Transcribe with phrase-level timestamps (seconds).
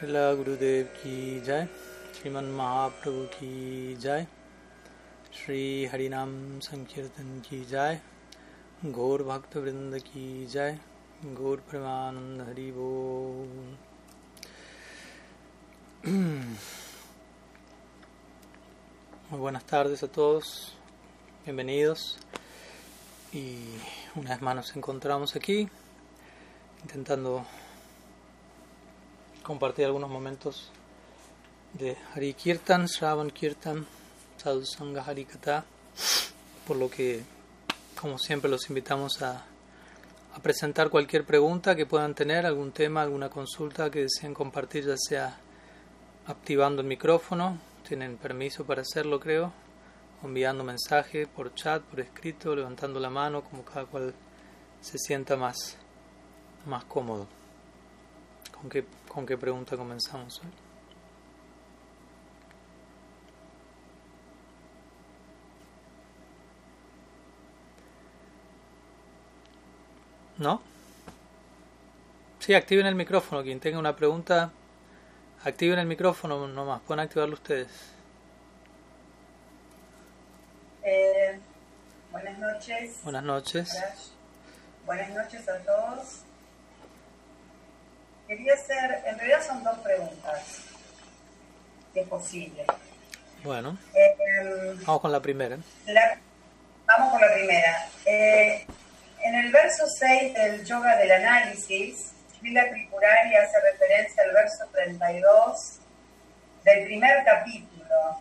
[0.00, 1.68] Srila Gurudev ki jai,
[2.14, 4.26] Sriman Mahaprabhu ki jai,
[5.30, 8.00] Sri Harinam Sankirtan ki jai,
[8.82, 10.78] Gaur Bhakta Vrinda ki jai,
[11.34, 13.46] Gaur Premanand Hari Bol.
[19.30, 20.78] Muy buenas tardes a todos,
[21.44, 22.18] bienvenidos.
[23.34, 23.76] Y
[24.16, 25.68] una vez más nos encontramos aquí
[26.84, 27.44] intentando
[29.50, 30.70] compartir algunos momentos
[31.72, 33.84] de Hari Kirtan, Shravan Kirtan,
[34.36, 35.64] Sadhu Sangha Harikata,
[36.68, 37.24] por lo que,
[38.00, 39.44] como siempre, los invitamos a,
[40.40, 45.36] presentar cualquier pregunta que puedan tener, algún tema, alguna consulta que deseen compartir, ya sea
[46.28, 47.58] activando el micrófono,
[47.88, 49.52] tienen permiso para hacerlo, creo,
[50.22, 54.14] enviando mensaje por chat, por escrito, levantando la mano, como cada cual
[54.80, 55.76] se sienta más,
[56.66, 57.39] más cómodo.
[58.60, 60.50] ¿Con qué, ¿Con qué pregunta comenzamos hoy?
[70.36, 70.60] ¿No?
[72.38, 73.42] Sí, activen el micrófono.
[73.42, 74.50] Quien tenga una pregunta,
[75.44, 76.82] activen el micrófono nomás.
[76.82, 77.68] Pueden activarlo ustedes.
[80.82, 81.38] Eh,
[82.10, 83.00] buenas noches.
[83.04, 84.12] Buenas noches.
[84.84, 86.24] Buenas noches a todos.
[88.30, 90.40] Quería hacer, en realidad son dos preguntas,
[91.92, 92.64] si es posible.
[93.42, 94.14] Bueno, Eh,
[94.86, 95.58] vamos con la primera.
[95.86, 96.16] la-
[96.86, 97.88] vamos con la primera.
[98.06, 98.64] Eh,
[99.24, 105.80] en el verso 6 del Yoga del Análisis, Srila Tripurari hace referencia al verso 32
[106.62, 108.20] del primer capítulo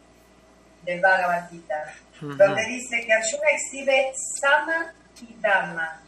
[0.85, 2.33] del Bhagavad Gita, Ujú.
[2.33, 6.01] donde dice que Arjuna exhibe Sama y Dhamma.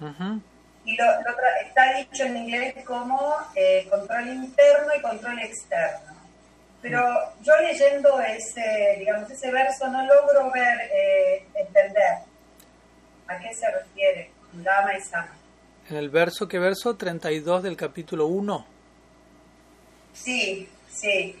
[0.00, 0.40] Ujú.
[0.84, 6.12] Y lo, lo está dicho en inglés como eh, control interno y control externo.
[6.80, 7.00] Pero
[7.42, 12.18] yo leyendo ese, digamos, ese verso no logro ver, eh, entender
[13.28, 15.36] a qué se refiere Dama y Sama.
[15.88, 16.96] En el verso, ¿qué verso?
[16.96, 18.66] 32 del capítulo 1.
[20.12, 21.40] Sí, sí,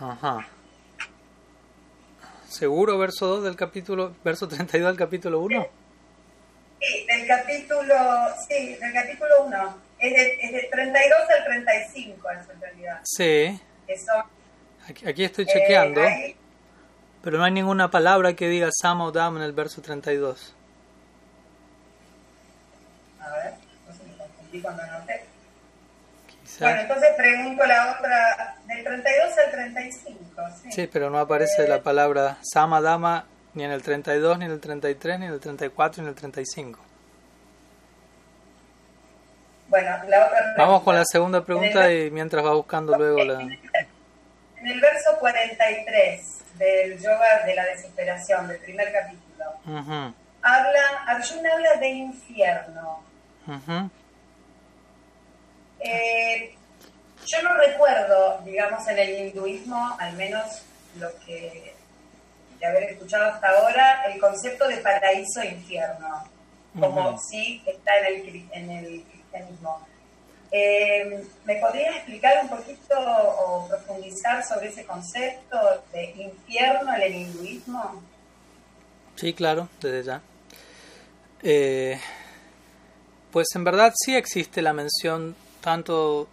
[0.00, 0.46] Ajá.
[2.48, 5.62] ¿Seguro verso 2 del capítulo, verso 32 del capítulo 1?
[5.62, 5.68] sí,
[7.06, 7.94] del capítulo,
[8.48, 9.78] sí, del capítulo 1.
[9.98, 13.00] Es de, es de 32 al 35 es en realidad.
[13.04, 13.60] Sí.
[13.86, 14.22] Que son,
[14.88, 16.36] Aquí, aquí estoy eh, chequeando, ahí-
[17.22, 20.54] pero no hay ninguna palabra que diga Sama o Dam en el verso 32.
[23.20, 23.54] a ver,
[23.86, 25.24] no sé, me confundí cuando anoté.
[26.42, 26.60] Quizás.
[26.60, 30.72] Bueno, entonces pregunto la otra, del 32 al 35, sí.
[30.72, 33.26] Sí, pero no aparece la palabra Sama Dama
[33.58, 36.14] ni en el 32, ni en el 33, ni en el 34, ni en el
[36.14, 36.78] 35.
[39.66, 40.54] Bueno, la otra pregunta.
[40.56, 43.40] Vamos con la segunda pregunta y mientras va buscando luego la...
[43.40, 51.74] En el verso 43 del Yoga de la Desesperación, del primer capítulo, habla, Arjuna habla
[51.80, 53.02] de infierno.
[55.80, 56.54] Eh,
[57.26, 60.62] yo no recuerdo, digamos, en el hinduismo, al menos
[60.96, 61.77] lo que
[62.58, 66.24] de haber escuchado hasta ahora, el concepto de paraíso e infierno,
[66.78, 67.18] como Ujú.
[67.30, 69.86] sí está en el, en el cristianismo.
[70.50, 75.58] Eh, ¿Me podrías explicar un poquito o profundizar sobre ese concepto
[75.92, 78.02] de infierno en el hinduismo?
[79.16, 80.22] Sí, claro, desde ya.
[81.42, 82.00] Eh,
[83.30, 86.28] pues en verdad sí existe la mención tanto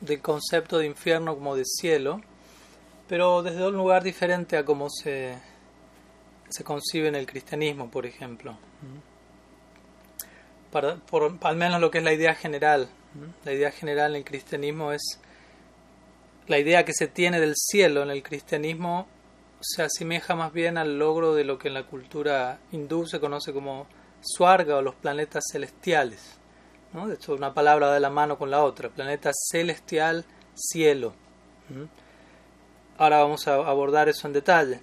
[0.00, 2.22] del concepto de infierno como de cielo,
[3.08, 5.36] pero desde un lugar diferente a cómo se,
[6.50, 8.56] se concibe en el cristianismo, por ejemplo.
[11.42, 12.88] Al menos lo que es la idea general.
[13.44, 15.20] La idea general en el cristianismo es
[16.46, 19.06] la idea que se tiene del cielo en el cristianismo
[19.60, 23.52] se asemeja más bien al logro de lo que en la cultura hindú se conoce
[23.52, 23.86] como
[24.22, 26.38] Swarga o los planetas celestiales.
[26.92, 27.06] ¿no?
[27.06, 28.88] De hecho, una palabra va de la mano con la otra.
[28.88, 30.24] Planeta celestial,
[30.54, 31.12] cielo.
[32.98, 34.80] Ahora vamos a abordar eso en detalle.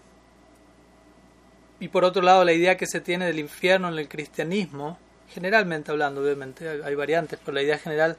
[1.79, 4.97] Y por otro lado, la idea que se tiene del infierno en el cristianismo,
[5.29, 8.17] generalmente hablando, obviamente, hay, variantes, pero la idea general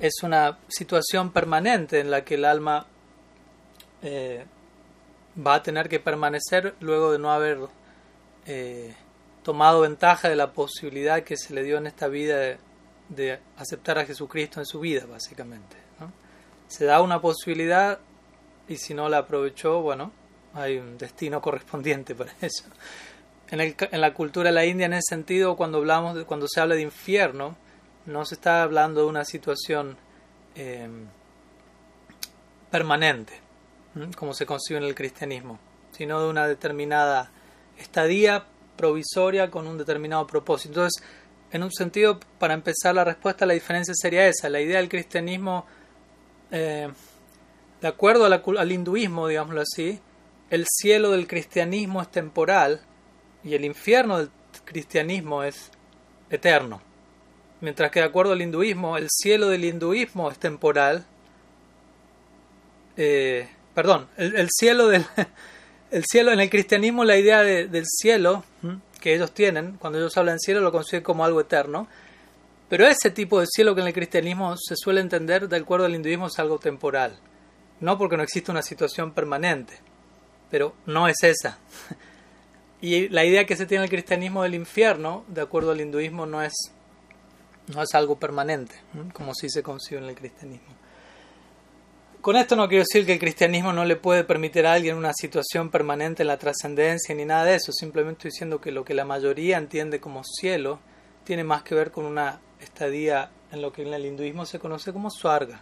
[0.00, 2.86] es una situación permanente en la que el alma
[4.02, 4.44] eh,
[5.44, 7.58] va a tener que permanecer luego de no haber
[8.46, 8.94] eh,
[9.42, 12.58] tomado ventaja de la posibilidad que se le dio en esta vida de,
[13.08, 15.76] de aceptar a Jesucristo en su vida, básicamente.
[16.68, 18.00] Se da una posibilidad
[18.68, 20.10] y si no la aprovechó, bueno,
[20.56, 22.64] hay un destino correspondiente para eso.
[23.48, 26.48] En, el, en la cultura de la India, en ese sentido, cuando hablamos de, cuando
[26.48, 27.56] se habla de infierno,
[28.06, 29.96] no se está hablando de una situación
[30.54, 30.88] eh,
[32.70, 33.40] permanente,
[34.16, 35.58] como se concibe en el cristianismo,
[35.92, 37.30] sino de una determinada
[37.78, 38.44] estadía
[38.76, 40.80] provisoria con un determinado propósito.
[40.80, 41.02] Entonces,
[41.52, 44.48] en un sentido, para empezar la respuesta, la diferencia sería esa.
[44.48, 45.66] La idea del cristianismo,
[46.50, 46.88] eh,
[47.80, 50.00] de acuerdo al hinduismo, digámoslo así,
[50.50, 52.80] el cielo del cristianismo es temporal
[53.42, 54.30] y el infierno del
[54.64, 55.70] cristianismo es
[56.30, 56.80] eterno.
[57.60, 61.06] Mientras que de acuerdo al hinduismo, el cielo del hinduismo es temporal.
[62.96, 65.04] Eh, perdón, el, cielo del
[65.90, 68.44] el cielo en el cristianismo la idea del cielo
[69.00, 71.86] que ellos tienen, cuando ellos hablan cielo lo consiguen como algo eterno,
[72.68, 75.94] pero ese tipo de cielo que en el cristianismo se suele entender de acuerdo al
[75.94, 77.18] hinduismo es algo temporal,
[77.80, 79.78] no porque no existe una situación permanente,
[80.50, 81.58] pero no es esa.
[82.80, 86.42] Y la idea que se tiene el cristianismo del infierno, de acuerdo al hinduismo, no
[86.42, 86.52] es,
[87.74, 88.74] no es algo permanente,
[89.14, 90.74] como si se concibe en el cristianismo.
[92.20, 95.12] Con esto no quiero decir que el cristianismo no le puede permitir a alguien una
[95.14, 98.94] situación permanente en la trascendencia ni nada de eso, simplemente estoy diciendo que lo que
[98.94, 100.80] la mayoría entiende como cielo
[101.24, 104.92] tiene más que ver con una estadía en lo que en el hinduismo se conoce
[104.92, 105.60] como Swarga,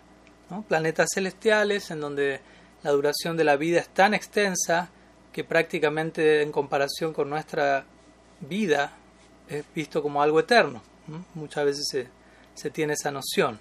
[0.66, 2.40] planetas celestiales en donde
[2.84, 4.90] la duración de la vida es tan extensa
[5.32, 7.86] que prácticamente en comparación con nuestra
[8.40, 8.92] vida
[9.48, 10.82] es visto como algo eterno.
[11.34, 12.08] Muchas veces
[12.54, 13.58] se, tiene esa noción.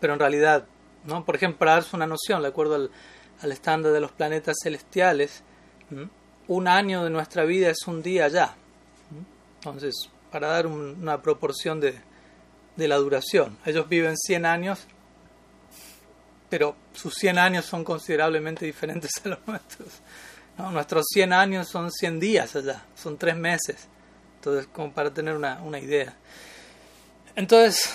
[0.00, 0.66] Pero en realidad,
[1.04, 1.24] ¿no?
[1.24, 5.44] por ejemplo, para darse una noción, de acuerdo al, estándar de los planetas celestiales,
[6.48, 8.56] un año de nuestra vida es un día ya.
[9.60, 11.94] Entonces, para dar una proporción de,
[12.74, 14.86] de la duración, ellos viven 100 años
[16.48, 19.88] pero sus 100 años son considerablemente diferentes a los nuestros.
[20.58, 23.88] Nuestros 100 años son 100 días allá, son 3 meses.
[24.36, 26.14] Entonces, como para tener una, una idea.
[27.34, 27.90] Entonces,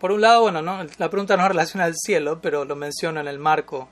[0.00, 0.84] por un lado, bueno, ¿no?
[0.98, 3.88] la pregunta no relaciona al cielo, pero lo menciono en el marco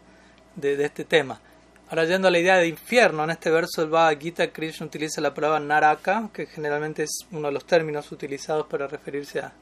[0.57, 1.41] de, este tema.
[1.89, 5.21] Ahora, yendo a la idea de infierno, en este verso del Bhagavad Gita, Krishna utiliza
[5.21, 9.53] la palabra naraka, que generalmente es uno de los términos utilizados para referirse a,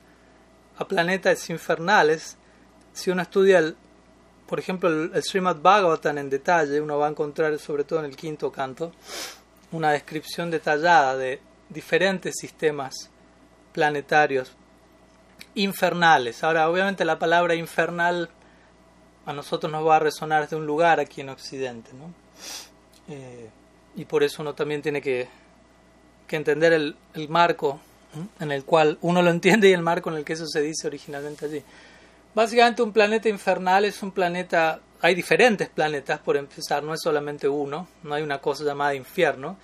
[0.79, 2.37] a planetas infernales.
[2.93, 3.77] Si uno estudia el,
[4.53, 8.17] por ejemplo, el, Srimad Bhagavatam en detalle, uno va a encontrar, sobre todo en el
[8.17, 8.93] quinto canto,
[9.71, 11.41] una descripción detallada de
[11.71, 13.09] diferentes sistemas
[13.73, 14.53] planetarios
[15.55, 16.45] infernales.
[16.45, 18.29] Ahora, obviamente la palabra infernal
[19.25, 22.13] a nosotros nos va a resonar de un lugar aquí en Occidente, ¿no?
[23.09, 23.49] Eh,
[23.97, 25.29] y por eso uno también tiene que,
[26.29, 27.81] entender el marco
[28.39, 30.89] en el cual uno lo entiende y el marco en el que eso se dice
[30.89, 31.63] originalmente allí.
[32.35, 37.47] Básicamente un planeta infernal es un planeta, hay diferentes planetas por empezar, no es solamente
[37.47, 39.59] uno, no hay una cosa llamada infierno.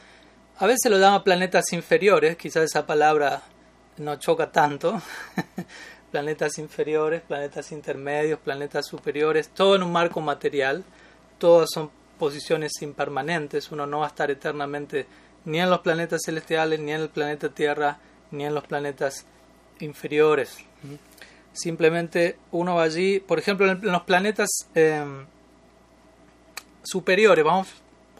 [0.58, 3.42] A veces lo llama planetas inferiores, quizás esa palabra
[3.96, 5.00] no choca tanto.
[6.10, 10.84] planetas inferiores, planetas intermedios, planetas superiores, todo en un marco material,
[11.38, 15.06] todas son posiciones impermanentes, uno no va a estar eternamente
[15.44, 17.98] ni en los planetas celestiales, ni en el planeta Tierra,
[18.30, 19.24] ni en los planetas
[19.80, 20.58] inferiores.
[21.58, 25.26] Simplemente uno va allí, por ejemplo, en los planetas em,
[26.82, 27.68] superiores, vamos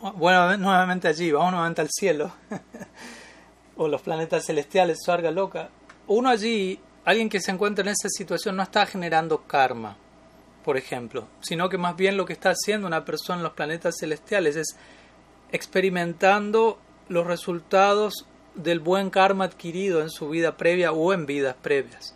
[0.00, 2.32] bueno, nuevamente allí, vamos nuevamente al cielo,
[3.76, 5.70] o los planetas celestiales, Suarga loca.
[6.06, 9.96] Uno allí, alguien que se encuentra en esa situación, no está generando karma,
[10.64, 13.96] por ejemplo, sino que más bien lo que está haciendo una persona en los planetas
[13.98, 14.76] celestiales es
[15.50, 16.78] experimentando
[17.08, 22.14] los resultados del buen karma adquirido en su vida previa o en vidas previas.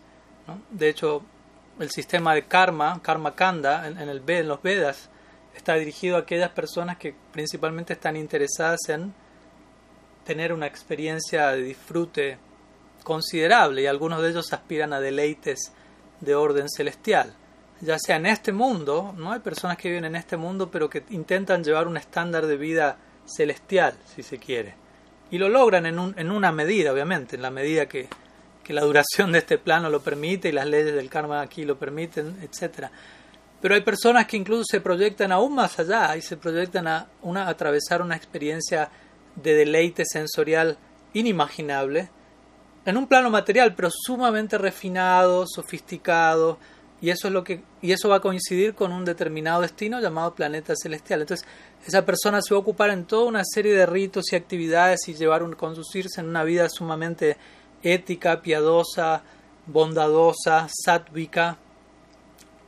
[0.71, 1.23] De hecho,
[1.79, 5.09] el sistema de karma, karma kanda, en, el, en los Vedas,
[5.55, 9.15] está dirigido a aquellas personas que principalmente están interesadas en
[10.25, 12.39] tener una experiencia de disfrute
[13.03, 15.73] considerable y algunos de ellos aspiran a deleites
[16.21, 17.35] de orden celestial.
[17.81, 21.03] Ya sea en este mundo, no hay personas que viven en este mundo pero que
[21.11, 22.97] intentan llevar un estándar de vida
[23.27, 24.75] celestial, si se quiere.
[25.31, 28.09] Y lo logran en, un, en una medida, obviamente, en la medida que,
[28.63, 31.79] que la duración de este plano lo permite y las leyes del karma aquí lo
[31.79, 32.89] permiten, etc.
[33.61, 37.49] Pero hay personas que incluso se proyectan aún más allá y se proyectan a, una,
[37.49, 38.91] atravesar una experiencia
[39.37, 40.77] de deleite sensorial
[41.15, 42.11] inimaginable
[42.85, 46.59] en un plano material, pero sumamente refinado, sofisticado,
[47.01, 50.35] y eso es lo que y eso va a coincidir con un determinado destino llamado
[50.35, 51.21] planeta celestial.
[51.21, 51.47] Entonces,
[51.85, 55.15] esa persona se va a ocupar en toda una serie de ritos y actividades y
[55.15, 57.37] llevar un conducirse en una vida sumamente
[57.83, 59.23] ética, piadosa,
[59.67, 61.57] bondadosa, sátvica,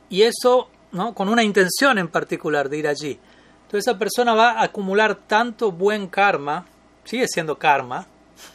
[0.09, 1.13] y eso ¿no?
[1.13, 3.19] con una intención en particular de ir allí.
[3.63, 6.65] Entonces esa persona va a acumular tanto buen karma,
[7.03, 8.07] sigue siendo karma,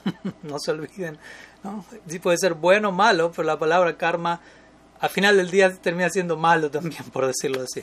[0.43, 1.19] no se olviden,
[1.63, 1.85] ¿no?
[2.07, 4.41] Sí puede ser bueno o malo, pero la palabra karma
[5.01, 7.83] al final del día termina siendo malo también, por decirlo así.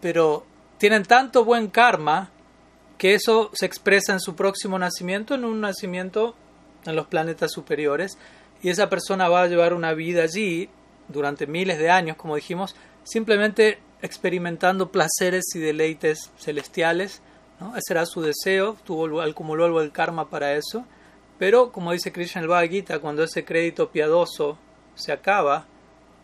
[0.00, 0.44] Pero
[0.78, 2.30] tienen tanto buen karma
[2.98, 6.34] que eso se expresa en su próximo nacimiento, en un nacimiento
[6.86, 8.18] en los planetas superiores,
[8.62, 10.68] y esa persona va a llevar una vida allí
[11.08, 12.74] durante miles de años, como dijimos,
[13.04, 17.22] simplemente experimentando placeres y deleites celestiales.
[17.60, 17.76] ¿no?
[17.76, 20.84] Ese era su deseo, tuvo, acumuló el karma para eso.
[21.38, 24.58] Pero, como dice Krishna el Bhagavad Gita, cuando ese crédito piadoso
[24.94, 25.66] se acaba,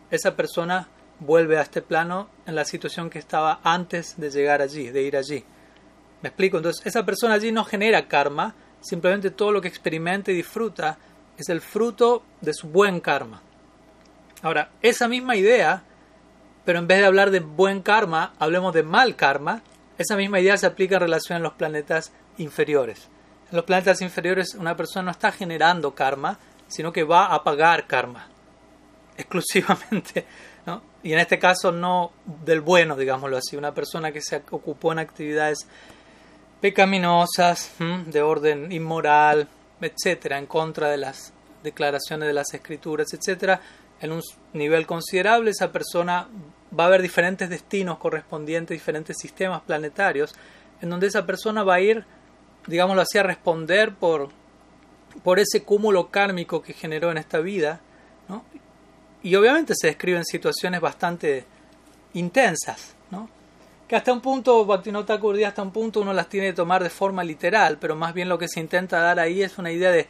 [0.09, 0.87] esa persona
[1.19, 5.15] vuelve a este plano en la situación que estaba antes de llegar allí, de ir
[5.15, 5.43] allí.
[6.21, 6.57] ¿Me explico?
[6.57, 10.97] Entonces, esa persona allí no genera karma, simplemente todo lo que experimenta y disfruta
[11.37, 13.41] es el fruto de su buen karma.
[14.41, 15.83] Ahora, esa misma idea,
[16.65, 19.63] pero en vez de hablar de buen karma, hablemos de mal karma,
[19.97, 23.09] esa misma idea se aplica en relación a los planetas inferiores.
[23.49, 26.37] En los planetas inferiores una persona no está generando karma,
[26.67, 28.27] sino que va a pagar karma,
[29.17, 30.25] exclusivamente.
[31.03, 34.99] Y en este caso no del bueno, digámoslo así, una persona que se ocupó en
[34.99, 35.67] actividades
[36.63, 37.71] pecaminosas,
[38.05, 39.49] de orden inmoral,
[39.81, 43.59] etcétera, en contra de las declaraciones de las escrituras, etcétera,
[43.99, 44.21] en un
[44.53, 46.25] nivel considerable, esa persona
[46.79, 50.33] va a haber diferentes destinos correspondientes, diferentes sistemas planetarios,
[50.81, 52.05] en donde esa persona va a ir,
[52.65, 54.29] digámoslo así, a responder por,
[55.21, 57.81] por ese cúmulo kármico que generó en esta vida,
[58.29, 58.45] ¿no?
[59.21, 61.43] Y obviamente se describen situaciones bastante
[62.13, 62.92] intensas.
[63.87, 67.23] Que hasta un punto, Bhaktivinoda hasta un punto uno las tiene que tomar de forma
[67.23, 70.07] literal, pero más bien lo que se intenta dar ahí es una idea de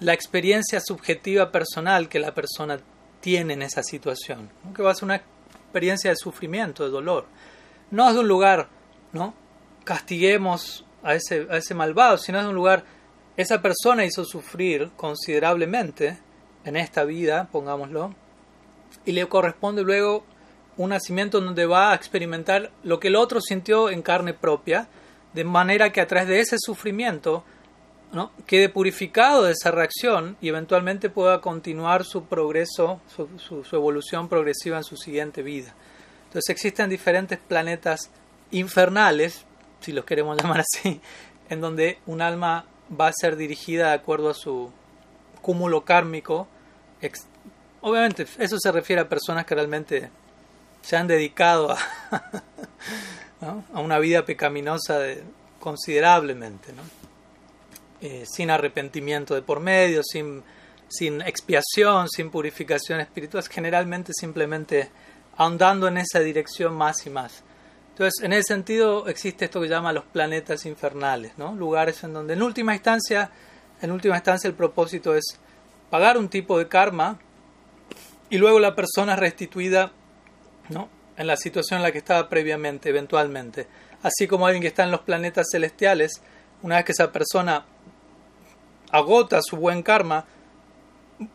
[0.00, 2.78] la experiencia subjetiva personal que la persona
[3.20, 7.26] tiene en esa situación, que va a ser una experiencia de sufrimiento, de dolor.
[7.90, 8.68] No es de un lugar,
[9.12, 9.34] ¿no?
[9.84, 12.84] Castiguemos a ese, a ese malvado, sino es de un lugar,
[13.36, 16.18] esa persona hizo sufrir considerablemente
[16.64, 18.14] en esta vida, pongámoslo,
[19.04, 20.24] y le corresponde luego
[20.76, 24.88] un nacimiento donde va a experimentar lo que el otro sintió en carne propia,
[25.32, 27.44] de manera que a través de ese sufrimiento
[28.12, 28.30] ¿no?
[28.46, 34.84] quede purificado de esa reacción y eventualmente pueda continuar su progreso, su, evolución progresiva en
[34.84, 35.74] su siguiente vida.
[36.26, 38.10] Entonces existen diferentes planetas
[38.52, 39.44] infernales,
[39.80, 41.00] si los queremos llamar así,
[41.48, 42.66] en donde un alma
[42.98, 44.70] va a ser dirigida de acuerdo a su
[45.42, 46.46] cúmulo kármico.
[47.80, 50.10] Obviamente, eso se refiere a personas que realmente
[50.84, 51.78] se han dedicado a,
[53.72, 55.00] a una vida pecaminosa
[55.58, 56.74] considerablemente.
[58.02, 60.42] Eh, sin arrepentimiento de por medio, sin,
[60.88, 64.90] sin expiación, sin purificación espiritual, generalmente simplemente
[65.38, 67.42] ahondando en esa dirección más y más.
[67.92, 71.54] Entonces, en ese sentido existe esto que llama los planetas infernales, ¿no?
[71.54, 73.30] lugares en donde en última instancia,
[73.80, 75.40] en última instancia el propósito es
[75.88, 77.18] pagar un tipo de karma
[78.28, 79.92] y luego la persona restituida
[80.68, 80.88] ¿no?
[81.16, 83.66] en la situación en la que estaba previamente, eventualmente.
[84.02, 86.20] Así como alguien que está en los planetas celestiales,
[86.62, 87.64] una vez que esa persona
[88.90, 90.26] agota su buen karma,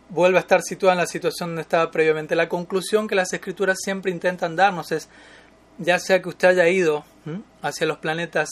[0.09, 2.35] vuelve a estar situada en la situación donde estaba previamente.
[2.35, 5.09] La conclusión que las escrituras siempre intentan darnos es,
[5.77, 7.05] ya sea que usted haya ido
[7.61, 8.49] hacia los planetas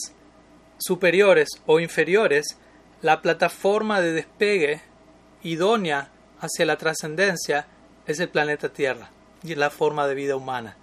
[0.78, 2.56] superiores o inferiores,
[3.02, 4.80] la plataforma de despegue
[5.42, 7.66] idónea hacia la trascendencia
[8.06, 9.10] es el planeta Tierra
[9.42, 10.76] y la forma de vida humana,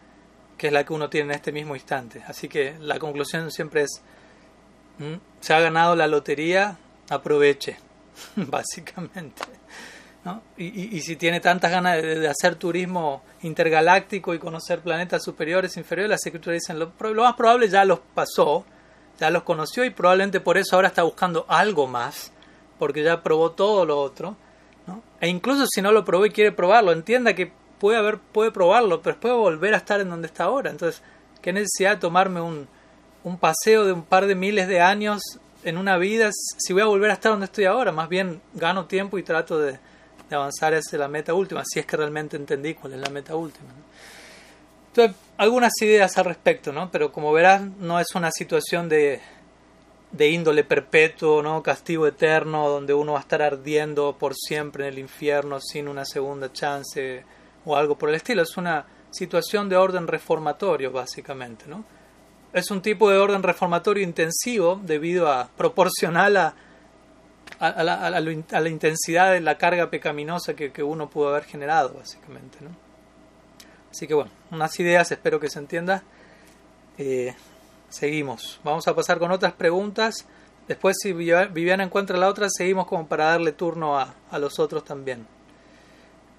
[0.58, 2.24] que es la que uno tiene en este mismo instante.
[2.28, 4.02] Así que la conclusión siempre es,
[5.40, 6.78] se ha ganado la lotería,
[7.10, 7.78] aproveche,
[8.36, 9.44] básicamente.
[10.24, 10.42] ¿no?
[10.58, 16.10] Y, y, si tiene tantas ganas de, hacer turismo intergaláctico y conocer planetas superiores, inferiores,
[16.10, 18.66] las escrituras dicen, lo, más probable ya los pasó,
[19.20, 22.32] ya los conoció y probablemente por eso ahora está buscando algo más,
[22.80, 24.36] porque ya probó todo lo otro.
[24.88, 25.04] ¿no?
[25.22, 29.02] E incluso si no lo probó y quiere probarlo, entienda que puede, haber, puede probarlo,
[29.02, 30.70] pero puede volver a estar en donde está ahora.
[30.70, 31.02] Entonces,
[31.42, 32.68] ¿qué necesidad de tomarme un,
[33.24, 35.22] un paseo de un par de miles de años
[35.64, 37.92] en una vida si voy a volver a estar donde estoy ahora?
[37.92, 39.80] Más bien gano tiempo y trato de,
[40.30, 43.36] de avanzar hacia la meta última, si es que realmente entendí cuál es la meta
[43.36, 43.70] última.
[44.88, 46.90] Entonces, algunas ideas al respecto, ¿no?
[46.90, 49.20] Pero como verás, no es una situación de,
[50.12, 51.62] de índole perpetuo, ¿no?
[51.62, 56.06] Castigo eterno, donde uno va a estar ardiendo por siempre en el infierno sin una
[56.06, 57.26] segunda chance
[57.66, 58.42] o algo por el estilo.
[58.42, 61.84] Es una situación de orden reformatorio, básicamente, ¿no?
[62.54, 66.56] Es un tipo de orden reformatorio intensivo debido a proporcional a,
[67.60, 71.94] a, la, a, la, intensidad de la carga pecaminosa que, que, uno pudo haber generado,
[71.94, 72.70] básicamente, ¿no?
[73.92, 76.04] Así que bueno, unas ideas, espero que se entienda.
[76.98, 77.34] Eh,
[77.90, 78.60] seguimos.
[78.64, 80.26] Vamos a pasar con otras preguntas.
[80.68, 84.84] Después, si Viviana encuentra la otra, seguimos como para darle turno a, a los otros
[84.84, 85.26] también.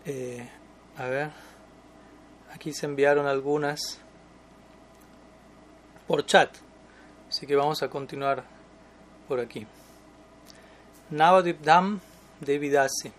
[0.05, 0.49] Eh,
[0.99, 1.31] a ver.
[2.53, 3.99] aquí se enviaron algunas
[6.07, 6.55] por chat.
[7.29, 8.45] Así que vamos a continuar
[9.29, 9.67] por aquí.
[11.11, 12.01] Navadipdam
[12.41, 13.13] Devidasi.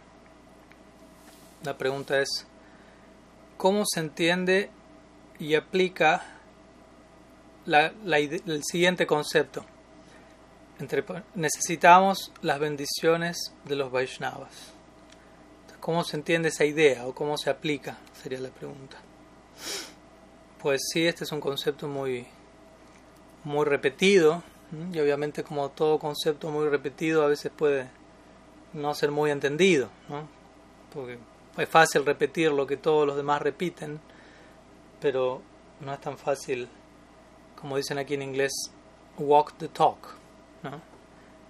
[1.63, 2.46] La pregunta es,
[3.57, 4.69] ¿cómo se entiende
[5.39, 6.24] y aplica
[7.65, 9.65] el siguiente concepto?
[11.34, 14.76] Necesitamos las bendiciones de los Vaishnavas.
[15.88, 17.98] ¿Cómo se entiende esa idea o cómo se aplica?
[18.22, 18.98] Sería la pregunta.
[20.62, 22.27] Pues sí, este es un concepto muy,
[23.46, 24.44] muy repetido
[24.91, 27.88] y obviamente como todo concepto muy repetido a veces puede
[28.74, 30.27] no ser muy entendido, ¿no?
[30.94, 31.20] porque
[31.58, 34.01] es fácil repetir lo que todos los demás repiten,
[35.00, 35.41] pero
[35.79, 36.67] no es tan fácil,
[37.62, 38.51] como dicen aquí en inglés,
[39.17, 40.00] walk the talk,
[40.63, 40.82] ¿no?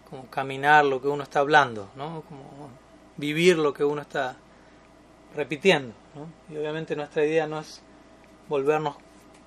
[0.08, 2.22] como caminar lo que uno está hablando, ¿no?
[2.22, 2.86] como
[3.17, 4.38] vivir lo que uno está
[5.36, 5.93] repitiendo.
[6.15, 6.27] ¿no?
[6.53, 7.81] Y obviamente nuestra idea no es
[8.47, 8.95] volvernos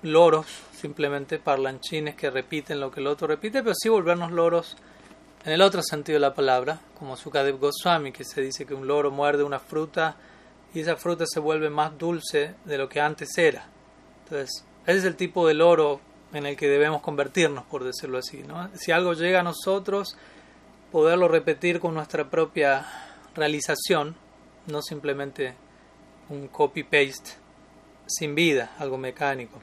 [0.03, 4.75] loros, simplemente parlanchines que repiten lo que el otro repite, pero sí volvernos loros
[5.43, 8.87] en el otro sentido de la palabra, como Sukadev Goswami, que se dice que un
[8.87, 10.15] loro muerde una fruta
[10.73, 13.65] y esa fruta se vuelve más dulce de lo que antes era.
[14.23, 15.99] Entonces, ese es el tipo de loro
[16.33, 18.43] en el que debemos convertirnos, por decirlo así.
[18.43, 18.69] ¿no?
[18.75, 20.15] Si algo llega a nosotros,
[20.91, 22.85] poderlo repetir con nuestra propia
[23.35, 24.15] realización,
[24.67, 25.55] no simplemente
[26.29, 27.31] un copy-paste
[28.07, 29.61] sin vida, algo mecánico.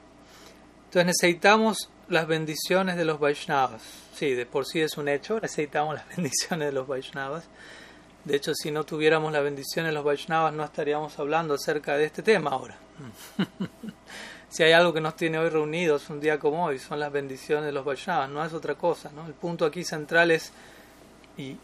[0.85, 3.81] Entonces necesitamos las bendiciones de los Vaishnavas.
[4.15, 7.45] Sí, de por sí es un hecho, necesitamos las bendiciones de los Vaishnavas.
[8.25, 12.05] De hecho, si no tuviéramos las bendiciones de los Vaishnavas, no estaríamos hablando acerca de
[12.05, 12.77] este tema ahora.
[14.49, 17.65] si hay algo que nos tiene hoy reunidos un día como hoy, son las bendiciones
[17.65, 19.11] de los Vaishnavas, no es otra cosa.
[19.11, 19.25] ¿no?
[19.25, 20.51] El punto aquí central es,
[21.37, 21.55] y,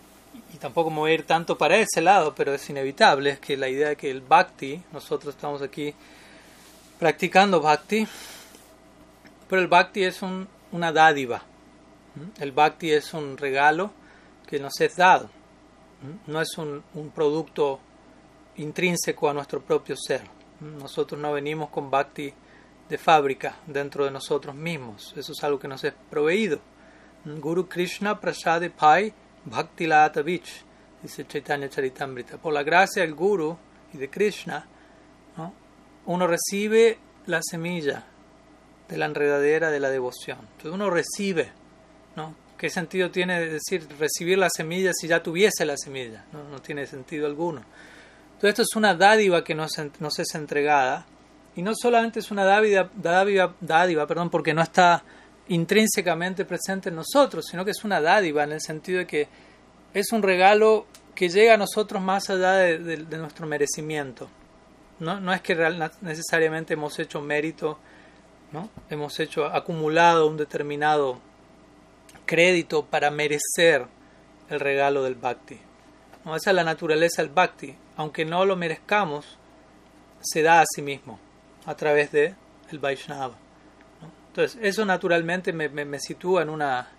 [0.54, 3.58] y tampoco me voy a ir tanto para ese lado, pero es inevitable, es que
[3.58, 5.94] la idea de que el bhakti, nosotros estamos aquí
[7.00, 8.08] practicando bhakti,
[9.50, 11.44] pero el bhakti es un, una dádiva,
[12.40, 13.92] el bhakti es un regalo
[14.48, 15.30] que nos es dado,
[16.28, 17.80] no es un, un producto
[18.58, 20.22] intrínseco a nuestro propio ser.
[20.62, 22.34] Nosotros no venimos con bhakti
[22.88, 26.60] de fábrica dentro de nosotros mismos, eso es algo que nos es proveído.
[27.26, 29.12] Guru Krishna Prasade Pai
[29.46, 29.88] Bhakti
[30.24, 30.64] Vich,
[31.02, 32.38] dice Chaitanya Charitamrita.
[32.38, 33.58] Por la gracia del Guru
[33.94, 34.66] y de Krishna,
[36.08, 38.06] uno recibe la semilla
[38.88, 40.40] de la enredadera de la devoción.
[40.42, 41.52] Entonces uno recibe,
[42.16, 42.36] ¿no?
[42.58, 46.26] ¿Qué sentido tiene decir recibir la semilla si ya tuviese la semilla?
[46.32, 47.62] No, no tiene sentido alguno.
[48.28, 51.06] Entonces esto es una dádiva que nos, nos es entregada
[51.56, 55.04] y no solamente es una dádiva, dádiva, dádiva perdón, porque no está
[55.48, 59.28] intrínsecamente presente en nosotros, sino que es una dádiva en el sentido de que
[59.94, 64.30] es un regalo que llega a nosotros más allá de nuestro merecimiento.
[65.00, 65.56] No, no es que
[66.02, 67.78] necesariamente hemos hecho mérito,
[68.52, 68.70] ¿no?
[68.90, 71.20] hemos hecho acumulado un determinado
[72.26, 73.86] crédito para merecer
[74.50, 75.60] el regalo del bhakti.
[76.24, 76.36] ¿no?
[76.36, 77.76] Esa es la naturaleza del bhakti.
[77.98, 79.38] Aunque no lo merezcamos,
[80.22, 81.20] se da a sí mismo
[81.66, 82.36] a través de
[82.72, 83.36] el Vaishnava.
[84.36, 86.90] Entonces, eso naturalmente me, me, sitúa en una,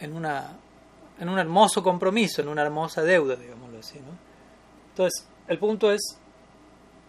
[0.00, 0.56] en una
[1.20, 3.98] en un hermoso compromiso, en una hermosa deuda, digámoslo así.
[3.98, 4.16] ¿no?
[4.92, 6.00] Entonces, el punto es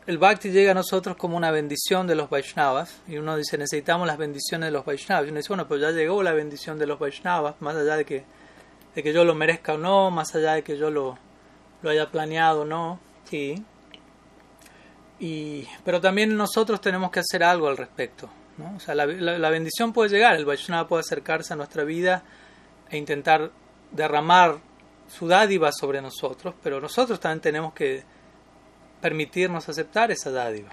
[0.08, 4.08] el bhakti llega a nosotros como una bendición de los Vaishnavas, y uno dice, necesitamos
[4.08, 6.86] las bendiciones de los Vaishnavas, y uno dice, bueno, pues ya llegó la bendición de
[6.86, 8.26] los Vaishnavas, más allá de que,
[8.94, 11.18] de que yo lo merezca o no, más allá de que yo lo,
[11.82, 13.64] lo haya planeado o no, sí.
[15.18, 18.30] Y, pero también nosotros tenemos que hacer algo al respecto.
[18.60, 18.76] ¿No?
[18.76, 22.24] O sea, la, la bendición puede llegar, el Vaishnava puede acercarse a nuestra vida
[22.90, 23.52] e intentar
[23.92, 24.60] derramar
[25.08, 28.04] su dádiva sobre nosotros, pero nosotros también tenemos que
[29.02, 30.70] permitirnos aceptar esa dádiva.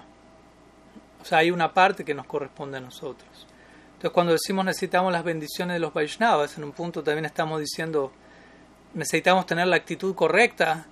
[1.21, 3.47] O sea, hay una parte que nos corresponde a nosotros.
[3.87, 8.11] Entonces, cuando decimos necesitamos las bendiciones de los Vaishnavas, en un punto también estamos diciendo
[8.93, 10.85] necesitamos tener la actitud correcta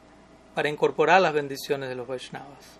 [0.53, 2.79] para incorporar las bendiciones de los Vaishnavas.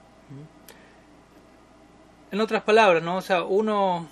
[2.32, 3.18] En otras palabras, ¿no?
[3.18, 4.08] O sea, uno,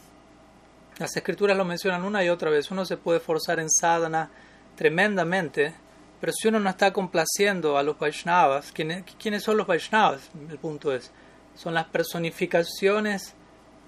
[0.97, 4.29] las escrituras lo mencionan una y otra vez, uno se puede forzar en sadhana
[4.75, 5.75] tremendamente
[6.23, 10.31] pero si uno no está complaciendo a los Vaishnavas, ¿quiénes, son los Vaishnavas?
[10.49, 11.11] El punto es,
[11.53, 13.33] son las personificaciones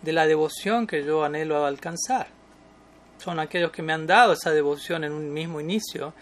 [0.02, 2.28] de la devoción que yo anhelo alcanzar.
[3.20, 6.14] Son aquellos que me han dado esa devoción en un mismo inicio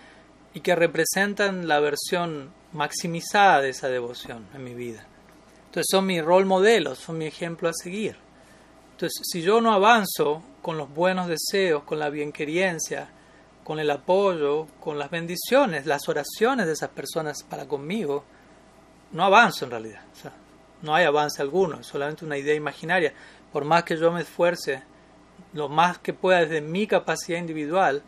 [0.54, 5.08] y que representan la versión maximizada de esa devoción en mi vida.
[5.74, 8.16] Entonces son mi rol modelo, son mi ejemplo a seguir.
[8.92, 13.10] Entonces, si yo no avanzo con los buenos deseos, con la bienquerencia,
[13.64, 18.24] con el apoyo, con las bendiciones, las oraciones de esas personas para conmigo,
[19.14, 20.02] no avanzo en realidad.
[20.84, 23.12] no hay avance alguno, es solamente una idea imaginaria.
[23.52, 24.84] Por más que yo me esfuerce,
[25.54, 28.04] lo más que pueda desde mi capacidad individual,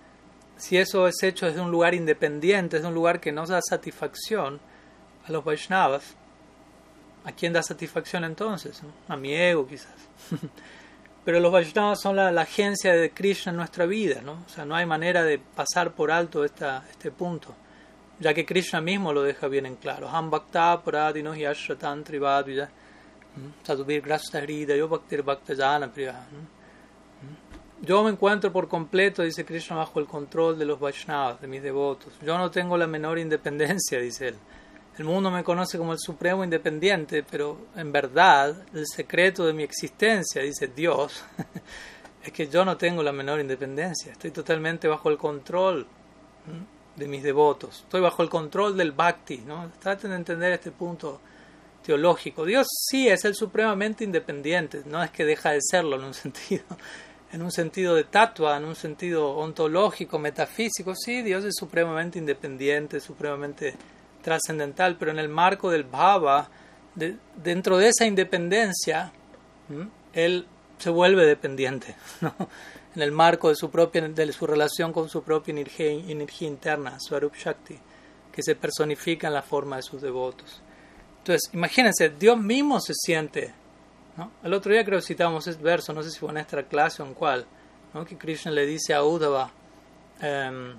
[0.56, 4.60] si eso es hecho desde un lugar independiente, desde un lugar que no da satisfacción
[5.28, 6.16] a los Vaishnavas,
[7.26, 8.82] ¿a quién da satisfacción entonces?
[9.08, 9.94] A mi ego quizás.
[11.26, 14.44] Pero los Vaishnavas son la, agencia de Krishna en nuestra vida, ¿no?
[14.46, 17.56] O sea, no hay manera de pasar por alto esta, este punto,
[18.20, 20.08] ya que Krishna mismo lo deja bien en claro.
[20.08, 20.82] Ham bhakta
[21.36, 22.70] yashratan trivadvya
[23.64, 25.24] sadhubir grasta yo bhaktir.
[27.82, 31.62] Yo me encuentro por completo, dice Krishna, bajo el control de los Vaishnavas, de mis
[31.62, 32.14] devotos.
[32.22, 34.36] Yo no tengo la menor independencia, dice él.
[34.98, 39.64] El mundo me conoce como el supremo independiente, pero en verdad el secreto de mi
[39.64, 41.24] existencia, dice Dios,
[42.24, 44.14] es que yo no tengo la menor independencia.
[44.14, 45.86] Estoy totalmente bajo el control
[46.96, 47.82] de mis devotos.
[47.82, 49.40] Estoy bajo el control del bhakti.
[49.46, 49.70] ¿no?
[49.80, 51.20] Traten de entender este punto
[51.84, 52.46] teológico.
[52.46, 56.64] Dios sí es el supremamente independiente, no es que deja de serlo en un sentido
[57.32, 63.02] en un sentido de tatua, en un sentido ontológico, metafísico, sí, Dios es supremamente independiente,
[63.02, 63.76] supremamente
[64.26, 66.50] trascendental, pero en el marco del bhava,
[67.36, 69.12] dentro de esa independencia,
[70.14, 70.48] él
[70.80, 71.96] se vuelve dependiente,
[72.96, 77.00] en el marco de su, propia, de su relación con su propia energía, energía interna,
[77.00, 77.78] Swarup Shakti,
[78.32, 80.60] que se personifica en la forma de sus devotos.
[81.20, 83.54] Entonces, imagínense, Dios mismo se siente.
[84.44, 87.04] El otro día creo que citamos este verso, no sé si fue en nuestra clase
[87.04, 87.46] o en cuál,
[88.08, 89.52] que Krishna le dice a Uddhava,
[90.24, 90.74] um,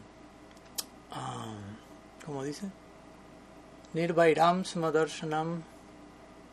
[2.24, 2.66] ¿cómo dice?
[3.94, 5.62] Nirvairam Smadarshanam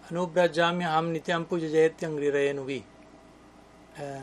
[0.10, 2.84] Anubrajamya Nityam Pujayetyangrirayenuvi.
[3.98, 4.20] Eh,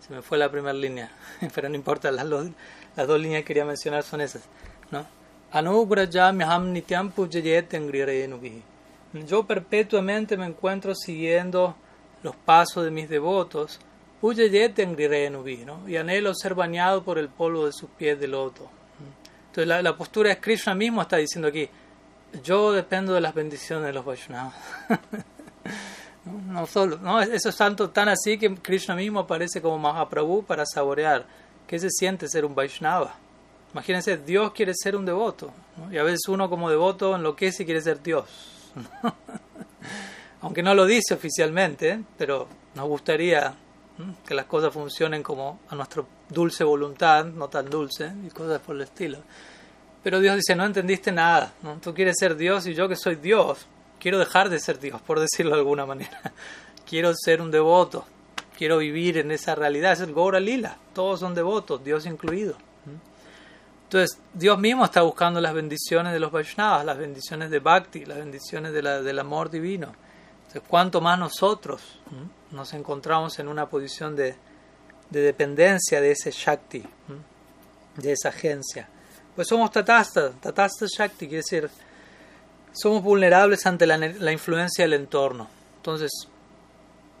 [0.00, 1.10] se me fue la primera línea,
[1.54, 4.42] pero no importa, las, las dos líneas que quería mencionar son esas.
[4.90, 5.06] ¿no?
[5.52, 8.62] Anubrajamyaham Nityam Pujayetyangrirayenuvi.
[9.26, 11.74] Yo perpetuamente me encuentro siguiendo
[12.22, 13.80] los pasos de mis devotos,
[14.22, 15.88] ¿no?
[15.88, 18.68] y anhelo ser bañado por el polvo de sus pies de loto.
[19.48, 21.68] Entonces la, la postura de Krishna mismo está diciendo aquí,
[22.42, 24.54] yo dependo de las bendiciones de los Vaishnavas.
[26.46, 30.64] no, solo, no, eso es tanto tan así que Krishna mismo aparece como Mahaprabhu para
[30.66, 31.26] saborear
[31.66, 33.14] qué se siente ser un Vaishnava.
[33.72, 35.52] Imagínense, Dios quiere ser un devoto,
[35.92, 38.24] y a veces uno como devoto enloquece y quiere ser Dios.
[40.42, 43.54] Aunque no lo dice oficialmente, pero nos gustaría
[44.26, 48.74] que las cosas funcionen como a nuestra dulce voluntad, no tan dulce, y cosas por
[48.74, 49.18] el estilo.
[50.02, 53.66] Pero Dios dice, no entendiste nada, tú quieres ser Dios y yo que soy Dios,
[53.98, 56.20] quiero dejar de ser Dios, por decirlo de alguna manera.
[56.88, 58.06] quiero ser un devoto,
[58.56, 62.56] quiero vivir en esa realidad, es el Gaura Lila, todos son devotos, Dios incluido.
[63.84, 68.18] Entonces, Dios mismo está buscando las bendiciones de los Vaishnavas, las bendiciones de Bhakti, las
[68.18, 69.92] bendiciones de la, del amor divino.
[70.46, 71.98] Entonces, cuanto más nosotros
[72.52, 74.36] nos encontramos en una posición de,
[75.10, 76.84] de dependencia de ese Shakti,
[77.96, 78.88] de esa agencia,
[79.34, 81.70] pues somos tatasta, tatasta shakti, quiere decir,
[82.72, 85.48] somos vulnerables ante la, la, influencia del entorno.
[85.76, 86.10] Entonces,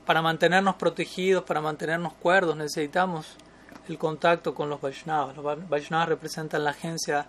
[0.06, 3.36] para mantenernos protegidos, para mantenernos cuerdos, necesitamos
[3.88, 5.36] el contacto con los Vaishnavas.
[5.36, 7.26] Los Vaishnavas representan la agencia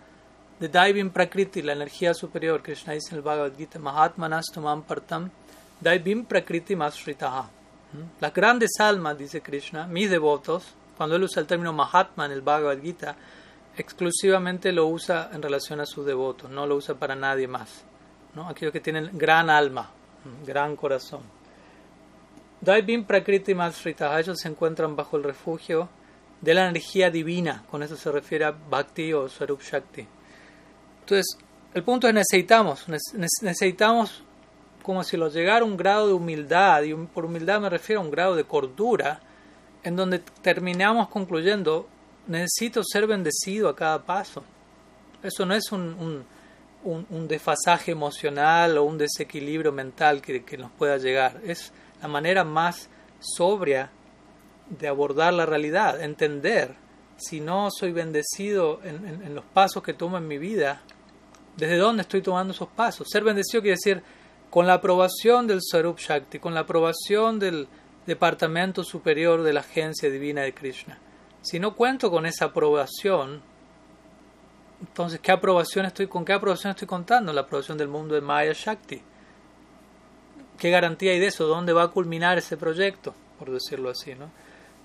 [0.59, 2.61] de Daivim Prakriti, la energía superior.
[2.61, 5.29] Krishna dice en el Bhagavad Gita, Mahatmanastumam Partam,
[5.79, 7.49] Daivim Prakriti Masritaha.
[7.93, 8.21] ¿Mm?
[8.21, 10.63] Las grandes almas, dice Krishna, mis devotos,
[10.97, 13.15] cuando él usa el término Mahatma en el Bhagavad Gita,
[13.77, 17.83] exclusivamente lo usa en relación a sus devotos, no lo usa para nadie más.
[18.47, 19.89] Aquellos que tienen gran alma,
[20.45, 21.21] gran corazón.
[22.61, 25.89] Daibim Prakriti Masrita, ellos se encuentran bajo el refugio
[26.39, 30.07] de la energía divina, con eso se refiere a Bhakti o Swarup Shakti.
[31.01, 31.37] Entonces,
[31.73, 32.85] el punto es necesitamos,
[33.41, 34.23] necesitamos
[34.83, 38.03] como si lo llegara a un grado de humildad, y por humildad me refiero a
[38.03, 39.21] un grado de cordura,
[39.83, 41.87] en donde terminamos concluyendo
[42.31, 44.43] necesito ser bendecido a cada paso.
[45.21, 46.25] Eso no es un,
[46.83, 51.39] un, desfasaje emocional o un desequilibrio mental que, nos pueda llegar.
[51.45, 52.89] Es la manera más
[53.19, 53.91] sobria
[54.69, 56.75] de abordar la realidad, entender
[57.17, 60.81] si no soy bendecido en, los pasos que tomo en mi vida,
[61.57, 63.07] desde dónde estoy tomando esos pasos.
[63.11, 64.01] Ser bendecido quiere decir
[64.49, 67.67] con la aprobación del Sarup Shakti, con la aprobación del
[68.07, 70.97] Departamento Superior de la Agencia Divina de Krishna.
[71.41, 73.41] Si no cuento con esa aprobación,
[74.79, 77.33] entonces ¿qué aprobación estoy, ¿con qué aprobación estoy contando?
[77.33, 79.01] La aprobación del mundo de Maya Shakti.
[80.57, 81.47] ¿Qué garantía hay de eso?
[81.47, 83.15] ¿Dónde va a culminar ese proyecto?
[83.39, 84.13] Por decirlo así.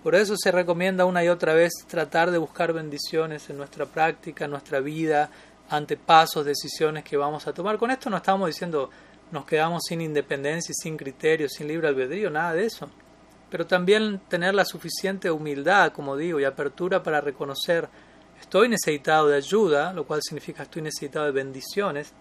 [0.02, 4.46] Por eso se recomienda una y otra vez tratar de buscar bendiciones en nuestra práctica,
[4.46, 5.30] en nuestra vida,
[5.68, 7.76] ante pasos, decisiones que vamos a tomar.
[7.76, 8.88] Con esto no estamos diciendo
[9.30, 12.88] nos quedamos sin independencia sin criterio, sin libre albedrío, nada de eso.
[13.56, 17.88] Pero también tener la suficiente humildad, como digo, y apertura para reconocer
[18.38, 22.12] estoy necesitado de ayuda, lo cual significa estoy necesitado de bendiciones.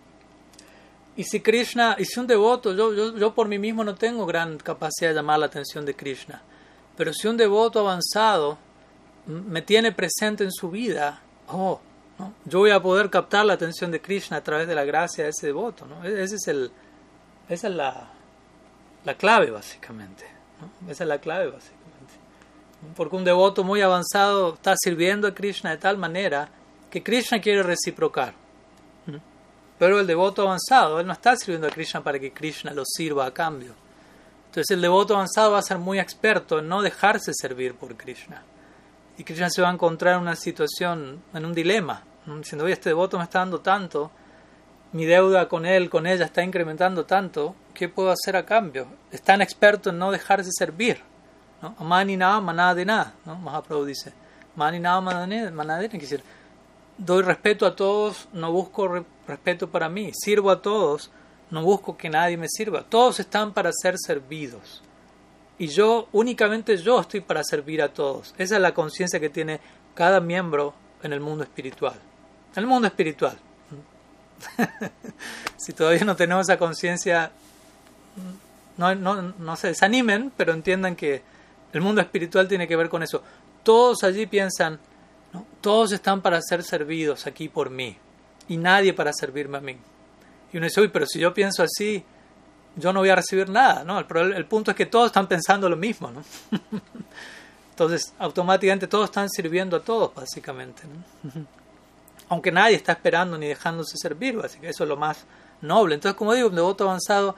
[1.18, 4.26] Y si Krishna, y si un devoto, yo, yo, yo por mí mismo no tengo
[4.26, 6.42] gran capacidad de llamar la atención de Krishna,
[6.96, 8.58] pero si un devoto avanzado
[9.26, 11.82] me tiene presente en su vida, oh,
[12.46, 15.32] yo voy a poder captar la atención de Krishna a través de la gracia de
[15.32, 15.86] ese devoto.
[15.86, 16.02] ¿no?
[16.06, 16.72] E-, ese es el,
[17.50, 18.10] esa es la,
[19.04, 20.35] la clave, básicamente.
[20.88, 22.14] Esa es la clave, básicamente.
[22.96, 26.50] Porque un devoto muy avanzado está sirviendo a Krishna de tal manera
[26.90, 28.34] que Krishna quiere reciprocar.
[29.78, 33.26] Pero el devoto avanzado, él no está sirviendo a Krishna para que Krishna lo sirva
[33.26, 33.74] a cambio.
[34.48, 38.42] Entonces el devoto avanzado va a ser muy experto en no dejarse servir por Krishna.
[39.18, 42.90] Y Krishna se va a encontrar en una situación, en un dilema, diciendo, oye, este
[42.90, 44.12] devoto me está dando tanto,
[44.92, 48.88] mi deuda con él, con ella está incrementando tanto, ¿qué puedo hacer a cambio?
[49.12, 51.02] Es tan experto en no dejarse servir.
[51.62, 51.76] ¿no?
[51.84, 53.36] Mani nada, maná de nada, ¿no?
[53.36, 54.14] Mahaprabhu dice.
[54.56, 56.24] Mani nada, maná de nada.
[56.98, 60.12] doy respeto a todos, no busco respeto para mí.
[60.14, 61.12] Sirvo a todos,
[61.52, 62.84] no busco que nadie me sirva.
[62.84, 64.82] Todos están para ser servidos.
[65.58, 68.34] Y yo, únicamente yo estoy para servir a todos.
[68.38, 69.60] Esa es la conciencia que tiene
[69.94, 72.00] cada miembro en el mundo espiritual.
[72.56, 73.38] En el mundo espiritual.
[75.58, 77.32] si todavía no tenemos esa conciencia,
[78.78, 81.22] no, no, no se desanimen, pero entiendan que
[81.74, 83.22] el mundo espiritual tiene que ver con eso.
[83.64, 84.80] Todos allí piensan,
[85.62, 87.98] todos están para ser servidos aquí por mí
[88.48, 89.78] y nadie para servirme a mí.
[90.54, 92.04] Y uno dice, uy, pero si yo pienso así,
[92.76, 94.00] yo no voy a recibir nada, ¿no?
[94.00, 96.24] El, el punto es que todos están pensando lo mismo, ¿no?
[97.72, 101.46] Entonces, automáticamente todos están sirviendo a todos, básicamente, ¿no?
[102.30, 105.26] Aunque nadie está esperando ni dejándose servir, básicamente, eso es lo más
[105.62, 105.96] noble.
[105.96, 107.36] Entonces, como digo, un devoto avanzado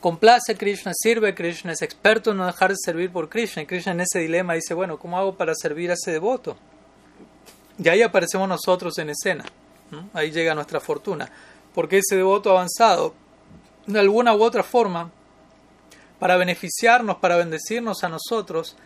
[0.00, 3.62] complace a Krishna, sirve a Krishna, es experto en no dejar de servir por Krishna.
[3.62, 6.56] Y Krishna en ese dilema dice, bueno, ¿cómo hago para servir a ese devoto?
[7.78, 9.44] Y ahí aparecemos nosotros en escena.
[10.12, 11.30] Ahí llega nuestra fortuna.
[11.74, 13.14] Porque ese devoto avanzado,
[13.86, 15.10] de alguna u otra forma,
[16.18, 18.76] para beneficiarnos, para bendecirnos a nosotros,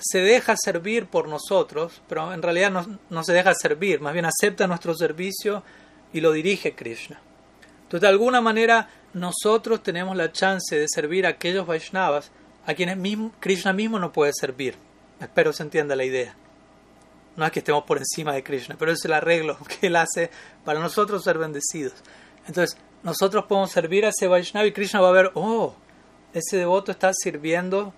[0.00, 4.26] se deja servir por nosotros, pero en realidad no, no, se deja servir, más bien
[4.26, 5.62] acepta nuestro servicio
[6.12, 7.20] y lo dirige Krishna.
[7.82, 12.30] Entonces, de alguna manera, nosotros tenemos la chance de servir a aquellos Vaishnavas
[12.66, 14.76] a quienes mismo, Krishna mismo no puede servir.
[15.20, 16.34] Espero se entienda la idea.
[17.36, 20.30] No es que estemos por encima de Krishna, pero es el arreglo que él hace
[20.64, 21.94] para nosotros ser bendecidos.
[22.46, 25.74] Entonces, nosotros podemos servir a ese Vaishnava y Krishna va a ver, oh,
[26.32, 27.92] ese devoto está sirviendo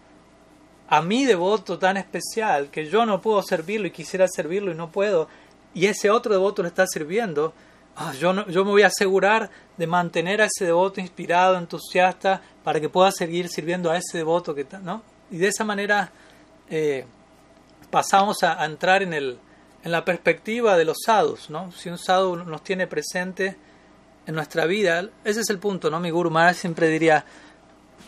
[0.92, 4.92] a mi devoto tan especial que yo no puedo servirlo y quisiera servirlo y no
[4.92, 5.26] puedo,
[5.72, 7.55] y ese otro devoto lo está sirviendo,
[7.96, 12.78] ah, yo, yo me voy a asegurar de mantener a ese devoto inspirado, entusiasta, para
[12.78, 15.02] que pueda seguir sirviendo a ese devoto que ¿no?
[15.31, 16.12] Y de esa manera
[16.68, 17.07] eh,
[17.90, 19.38] pasamos a, entrar en, el,
[19.85, 21.72] en la perspectiva de los sadhus, ¿no?
[21.72, 23.57] Si un sadhu nos tiene presente
[24.26, 26.00] en nuestra vida, ese es el punto, ¿no?
[26.00, 27.24] Mi Guru Maharaj siempre diría,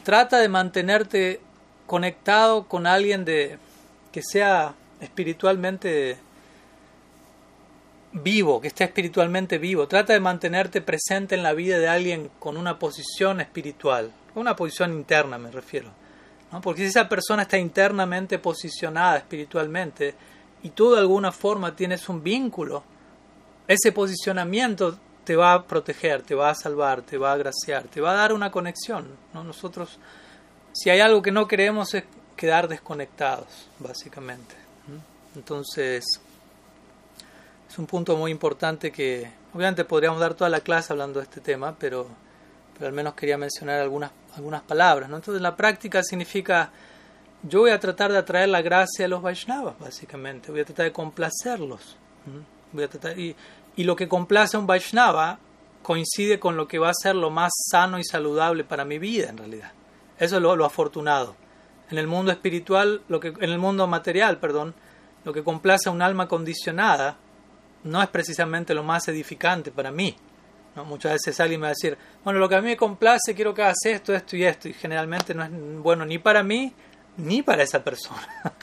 [0.03, 1.41] trata de mantenerte
[1.87, 3.59] conectado con alguien de
[4.13, 6.19] que sea espiritualmente
[8.13, 9.89] vivo, que esté espiritualmente vivo.
[9.89, 14.93] Trata de mantenerte presente en la vida de alguien con una posición espiritual, una posición
[14.93, 15.91] interna me refiero.
[16.53, 16.61] ¿no?
[16.61, 20.15] Porque si esa persona está internamente posicionada espiritualmente
[20.63, 22.85] y tú de alguna forma tienes un vínculo,
[23.67, 28.01] ese posicionamiento te va a proteger, te va a salvar, te va a agraciar, te
[28.01, 29.09] va a dar una conexión.
[29.33, 29.43] ¿no?
[29.43, 29.99] Nosotros
[30.75, 32.05] si hay algo que no queremos es
[32.37, 34.57] quedar desconectados, básicamente.
[35.37, 36.05] Entonces,
[37.69, 41.41] es un punto muy importante que, obviamente podríamos dar toda la clase hablando de este
[41.41, 42.09] tema, pero,
[42.75, 45.09] pero al menos quería mencionar algunas, algunas palabras.
[45.09, 45.17] ¿no?
[45.17, 46.71] Entonces, la práctica significa,
[47.43, 50.87] yo voy a tratar de atraer la gracia a los Vaishnavas, básicamente, voy a tratar
[50.87, 51.97] de complacerlos.
[52.73, 53.37] Voy a tratar, y,
[53.77, 55.39] y lo que complace a un Vaishnava
[55.83, 59.29] coincide con lo que va a ser lo más sano y saludable para mi vida,
[59.29, 59.71] en realidad.
[60.19, 61.37] Eso es lo, afortunado.
[61.91, 64.75] En el mundo espiritual, lo que, en el mundo material, perdón,
[65.25, 67.17] lo que complace a un alma condicionada
[67.85, 70.17] no es precisamente lo más edificante para mí.
[70.87, 73.55] Muchas veces alguien me va a decir, bueno, lo que a mí me complace, quiero
[73.55, 75.51] que hagas esto, esto y esto, y generalmente no es
[75.81, 76.73] bueno ni para mí
[77.17, 78.27] ni para esa persona.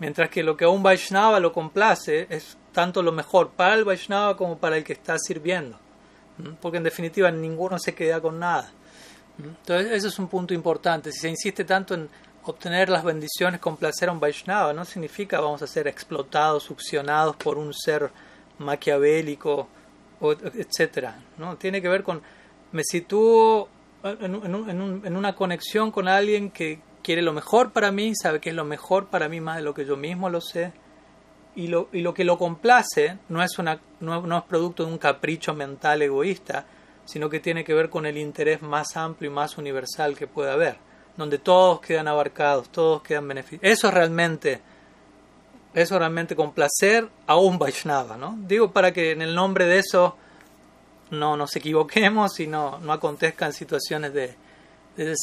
[0.00, 3.84] Mientras que lo que a un Vaishnava lo complace es tanto lo mejor para el
[3.84, 5.78] Vaishnava como para el que está sirviendo.
[6.60, 8.72] Porque en definitiva ninguno se queda con nada.
[9.38, 11.10] Entonces, ese es un punto importante.
[11.12, 12.08] Si se insiste tanto en
[12.44, 17.36] obtener las bendiciones con placer a un Vaishnava, no significa vamos a ser explotados, succionados
[17.36, 18.10] por un ser
[18.58, 19.68] maquiavélico,
[20.20, 21.08] etc.
[21.38, 21.56] ¿no?
[21.56, 22.22] Tiene que ver con
[22.74, 23.68] me sitúo
[24.02, 28.64] en, una conexión con alguien que quiere lo mejor para mí, sabe que es lo
[28.64, 30.72] mejor para mí más de lo que yo mismo lo sé,
[31.54, 34.98] y lo, y lo que lo complace no es, una, no, es producto de un
[34.98, 36.66] capricho mental egoísta,
[37.04, 40.50] sino que tiene que ver con el interés más amplio y más universal que puede
[40.50, 40.76] haber,
[41.16, 43.78] donde todos quedan abarcados, todos quedan beneficiados.
[43.78, 44.60] Eso realmente,
[45.74, 48.36] eso realmente complacer a un Vaishnava, ¿no?
[48.40, 50.16] Digo para que en el nombre de eso
[51.10, 54.34] no nos equivoquemos y no, no acontezcan situaciones de,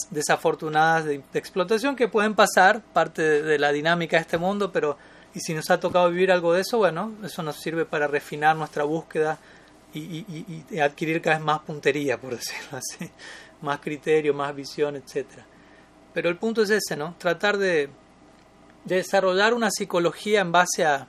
[0.10, 4.98] desafortunadas de, explotación que pueden pasar, parte de, la dinámica de este mundo, pero
[5.34, 8.56] y si nos ha tocado vivir algo de eso, bueno, eso nos sirve para refinar
[8.56, 9.40] nuestra búsqueda
[9.94, 13.10] y, adquirir cada vez más puntería, por decirlo así,
[13.62, 15.26] más criterio, más visión, etc.
[16.14, 17.16] Pero el punto es ese, ¿no?
[17.18, 17.90] Tratar de,
[18.86, 21.08] de desarrollar una psicología en base a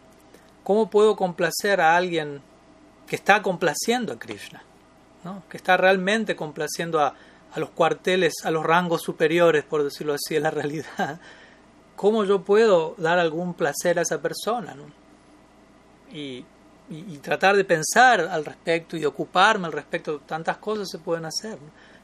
[0.63, 2.41] cómo puedo complacer a alguien
[3.07, 4.63] que está complaciendo a Krishna,
[5.25, 5.43] ¿no?
[5.49, 7.15] que está realmente complaciendo a,
[7.53, 11.21] a, los cuarteles, a los rangos superiores, por decirlo así, en la realidad.
[11.97, 14.75] ¿Cómo yo puedo dar algún placer a esa persona?
[14.75, 14.85] ¿no?
[16.17, 16.45] Y,
[16.91, 21.59] y, tratar de pensar al respecto y ocuparme al respecto, tantas cosas se pueden hacer.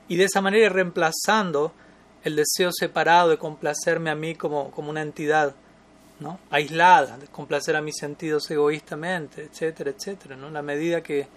[0.09, 1.73] Y de esa manera reemplazando
[2.25, 5.55] el deseo separado de complacerme a mí como, como una entidad
[6.21, 6.39] ¿no?
[6.51, 10.37] aislada, de complacer a mis sentidos egoístamente, etcétera, etcétera.
[10.37, 10.51] ¿no?
[10.51, 11.29] La medida que,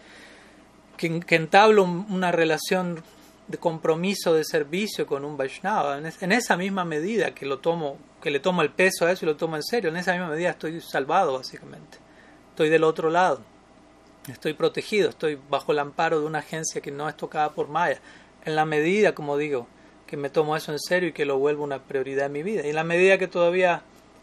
[0.97, 3.03] que, entablo una relación
[3.47, 8.31] de compromiso, de servicio con un Vaishnava, en, esa misma medida que lo tomo, que
[8.31, 10.51] le tomo el peso a eso y lo tomo en serio, en esa misma medida
[10.51, 11.97] estoy salvado básicamente.
[12.51, 13.41] Estoy del otro lado.
[14.27, 17.99] Estoy protegido, estoy bajo el amparo de una agencia que no es tocada por Maya.
[18.45, 19.67] En la medida, como digo,
[20.05, 22.61] que me tomo eso en serio y que lo vuelvo una prioridad en mi vida.
[22.65, 23.81] Y en la medida que todavía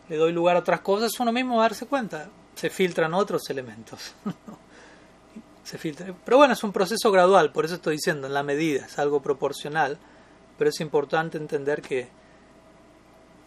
[0.09, 3.49] le doy lugar a otras cosas, uno mismo va a darse cuenta, se filtran otros
[3.51, 4.15] elementos.
[5.65, 6.15] se filtra.
[6.25, 9.21] Pero bueno, es un proceso gradual, por eso estoy diciendo, en la medida, es algo
[9.21, 9.99] proporcional,
[10.57, 12.09] pero es importante entender que,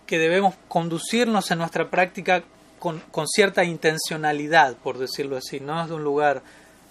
[0.06, 2.44] que debemos conducirnos en nuestra práctica
[2.82, 6.42] con, cierta intencionalidad, por decirlo así, no es de un lugar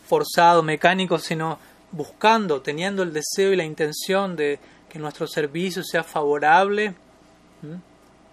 [0.06, 1.58] forzado, mecánico, sino
[1.90, 6.94] buscando, teniendo el deseo y la intención de que nuestro servicio sea favorable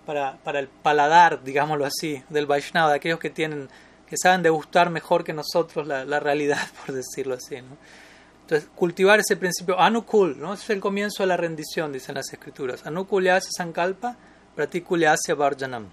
[0.06, 3.68] para, para el paladar, digámoslo así, del Vaishnava, de aquellos que tienen
[4.08, 7.56] que saben degustar mejor que nosotros la, la realidad, por decirlo así.
[7.56, 10.54] Entonces, cultivar ese principio anukul, ¿no?
[10.54, 12.86] es el comienzo de la rendición, dicen las escrituras.
[12.86, 14.16] Anukulyasya sankalpa,
[14.56, 15.88] pratikulyasya varjanam.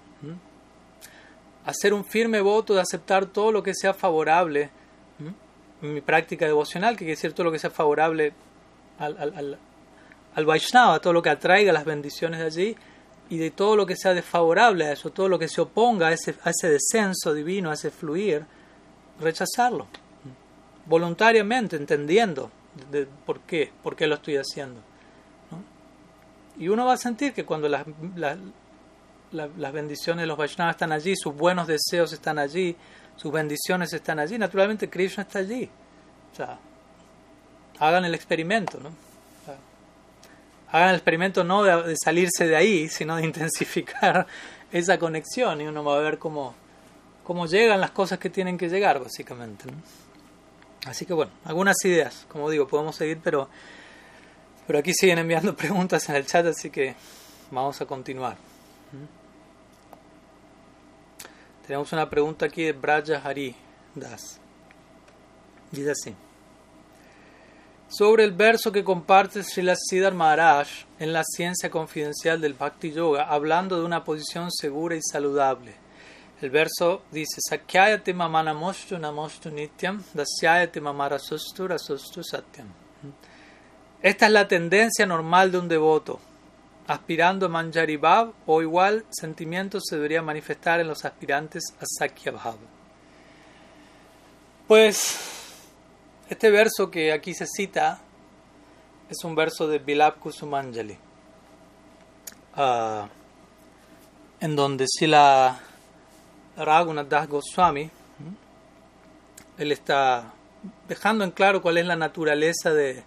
[1.66, 4.70] Hacer un firme voto de aceptar todo lo que sea favorable
[5.82, 8.32] en mi práctica devocional, que quiere decir todo lo que sea favorable
[8.98, 9.58] al, al,
[10.34, 12.76] al, Vaishnava, todo lo que atraiga las bendiciones de allí,
[13.28, 16.12] y de todo lo que sea desfavorable a eso, todo lo que se oponga a
[16.12, 18.44] ese, a ese descenso divino, a ese fluir,
[19.20, 19.86] rechazarlo.
[20.86, 22.50] Voluntariamente, entendiendo
[22.90, 24.80] de, por qué, por qué lo estoy haciendo.
[26.58, 28.38] Y uno va a sentir que cuando las, las,
[29.34, 32.76] las bendiciones de los Vaishnavas están allí, sus buenos deseos están allí,
[33.16, 35.68] sus bendiciones están allí, naturalmente Krishna está allí.
[36.32, 36.58] O sea,
[37.78, 38.90] hagan el experimento, ¿no?
[40.74, 44.26] hagan el experimento no de, salirse de ahí, sino de intensificar
[44.72, 46.54] esa conexión y uno va a ver cómo,
[47.22, 49.66] cómo llegan las cosas que tienen que llegar, básicamente.
[50.86, 53.48] Así que bueno, algunas ideas, como digo, podemos seguir, pero,
[54.66, 56.96] pero aquí siguen enviando preguntas en el chat, así que
[57.52, 58.36] vamos a continuar.
[61.66, 63.54] Tenemos una pregunta aquí de Braja Hari
[63.94, 64.40] Das.
[65.70, 66.14] Dice así
[67.88, 73.24] sobre el verso que comparte Srila Siddhar Maharaj en la ciencia confidencial del Bhakti Yoga,
[73.24, 75.74] hablando de una posición segura y saludable.
[76.40, 82.66] El verso dice: Sakyayate mamanamostu namostu nityam, dasyayate mamarasustu rasustu satyam.
[84.02, 86.18] Esta es la tendencia normal de un devoto.
[86.86, 92.32] Aspirando a Manjari Bhav o igual sentimiento se debería manifestar en los aspirantes a Sakya
[92.32, 92.56] Bhav.
[94.68, 95.18] Pues
[96.28, 98.00] este verso que aquí se cita
[99.08, 100.96] es un verso de Bilab Kusumanjali,
[102.56, 103.06] uh,
[104.40, 105.60] en donde Sila
[106.56, 107.90] Raghunath Das Goswami,
[109.58, 110.32] él está
[110.88, 113.02] dejando en claro cuál es la naturaleza de,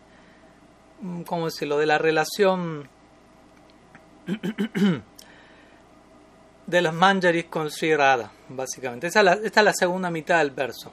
[1.25, 2.87] ¿cómo decirlo?, de la relación
[6.67, 9.07] de los manjaris con Sri Radha, básicamente.
[9.07, 10.91] esta es la segunda mitad del verso.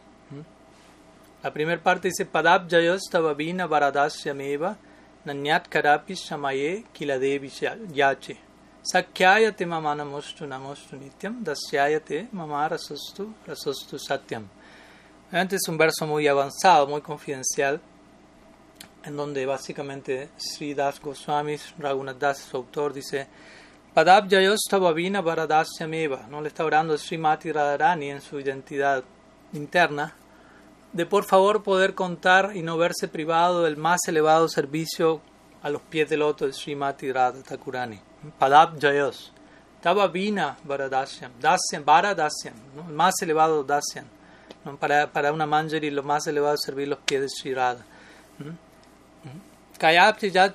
[1.43, 4.79] La primera parte dice Padab Jayostava Varadasyameva
[5.27, 7.51] Nanyat Karapi Shamaye Kiladevi
[7.93, 8.39] Yache
[8.83, 14.49] Sakyayate Mamanamostu Namostu Nityam Dasyayate Mamarasastu Rasastu Satyam.
[15.31, 17.79] Realmente es un verso muy avanzado, muy confidencial,
[19.07, 23.27] en donde básicamente Sri Das Goswami, Raghunath Das, su autor, dice
[23.95, 26.41] Padabjayostava Varadasyameva, ¿no?
[26.41, 29.05] Le está orando a Srimati Radharani en su identidad
[29.53, 30.15] interna,
[30.93, 35.21] de por favor poder contar y no verse privado del más elevado servicio
[35.63, 38.01] a los pies del loto de Srimati Radha Thakurani.
[38.37, 39.33] Padabjayos.
[39.81, 42.89] Tava Vina Varadasyam, Dasyam, Varadasyam, ¿no?
[42.89, 44.07] el más elevado Dasyam.
[44.65, 44.77] ¿no?
[44.77, 47.85] Para, para una manjari lo más elevado es servir los pies de Sri Radha.
[49.79, 50.55] Kayapti ya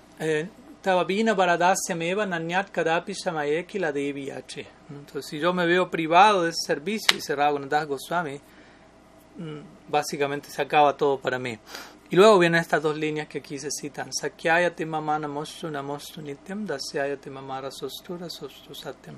[0.81, 6.67] Tavabina Varadasyameva Nanyat Kadapi Shamayeki la Devi Entonces, si yo me veo privado de ese
[6.67, 8.39] servicio, dice Raghunath Goswami,
[9.87, 11.57] básicamente se acaba todo para mí.
[12.09, 14.11] Y luego vienen estas dos líneas que aquí se citan.
[14.11, 19.17] Sakyayati mama namostu namostu nityam dasyayati mamara sostura sostu satyam.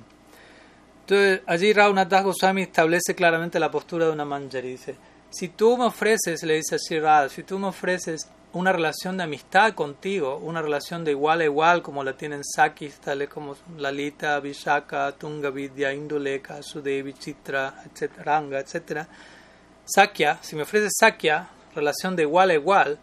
[1.01, 4.71] Entonces, allí Raghunath Goswami establece claramente la postura de una manjari.
[4.71, 4.95] Dice,
[5.29, 9.23] si tú me ofreces, le dice así Radha, si tú me ofreces una relación de
[9.23, 14.39] amistad contigo, una relación de igual a igual como la tienen Sakis, tales como Lalita,
[14.39, 19.07] Vishaka, Tunga Vidya, Induleka, Sudevi, Chitra, etc., Ranga, etc.
[19.85, 22.99] Sakya, si me ofrece Sakya, relación de igual a igual,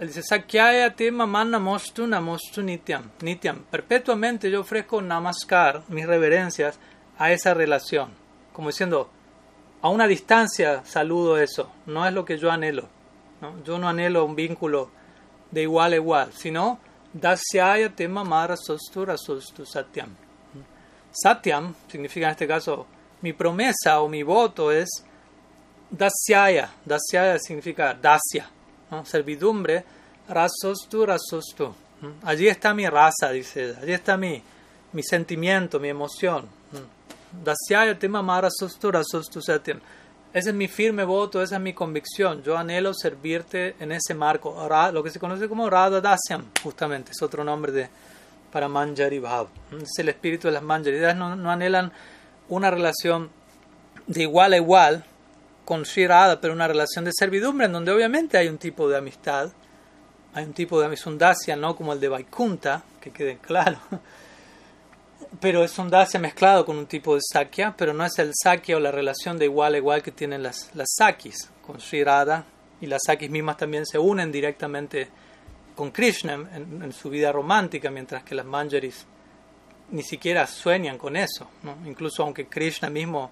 [0.00, 3.10] él dice Sakyaya te mamana mostu namostu nityam.
[3.20, 3.64] Nityam.
[3.70, 6.78] Perpetuamente yo ofrezco namaskar, mis reverencias,
[7.18, 8.08] a esa relación.
[8.54, 9.10] Como diciendo,
[9.82, 12.88] a una distancia saludo eso, no es lo que yo anhelo.
[13.40, 13.62] ¿No?
[13.64, 14.90] Yo no anhelo un vínculo
[15.50, 16.78] de igual a igual, sino
[17.12, 20.14] dasyaya tema mara sostura sostu satyam.
[21.10, 22.86] Satyam significa en este caso
[23.22, 24.88] mi promesa o mi voto es
[25.90, 26.70] dasyaya.
[26.84, 28.48] Dasyaya significa dasya,
[28.90, 29.04] ¿no?
[29.04, 29.84] servidumbre,
[30.28, 31.74] rasostu rasostu.
[32.22, 34.42] Allí está mi raza, dice, allí está mi,
[34.92, 36.48] mi sentimiento, mi emoción.
[37.32, 39.40] Dasyaya tema mara sostu rasostu.
[40.32, 42.44] Ese es mi firme voto, esa es mi convicción.
[42.44, 47.20] Yo anhelo servirte en ese marco, lo que se conoce como Radha Dasyam, justamente, es
[47.20, 47.88] otro nombre de,
[48.52, 49.48] para Manjari Bhav.
[49.82, 51.00] Es el espíritu de las Manjari.
[51.16, 51.92] No, anhelan
[52.48, 53.30] una relación
[54.06, 55.04] de igual a igual
[55.64, 56.06] con Sri
[56.40, 59.50] pero una relación de servidumbre en donde obviamente hay un tipo de amistad,
[60.32, 61.12] hay un tipo de amistad,
[61.56, 63.78] no como el de Vaikunta, que quede claro
[65.40, 68.76] pero es un dasya mezclado con un tipo de sakya, pero no es el sakya
[68.76, 72.44] o la relación de igual a igual que tienen las, las sakis con Sri Radha.
[72.80, 75.08] Y las sakis mismas también se unen directamente
[75.74, 79.06] con Krishna en, su vida romántica, mientras que las manjaris
[79.90, 81.76] ni siquiera sueñan con eso, ¿no?
[81.84, 83.30] incluso aunque Krishna mismo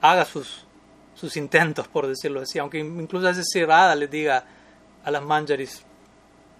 [0.00, 0.66] haga sus,
[1.14, 4.44] sus intentos, por decirlo así, aunque incluso a Sri Radha le diga
[5.04, 5.82] a las manjaris,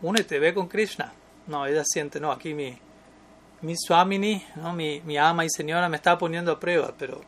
[0.03, 1.13] únete, ve con Krishna,
[1.47, 2.79] no, ella siente, no, aquí mi
[3.63, 4.73] mi Swamini, ¿no?
[4.73, 7.21] mi, mi ama y señora me está poniendo a prueba, pero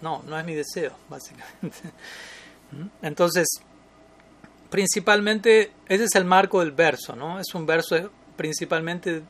[0.00, 1.78] no, no es mi deseo, básicamente.
[2.72, 2.86] ¿Mm?
[3.02, 3.46] Entonces,
[4.70, 7.38] principalmente, ese es el marco del verso, ¿no?
[7.38, 9.22] Es un verso principalmente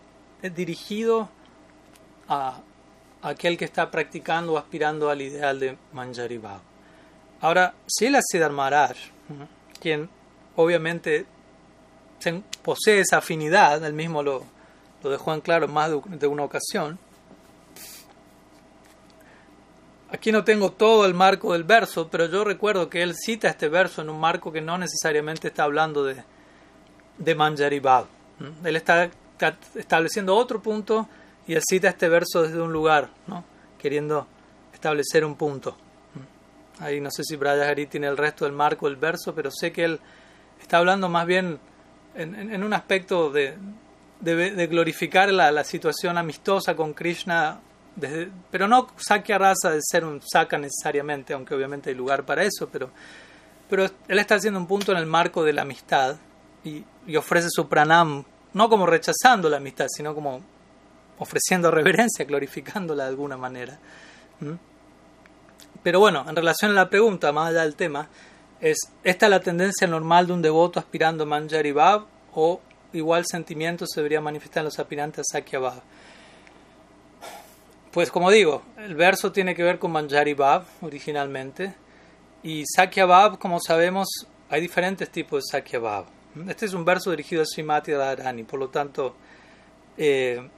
[0.55, 1.29] dirigido
[2.29, 2.61] a,
[3.23, 6.61] aquel que está practicando o aspirando al ideal de Manjari Bhav.
[7.41, 8.97] Ahora, Sila Siddhar Maharaj,
[9.81, 10.09] quien
[10.57, 11.27] obviamente
[12.63, 14.45] posee esa afinidad, él mismo lo,
[15.05, 16.99] lo dejó claro más de una ocasión.
[20.11, 23.69] Aquí no tengo todo el marco del verso, pero yo recuerdo que él cita este
[23.69, 26.23] verso en un marco que no necesariamente está hablando de,
[27.19, 27.83] de Manjari
[28.65, 29.11] Él está
[29.75, 31.09] estableciendo otro punto
[31.47, 33.45] y él cita este verso desde un lugar, ¿no?
[33.77, 34.27] queriendo
[34.73, 35.77] establecer un punto.
[36.79, 39.85] Ahí no sé si Brayagari tiene el resto del marco del verso, pero sé que
[39.85, 40.01] él
[40.61, 41.59] está hablando más bien
[42.15, 43.57] en un aspecto de,
[44.21, 47.61] de, glorificar la, la, situación amistosa con Krishna,
[48.51, 52.69] pero no Sakya Rasa de ser un Saka necesariamente, aunque obviamente hay lugar para eso,
[52.71, 52.91] pero,
[53.69, 56.17] pero él está haciendo un punto en el marco de la amistad
[56.65, 56.85] y,
[57.17, 60.43] ofrece su pranam, no como rechazando la amistad, sino como
[61.19, 63.79] ofreciendo reverencia, glorificándola de alguna manera.
[64.41, 64.55] ¿Mm?
[65.83, 68.09] Pero bueno, en relación a la pregunta, más allá del tema,
[68.61, 72.61] es ¿esta es la tendencia normal de un devoto aspirando a Manjari Bhav o
[72.95, 75.82] igual sentimiento se debería manifestar en los aspirantes a Sakya Bhav.
[77.92, 81.74] Pues como digo, el verso tiene que ver con Manjari Bhav originalmente
[82.42, 84.09] y Sakya Bhav, como sabemos,
[84.51, 86.07] hay diferentes tipos de Sakya Bhav.
[86.49, 89.14] Este es un verso dirigido a Srimati Radharani, por lo tanto,
[89.97, 90.49] eh,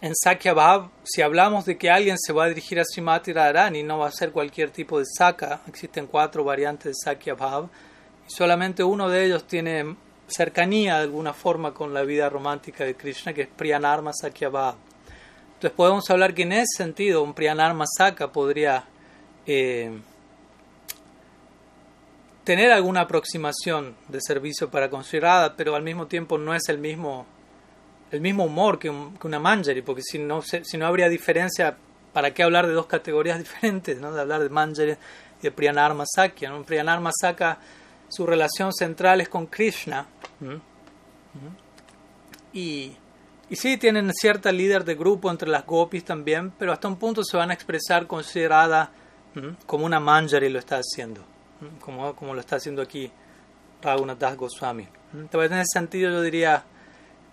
[0.00, 3.84] en Sakya Bhav, si hablamos de que alguien se va a dirigir a Srimati Radharani,
[3.84, 7.68] no va a ser cualquier tipo de Saka, existen cuatro variantes de Sakya Bhav,
[8.28, 9.96] y solamente uno de ellos tiene
[10.28, 14.74] cercanía de alguna forma con la vida romántica de Krishna, que es Priyanarma Sakyabha.
[15.54, 18.84] Entonces podemos hablar que en ese sentido un Priyanarma Saka podría
[19.46, 19.98] eh,
[22.44, 27.26] tener alguna aproximación de servicio para considerada, pero al mismo tiempo no es el mismo
[28.10, 31.76] el mismo humor que, una Manjari, porque si no, si no habría diferencia,
[32.12, 33.98] ¿para qué hablar de dos categorías diferentes?
[33.98, 34.12] ¿no?
[34.12, 36.50] De hablar de Manjari y de Priyanarma Sakya.
[36.50, 36.62] ¿no?
[36.62, 37.58] Priyanarma Sakya,
[38.08, 40.06] su relación central es con Krishna.
[42.52, 42.92] Y,
[43.50, 47.24] y sí, tienen cierta líder de grupo entre las gopis también, pero hasta un punto
[47.24, 48.92] se van a expresar considerada
[49.66, 51.22] como una Manjari lo está haciendo,
[51.80, 53.10] como, como lo está haciendo aquí
[53.82, 54.86] Raghunath Das Goswami.
[55.12, 56.64] Entonces, en ese sentido yo diría,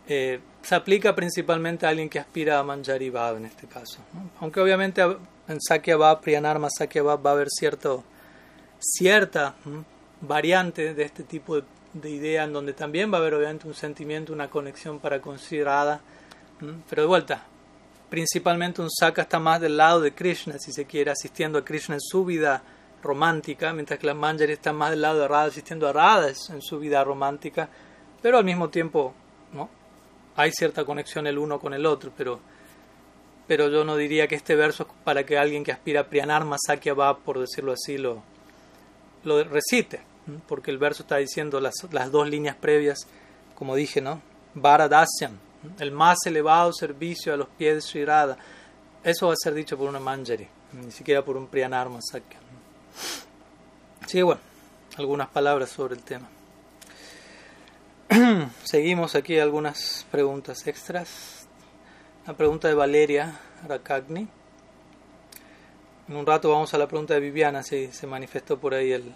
[0.08, 4.00] eh, se aplica principalmente a alguien que aspira a Manjari Bhav en este caso.
[4.40, 8.04] Aunque obviamente en Sakya Bhav, Priyanarma Sakya Bhav va a haber cierto,
[8.80, 9.56] cierta
[10.22, 11.62] variante de este tipo
[11.94, 16.02] de, idea en donde también va a haber obviamente un sentimiento, una conexión para considerada.
[16.90, 17.44] Pero de vuelta,
[18.10, 21.96] principalmente un Saka está más del lado de Krishna, si se quiere, asistiendo a Krishna
[21.96, 22.64] en su vida
[23.02, 26.62] romántica, mientras que la Manjari está más del lado de Radha, asistiendo a Radha en
[26.62, 27.68] su vida romántica,
[28.22, 29.14] pero al mismo tiempo,
[29.54, 29.70] ¿no?
[30.36, 32.40] hay cierta conexión el uno con el otro, pero,
[33.48, 36.58] pero yo no diría que este verso es para que alguien que aspira a Priyanarma
[36.64, 38.24] Sakya va, por decirlo así, lo,
[39.24, 40.02] lo recite,
[40.48, 43.08] porque el verso está diciendo las, las dos líneas previas,
[43.56, 44.22] como dije, ¿no?
[44.54, 45.38] Varadasyam,
[45.80, 48.38] el más elevado servicio a los pies de Sri Radha.
[49.04, 52.40] Eso va a ser dicho por una Manjari, ni siquiera por un Priyanarma Sakya.
[54.08, 54.42] Sí, bueno,
[54.98, 56.28] algunas palabras sobre el tema.
[58.64, 61.48] Seguimos aquí algunas preguntas extras.
[62.28, 64.28] La pregunta de Valeria Rakagni.
[66.10, 69.14] En un rato vamos a la pregunta de Viviana, si se manifestó por ahí el,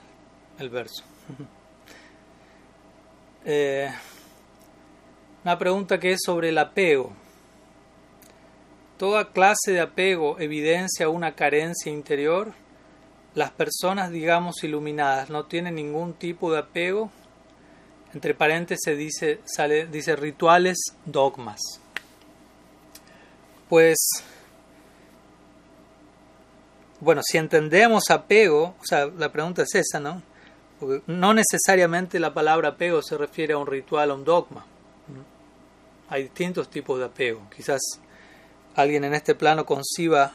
[0.59, 1.03] el verso.
[3.47, 3.87] Eh,
[5.43, 7.13] una pregunta que es sobre el apego.
[8.97, 12.53] Toda clase de apego evidencia una carencia interior.
[13.35, 17.11] Las personas, digamos, iluminadas no tienen ningún tipo de apego
[18.15, 21.59] entre paréntesis dice, sale, dice rituales, dogmas.
[23.67, 23.97] Pues,
[27.01, 30.21] bueno, si entendemos apego, o sea, la pregunta es esa, ¿no?
[30.79, 34.65] Porque no necesariamente la palabra apego se refiere a un ritual, a un dogma.
[36.09, 37.41] Hay distintos tipos de apego.
[37.55, 37.81] Quizás
[38.75, 40.33] alguien en este plano conciba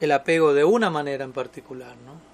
[0.00, 2.28] el apego de una manera en particular, ¿no?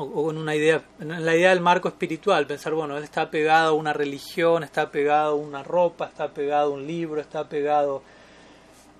[0.00, 3.70] o, en una idea, en la idea del marco espiritual, pensar, bueno, él está pegado
[3.70, 8.02] a una religión, está pegado a una ropa, está pegado a un libro, está pegado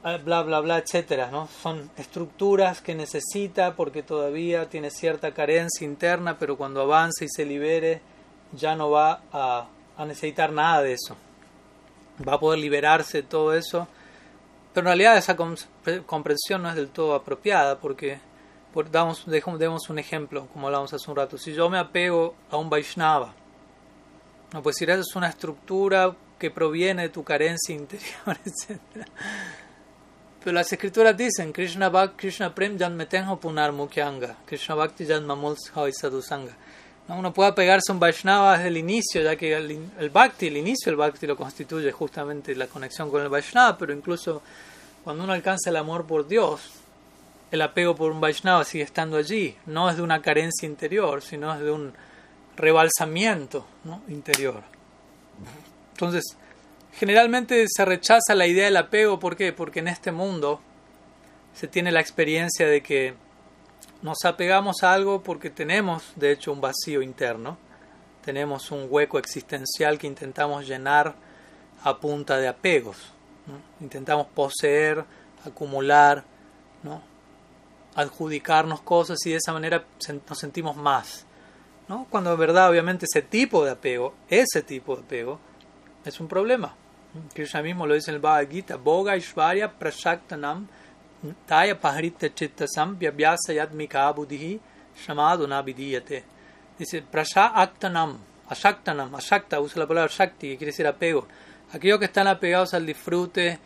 [0.03, 1.49] bla, bla, bla, etcétera, ¿no?
[1.63, 7.45] Son estructuras que necesita porque todavía tiene cierta carencia interna, pero cuando avance y se
[7.45, 8.01] libere
[8.53, 9.67] ya no va a,
[9.99, 11.17] necesitar nada de eso.
[12.27, 13.87] Va a poder liberarse de todo eso,
[14.73, 18.19] pero en realidad esa comprensión no es del todo apropiada porque
[18.91, 21.37] damos, demos un ejemplo, como hablamos hace un rato.
[21.37, 23.35] Si yo me apego a un Vaishnava,
[24.53, 28.81] no, pues si es una estructura que proviene de tu carencia interior, etc.
[30.43, 35.27] Pero las escrituras dicen, Krishna Bhakti, Krishna Prem Jan Metenho Punar Mukyanga, Krishna Bhakti Jan
[35.27, 36.57] Mamul Sadhusanga.
[37.09, 37.19] ¿No?
[37.19, 40.57] Uno puede apegarse a un Vaishnava desde el inicio, ya que el, el Bhakti, el
[40.57, 44.43] inicio del Bhakti lo constituye justamente la conexión con el Vaishnava, pero incluso
[45.05, 46.61] cuando uno alcanza el amor por Dios,
[47.51, 49.57] el apego por un Vaishnava sigue estando allí.
[49.67, 51.93] No es de una carencia interior, sino es de un
[52.57, 53.67] rebalsamiento
[54.09, 54.63] interior.
[55.93, 56.37] Entonces,
[56.93, 59.19] generalmente se rechaza la idea del apego.
[59.19, 59.53] ¿Por qué?
[59.53, 60.61] Porque en este mundo
[61.55, 63.15] se tiene la experiencia de que
[64.03, 67.59] nos apegamos a algo porque tenemos, de hecho, un vacío interno.
[68.25, 71.15] Tenemos un hueco existencial que intentamos llenar
[71.83, 72.97] a punta de apegos.
[73.81, 75.05] Intentamos poseer,
[75.45, 76.25] acumular,
[76.83, 77.03] ¿no?
[77.95, 79.85] adjudicarnos cosas y de esa manera
[80.29, 81.27] nos sentimos más.
[81.89, 82.07] ¿no?
[82.09, 85.41] Cuando en verdad, obviamente, ese tipo de apego, ese tipo de apego,
[86.05, 86.75] es un problema.
[87.35, 90.67] Krishna mismo lo dice en el Bhagavad Gita, Boga Ishvarya Prashaktanam
[91.47, 94.61] Taya Pahrita Chittasam Vyabhyasa Yadmika Buddhi
[95.05, 96.23] Shamaduna Vidiyate.
[96.79, 98.17] Dice Prashaktanam,
[98.49, 101.27] Ashaktanam, Ashakta, usa la palabra Shakti, que quiere decir apego.
[101.73, 103.59] Aquellos que están apegados al disfrute,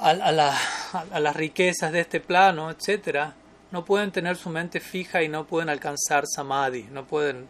[0.00, 3.34] a, a, a las riquezas de este plano, etcétera,
[3.70, 7.48] no pueden tener su mente fija y no pueden alcanzar samadhi, no pueden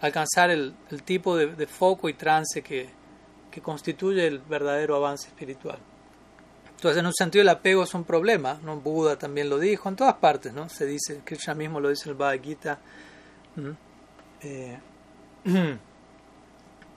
[0.00, 0.74] alcanzar el,
[1.04, 2.88] tipo de, foco y trance que,
[3.50, 5.78] que, constituye el verdadero avance espiritual.
[6.76, 8.76] Entonces, en un sentido, el apego es un problema, ¿no?
[8.80, 10.68] Buda también lo dijo, en todas partes, ¿no?
[10.68, 12.78] Se dice, Krishna mismo lo dice en el Bhagavad Gita.
[14.42, 14.78] Eh,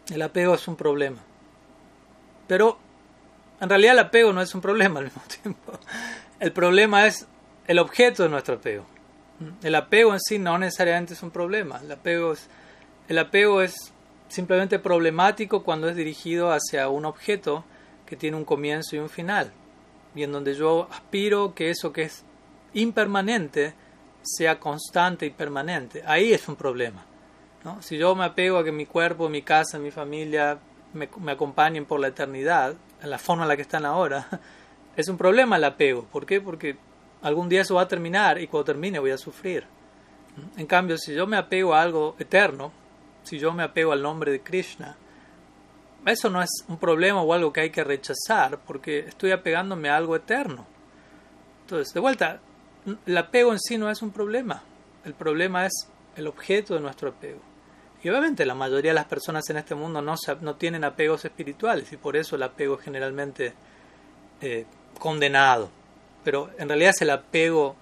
[0.09, 1.19] el apego es un problema.
[2.47, 2.77] Pero,
[3.59, 5.73] en realidad, el apego no es un problema al mismo tiempo.
[6.39, 7.27] El problema es
[7.67, 8.85] el objeto de nuestro apego.
[9.61, 11.79] El apego en sí no necesariamente es un problema.
[11.79, 12.47] El apego es,
[13.07, 13.92] el apego es
[14.27, 17.63] simplemente problemático cuando es dirigido hacia un objeto
[18.05, 19.51] que tiene un comienzo y un final.
[20.15, 22.23] Y en donde yo aspiro que eso que es
[22.73, 23.73] impermanente
[24.21, 26.03] sea constante y permanente.
[26.05, 27.05] Ahí es un problema.
[27.63, 27.81] ¿no?
[27.81, 30.59] Si yo me apego a que mi cuerpo, mi casa, mi familia
[30.93, 34.27] me, me acompañen por la eternidad, en la forma en la que están ahora,
[34.95, 36.03] es un problema el apego.
[36.05, 36.41] ¿Por qué?
[36.41, 36.77] Porque
[37.21, 39.65] algún día eso va a terminar y cuando termine voy a sufrir.
[40.57, 42.71] En cambio, si yo me apego a algo eterno,
[43.23, 44.95] si yo me apego al nombre de Krishna,
[46.05, 49.97] eso no es un problema o algo que hay que rechazar, porque estoy apegándome a
[49.97, 50.65] algo eterno.
[51.61, 52.39] Entonces, de vuelta,
[53.05, 54.61] el apego en sí no es un problema.
[55.05, 57.39] El problema es el objeto de nuestro apego.
[58.03, 61.91] Y obviamente la mayoría de las personas en este mundo no, no tienen apegos espirituales
[61.93, 63.53] y por eso el apego es generalmente
[64.41, 64.65] eh,
[64.99, 65.69] condenado.
[66.23, 67.77] Pero en realidad es el apego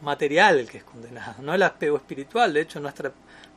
[0.00, 2.52] material el que es condenado, no el apego espiritual.
[2.52, 3.12] De hecho, nuestra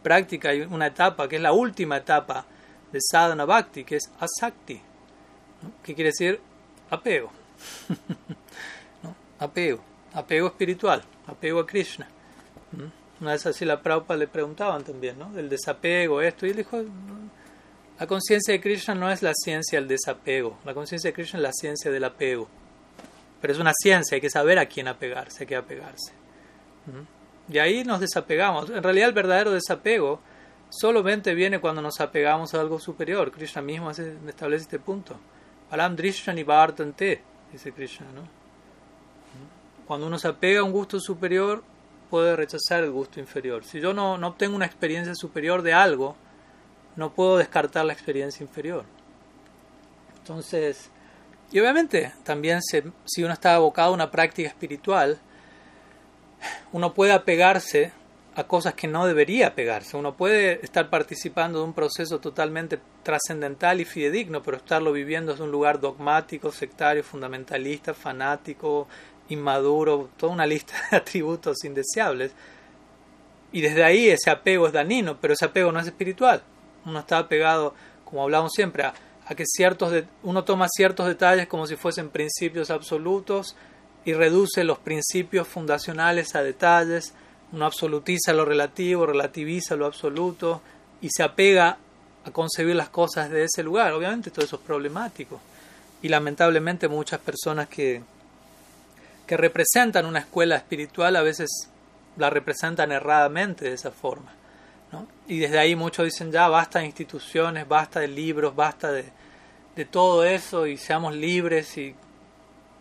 [0.05, 2.45] práctica hay una etapa que es la última etapa
[2.91, 4.79] de sadhana bhakti, que es asakti,
[5.81, 6.39] que quiere decir
[6.91, 7.31] apego.
[9.37, 9.81] Apego,
[10.13, 12.07] apego espiritual, apego a Krishna.
[13.19, 15.29] Una vez así la Prabhupada le preguntaban también, ¿no?
[15.33, 16.81] Del desapego, esto, y él dijo,
[17.99, 21.43] la conciencia de Krishna no es la ciencia del desapego, la conciencia de Krishna es
[21.43, 22.47] la ciencia del apego.
[23.41, 26.13] Pero es una ciencia, hay que saber a quién apegarse, a qué apegarse.
[27.49, 28.69] Y ahí nos desapegamos.
[28.69, 30.19] En realidad el verdadero desapego
[30.69, 33.31] solamente viene cuando nos apegamos a algo superior.
[33.31, 35.15] Krishna mismo establece este punto.
[35.69, 37.21] Palam Drishan y Bhartante,
[37.51, 38.07] dice Krishna.
[38.13, 38.21] ¿no?
[39.87, 41.63] Cuando uno se apega a un gusto superior,
[42.09, 43.63] puede rechazar el gusto inferior.
[43.63, 46.15] Si yo no, no obtengo una experiencia superior de algo,
[46.95, 48.85] no puedo descartar la experiencia inferior.
[50.17, 50.89] Entonces,
[51.51, 55.19] y obviamente también si uno está abocado a una práctica espiritual,
[56.71, 57.91] uno puede apegarse
[58.35, 59.95] a cosas que no debería apegarse.
[59.95, 65.45] Uno puede estar participando de un proceso totalmente trascendental y fidedigno, pero estarlo viviendo desde
[65.45, 68.87] un lugar dogmático, sectario, fundamentalista, fanático,
[69.29, 72.33] inmaduro, toda una lista de atributos indeseables.
[73.53, 76.43] Y desde ahí ese apego es dañino, pero ese apego no es espiritual.
[76.85, 77.73] Uno está apegado,
[78.03, 78.93] como hablamos siempre, a,
[79.25, 83.55] a que ciertos de, uno toma ciertos detalles como si fuesen principios absolutos
[84.05, 87.13] y reduce los principios fundacionales a detalles,
[87.51, 90.61] uno absolutiza lo relativo, relativiza lo absoluto
[91.01, 91.77] y se apega
[92.23, 93.93] a concebir las cosas de ese lugar.
[93.93, 95.41] Obviamente todo eso es problemático
[96.01, 98.03] y lamentablemente muchas personas que,
[99.25, 101.69] que representan una escuela espiritual a veces
[102.17, 104.31] la representan erradamente de esa forma.
[105.27, 109.05] Y desde ahí muchos dicen ya basta de instituciones, basta de libros, basta de,
[109.75, 111.95] de todo eso y seamos libres y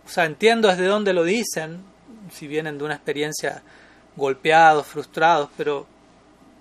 [0.04, 1.82] o sea, entiendo desde dónde lo dicen,
[2.30, 3.62] si vienen de una experiencia
[4.16, 5.86] golpeados, frustrados, pero,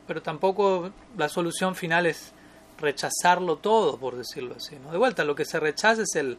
[0.08, 2.32] pero tampoco la solución final es
[2.80, 4.76] rechazarlo todo, por decirlo así.
[4.78, 4.92] ¿no?
[4.92, 6.38] De vuelta, lo que se rechaza es el,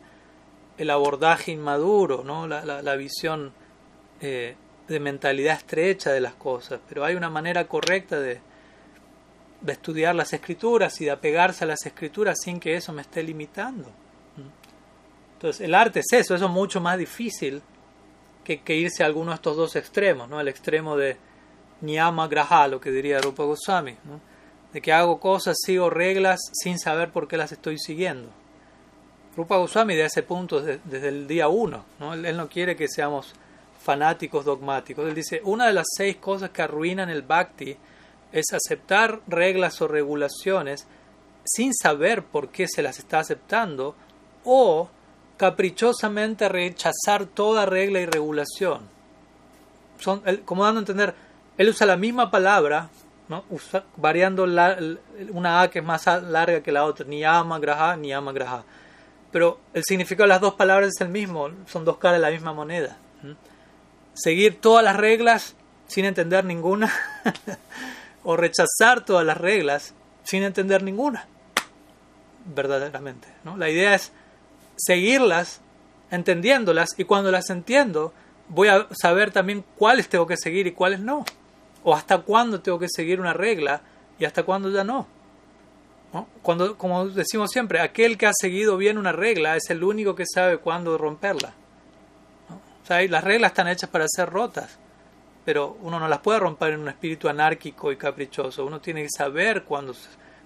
[0.78, 2.46] el abordaje inmaduro, ¿no?
[2.46, 3.52] la, la, visión
[4.20, 4.56] eh,
[4.88, 8.40] de mentalidad estrecha de las cosas, pero hay una manera correcta de,
[9.60, 13.22] de estudiar las escrituras y de apegarse a las escrituras sin que eso me esté
[13.22, 13.90] limitando.
[15.44, 17.60] Entonces, el arte es eso, eso es mucho más difícil
[18.44, 20.40] que, que irse a alguno de estos dos extremos, ¿no?
[20.40, 21.18] El extremo de
[21.82, 23.94] Niyama Graha, lo que diría Rupa Goswami.
[24.72, 28.30] De que hago cosas, sigo reglas sin saber por qué las estoy siguiendo.
[29.36, 32.14] Rupa Goswami de ese punto desde, el día uno, ¿no?
[32.14, 33.34] Él, él no quiere que seamos
[33.82, 35.06] fanáticos dogmáticos.
[35.06, 37.76] Él dice, una de las seis cosas que arruinan el bhakti
[38.32, 40.86] es aceptar reglas o regulaciones
[41.44, 43.94] sin saber por qué se las está aceptando
[44.42, 44.88] o
[45.36, 48.88] caprichosamente rechazar toda regla y regulación.
[49.98, 51.14] Son, como dando a entender,
[51.56, 52.90] él usa la misma palabra,
[53.28, 53.44] ¿no?
[53.96, 54.76] variando la,
[55.30, 58.64] una A que es más larga que la otra, ni ama graha, ni ama graha.
[59.32, 62.30] Pero el significado de las dos palabras es el mismo, son dos caras de la
[62.30, 62.96] misma moneda.
[64.14, 65.56] Seguir todas las reglas
[65.88, 66.92] sin entender ninguna,
[68.24, 71.26] o rechazar todas las reglas sin entender ninguna,
[72.44, 73.28] verdaderamente.
[73.42, 73.56] ¿no?
[73.56, 74.12] La idea es
[74.76, 75.60] seguirlas,
[76.10, 78.12] entendiéndolas, y cuando las entiendo,
[78.48, 81.24] voy a saber también cuáles tengo que seguir y cuáles no.
[81.82, 83.82] O hasta cuándo tengo que seguir una regla
[84.18, 85.06] y hasta cuándo ya no.
[86.42, 90.24] Cuando, como decimos siempre, aquel que ha seguido bien una regla es el único que
[90.26, 91.54] sabe cuándo romperla.
[92.88, 94.78] Las reglas están hechas para ser rotas,
[95.44, 98.64] pero uno no las puede romper en un espíritu anárquico y caprichoso.
[98.64, 99.94] Uno tiene que saber cuándo,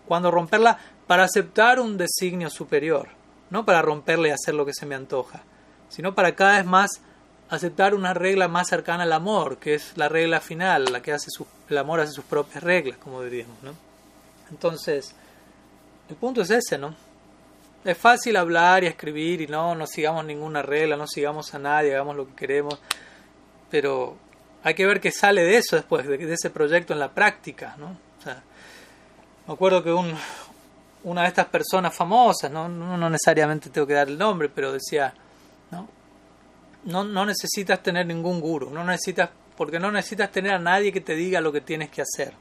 [0.07, 3.18] cuándo romperla para aceptar un designio superior
[3.51, 5.43] no para romperle y hacer lo que se me antoja,
[5.89, 7.01] sino para cada vez más
[7.49, 11.29] aceptar una regla más cercana al amor, que es la regla final, la que hace
[11.31, 13.73] su, el amor hace sus propias reglas, como diríamos, ¿no?
[14.51, 15.15] Entonces,
[16.09, 16.95] el punto es ese, ¿no?
[17.85, 21.95] Es fácil hablar y escribir y no, no sigamos ninguna regla, no sigamos a nadie,
[21.95, 22.79] hagamos lo que queremos,
[23.71, 24.17] pero
[24.63, 27.97] hay que ver qué sale de eso después, de, ese proyecto en la práctica, ¿no?
[28.19, 28.43] O sea,
[29.47, 30.15] me acuerdo que un,
[31.09, 32.69] una de estas personas famosas, ¿no?
[32.69, 35.13] no necesariamente tengo que dar el nombre, pero decía,
[35.71, 35.89] ¿no?
[36.85, 41.01] no, no necesitas tener ningún guru, no necesitas, porque no necesitas tener a nadie que
[41.01, 42.33] te diga lo que tienes que hacer.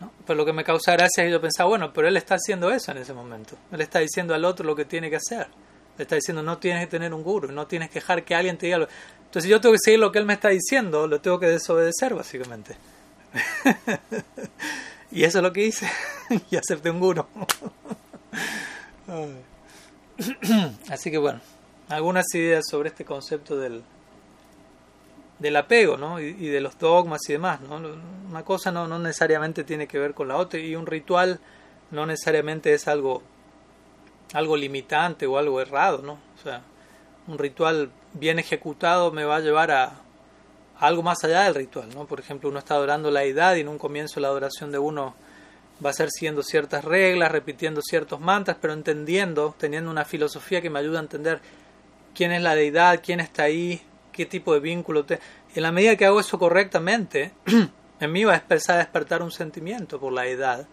[0.00, 0.12] ¿no?
[0.26, 2.70] Pero lo que me causa gracia es que yo pensaba, bueno, pero él está haciendo
[2.70, 3.56] eso en ese momento.
[3.72, 5.48] Él está diciendo al otro lo que tiene que hacer.
[5.96, 8.56] Le está diciendo, no tienes que tener un guru, no tienes que dejar que alguien
[8.56, 8.88] te diga lo...
[9.24, 12.14] Entonces yo tengo que seguir lo que él me está diciendo, lo tengo que desobedecer
[12.14, 12.76] básicamente.
[15.10, 15.88] y eso es lo que hice.
[16.50, 17.24] y acepté un guru.
[20.90, 21.40] Así que bueno
[21.88, 23.82] algunas ideas sobre este concepto del,
[25.38, 26.20] del apego ¿no?
[26.20, 27.60] y, de los dogmas y demás.
[27.60, 27.80] ¿no?
[28.28, 31.40] Una cosa no, no, necesariamente tiene que ver con la otra y un ritual
[31.90, 33.22] no necesariamente es algo,
[34.34, 36.02] algo limitante o algo errado.
[36.02, 36.12] ¿no?
[36.38, 36.62] O sea,
[37.26, 40.02] un ritual bien ejecutado me va a llevar a,
[40.78, 41.88] algo más allá del ritual.
[41.94, 42.06] ¿no?
[42.06, 45.14] Por ejemplo, uno está adorando la edad y en un comienzo la adoración de uno
[45.84, 50.70] va a ser siguiendo ciertas reglas, repitiendo ciertos mantras, pero entendiendo, teniendo una filosofía que
[50.70, 51.40] me ayuda a entender
[52.14, 53.80] quién es la deidad, quién está ahí,
[54.12, 55.04] qué tipo de vínculo.
[55.04, 55.20] Te...
[55.54, 57.32] En la medida que hago eso correctamente,
[58.00, 60.66] en mí va a empezar a despertar un sentimiento por la edad.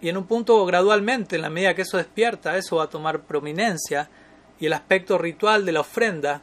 [0.00, 3.22] Y en un punto gradualmente, en la medida que eso despierta, eso va a tomar
[3.22, 4.08] prominencia
[4.60, 6.42] y el aspecto ritual de la ofrenda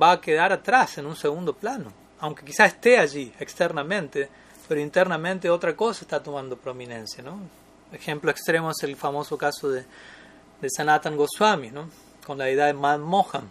[0.00, 2.03] va a quedar atrás en un segundo plano.
[2.24, 4.28] Aunque quizás esté allí externamente,
[4.66, 7.22] pero internamente otra cosa está tomando prominencia.
[7.22, 7.38] ¿no?
[7.92, 9.84] Ejemplo extremo es el famoso caso de,
[10.60, 11.90] de Sanatan Goswami, ¿no?
[12.24, 13.50] con la deidad de Manmohan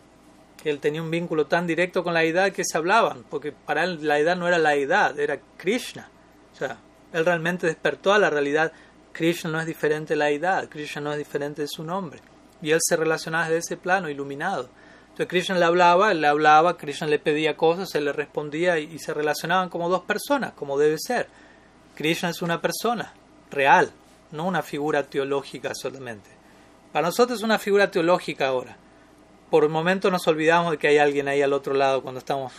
[0.70, 4.00] él tenía un vínculo tan directo con la deidad que se hablaban, porque para él
[4.08, 6.10] la deidad no era la deidad, era Krishna.
[6.54, 6.78] O sea,
[7.12, 8.72] él realmente despertó a la realidad.
[9.12, 12.20] Krishna no es diferente de la deidad, Krishna no es diferente de su nombre.
[12.62, 14.70] Y él se relacionaba desde ese plano, iluminado.
[15.14, 19.00] Entonces Krishna le hablaba, él le hablaba, Krishna le pedía cosas, él le respondía y,
[19.00, 21.28] se relacionaban como dos personas, como debe ser.
[21.96, 23.14] Krishna es una persona
[23.52, 23.92] real,
[24.32, 26.30] no una figura teológica solamente.
[26.92, 28.78] Para nosotros es una figura teológica ahora
[29.54, 32.52] por un momento nos olvidamos de que hay alguien ahí al otro lado cuando estamos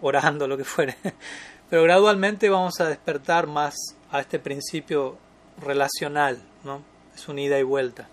[0.00, 0.96] orando, lo que fuere.
[1.68, 3.74] Pero gradualmente vamos a despertar más
[4.10, 5.18] a este principio
[5.60, 6.82] relacional, ¿no?
[7.14, 8.08] Es un ida y vuelta.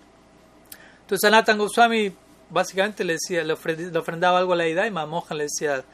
[1.00, 2.12] Entonces Sanatan Goswami
[2.50, 5.84] básicamente le decía, le, ofrendaba algo a la ida y Mamohan le decía,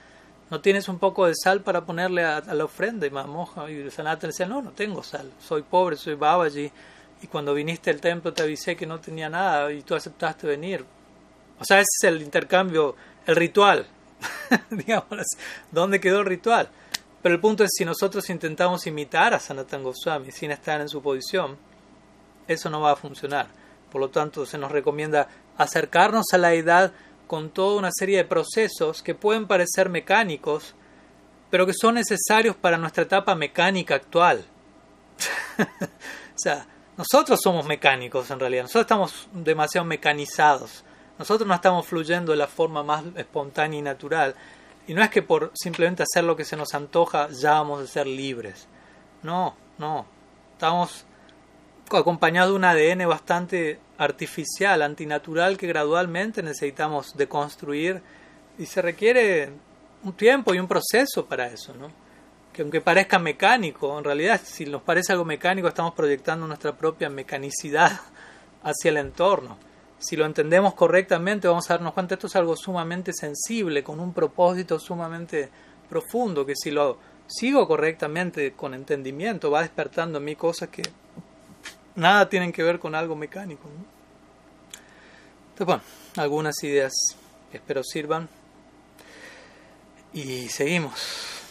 [0.50, 3.07] ¿no tienes un poco de sal para ponerle a, la ofrenda?
[3.07, 6.70] Y Mamohan y Sanatan le decía, no, no tengo sal, soy pobre, soy Babaji,
[7.22, 10.84] y cuando viniste al templo te avisé que no tenía nada y tú aceptaste venir
[11.61, 12.96] o sea, ese es el intercambio,
[13.26, 13.86] el ritual.
[14.70, 15.26] Digamos,
[15.70, 16.68] ¿dónde quedó el ritual?
[17.22, 21.00] Pero el punto es si nosotros intentamos imitar a Sanatan Goswami sin estar en su
[21.00, 21.57] posición,
[22.46, 23.48] eso no va a funcionar.
[23.95, 26.92] Por lo tanto, se nos recomienda acercarnos a la edad
[27.28, 30.74] con toda una serie de procesos que pueden parecer mecánicos,
[31.51, 34.45] pero que son necesarios para nuestra etapa mecánica actual.
[35.59, 36.66] o sea,
[36.97, 40.84] nosotros somos mecánicos en realidad, nosotros estamos demasiado mecanizados
[41.18, 44.34] nosotros no estamos fluyendo de la forma más espontánea y natural.
[44.86, 47.86] Y no es que por simplemente hacer lo que se nos antoja ya vamos a
[47.86, 48.66] ser libres.
[49.22, 50.07] No, no.
[50.53, 51.05] Estamos
[51.90, 58.03] acompañados de un ADN bastante artificial, antinatural, que gradualmente necesitamos deconstruir
[58.59, 59.51] y se requiere
[60.03, 61.90] un tiempo y un proceso para eso, ¿no?
[62.53, 67.09] Que aunque parezca mecánico, en realidad si nos parece algo mecánico estamos proyectando nuestra propia
[67.09, 68.01] mecanicidad
[68.62, 69.57] hacia el entorno
[70.05, 74.12] si lo entendemos correctamente, vamos a darnos cuenta esto es algo sumamente sensible, con un
[74.12, 75.49] propósito sumamente
[75.88, 80.82] profundo, que si lo sigo correctamente con entendimiento, va despertando en mí cosas que
[81.95, 83.68] nada tienen que ver con algo mecánico.
[85.51, 85.82] Entonces, bueno,
[86.16, 86.92] algunas ideas
[87.51, 88.28] que espero sirvan.
[90.12, 91.01] Y seguimos.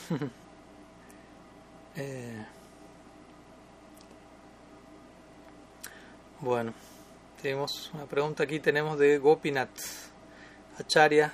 [1.96, 2.46] eh,
[6.40, 6.74] bueno.
[7.44, 9.70] Tenemos una pregunta aquí, tenemos de Gopinath
[10.80, 11.34] Acharya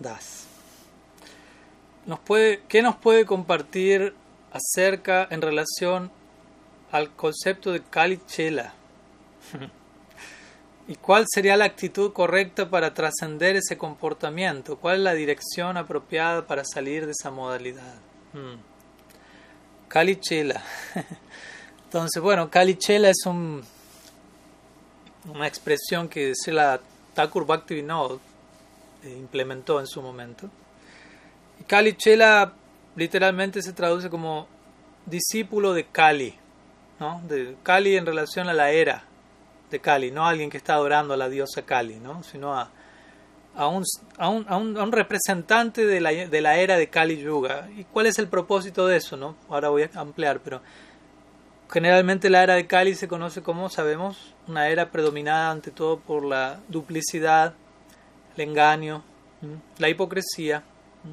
[0.00, 0.48] Das.
[2.06, 4.16] Nos puede, ¿Qué nos puede compartir
[4.52, 6.10] acerca en relación
[6.92, 8.74] al concepto de Kali Chela?
[10.88, 14.76] ¿Y cuál sería la actitud correcta para trascender ese comportamiento?
[14.78, 17.94] ¿Cuál es la dirección apropiada para salir de esa modalidad?
[18.32, 18.60] Hmm.
[19.88, 20.62] Kali Chela.
[21.84, 23.64] Entonces, bueno, Kali Chela es un
[25.28, 26.80] una expresión que la
[27.14, 28.18] Thakur Bhaktivinoda
[29.02, 30.48] eh, implementó en su momento.
[31.66, 32.52] Kali Chela
[32.94, 34.46] literalmente se traduce como
[35.04, 36.34] discípulo de Kali,
[36.98, 37.20] ¿no?
[37.28, 39.04] De Kali en relación a la era
[39.70, 42.22] de Kali, no a alguien que está adorando a la diosa Kali, ¿no?
[42.22, 42.70] sino a,
[43.56, 43.84] a, un,
[44.18, 47.68] a, un, a, un, representante de la, de la era de Kali Yuga.
[47.76, 49.16] ¿Y cuál es el propósito de eso?
[49.16, 49.36] ¿no?
[49.48, 50.60] Ahora voy a ampliar, pero
[51.70, 56.24] generalmente la era de Kali se conoce como, sabemos, una era predominada ante todo por
[56.24, 57.54] la duplicidad,
[58.36, 59.02] el engaño,
[59.78, 60.62] la hipocresía.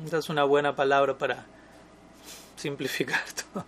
[0.06, 1.46] Esa es una buena palabra para
[2.56, 3.22] simplificar
[3.54, 3.66] todo.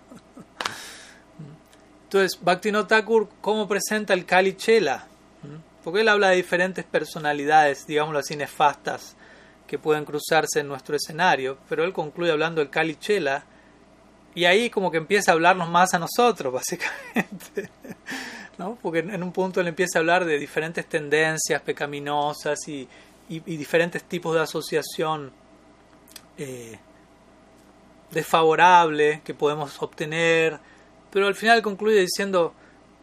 [2.06, 5.08] Entonces, Bhaktivinoda Thakur, ¿cómo presenta el Kali Chela?
[5.84, 9.16] Porque él habla de diferentes personalidades, digámoslo así, nefastas,
[9.68, 13.44] que pueden cruzarse en nuestro escenario, pero él concluye hablando del Kali Chela,
[14.36, 17.72] y ahí como que empieza a hablarnos más a nosotros, básicamente.
[18.60, 18.78] ¿no?
[18.82, 22.88] Porque en un punto él empieza a hablar de diferentes tendencias pecaminosas y,
[23.30, 25.32] y, diferentes tipos de asociación
[26.38, 26.78] eh,
[28.12, 30.60] desfavorable que podemos obtener,
[31.16, 32.54] pero al final concluye diciendo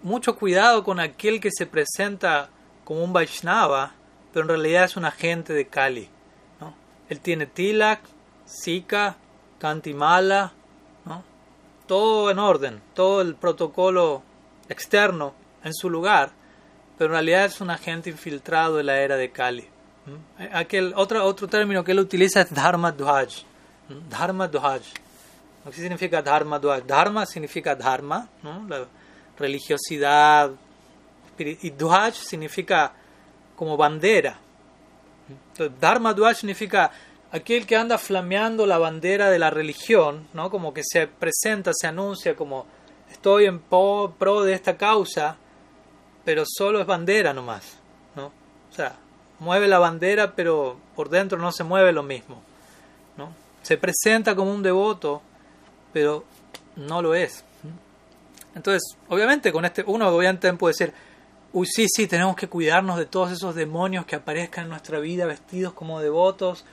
[0.02, 2.50] mucho cuidado con aquel que se presenta
[2.84, 3.94] como un Vaishnava,
[4.30, 6.10] pero en realidad es un agente de Kali.
[6.60, 6.74] ¿no?
[7.08, 8.00] Él tiene Tilak,
[8.44, 9.16] Sika,
[9.58, 10.52] Kantimala,
[11.06, 11.24] ¿no?
[11.86, 14.22] todo en orden, todo el protocolo
[14.68, 15.32] externo
[15.64, 16.32] en su lugar,
[16.98, 19.64] pero en realidad es un agente infiltrado de la era de Kali.
[20.52, 23.44] Aquel otro, otro término que él utiliza es Dharma Dwaj.
[24.10, 24.82] Dharma Dwaj.
[25.64, 26.58] ¿Qué significa Dharma?
[26.58, 28.66] Dharma significa Dharma, ¿no?
[28.68, 28.86] la
[29.38, 30.50] religiosidad.
[31.38, 32.92] Y Dwaj significa
[33.56, 34.38] como bandera.
[35.28, 36.90] Entonces, Dharma Dwaj significa
[37.30, 40.50] aquel que anda flameando la bandera de la religión, ¿no?
[40.50, 42.66] como que se presenta, se anuncia como
[43.10, 45.36] estoy en pro de esta causa,
[46.24, 47.78] pero solo es bandera nomás.
[48.14, 48.26] ¿no?
[48.26, 48.96] O sea,
[49.38, 52.42] mueve la bandera, pero por dentro no se mueve lo mismo.
[53.16, 53.32] ¿no?
[53.62, 55.22] Se presenta como un devoto,
[55.92, 56.24] pero
[56.76, 57.44] no lo es.
[58.54, 60.94] Entonces, obviamente, con este, uno obviamente puede decir,
[61.52, 65.26] uy, sí, sí, tenemos que cuidarnos de todos esos demonios que aparezcan en nuestra vida
[65.26, 66.64] vestidos como devotos,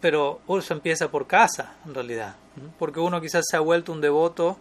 [0.00, 2.36] pero eso empieza por casa, en realidad,
[2.78, 4.58] porque uno quizás se ha vuelto un devoto,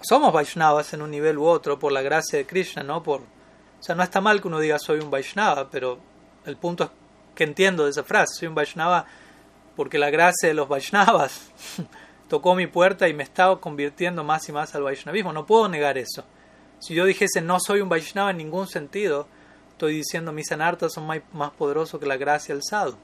[0.00, 3.22] somos Vaishnavas en un nivel u otro por la gracia de Krishna, no por
[3.80, 5.98] o sea, no está mal que uno diga soy un Vaishnava, pero
[6.44, 6.90] el punto es
[7.34, 9.06] que entiendo de esa frase, soy un Vaishnava
[9.76, 11.40] porque la gracia de los Vaishnavas
[12.28, 15.32] tocó mi puerta y me estaba convirtiendo más y más al Vaishnavismo.
[15.32, 16.24] No puedo negar eso.
[16.78, 19.26] Si yo dijese no soy un Vaishnava en ningún sentido,
[19.70, 22.96] estoy diciendo mis anartas son más, poderosos que la gracia del sadhu.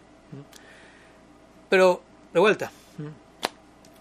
[1.69, 2.03] Pero,
[2.33, 2.71] de vuelta,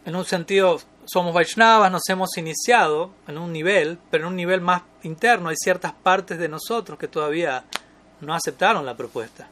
[0.06, 4.62] en un sentido somos Vaishnavas, nos hemos iniciado en un nivel, pero en un nivel
[4.62, 7.64] más interno hay ciertas partes de nosotros que todavía
[8.22, 9.48] no aceptaron la propuesta,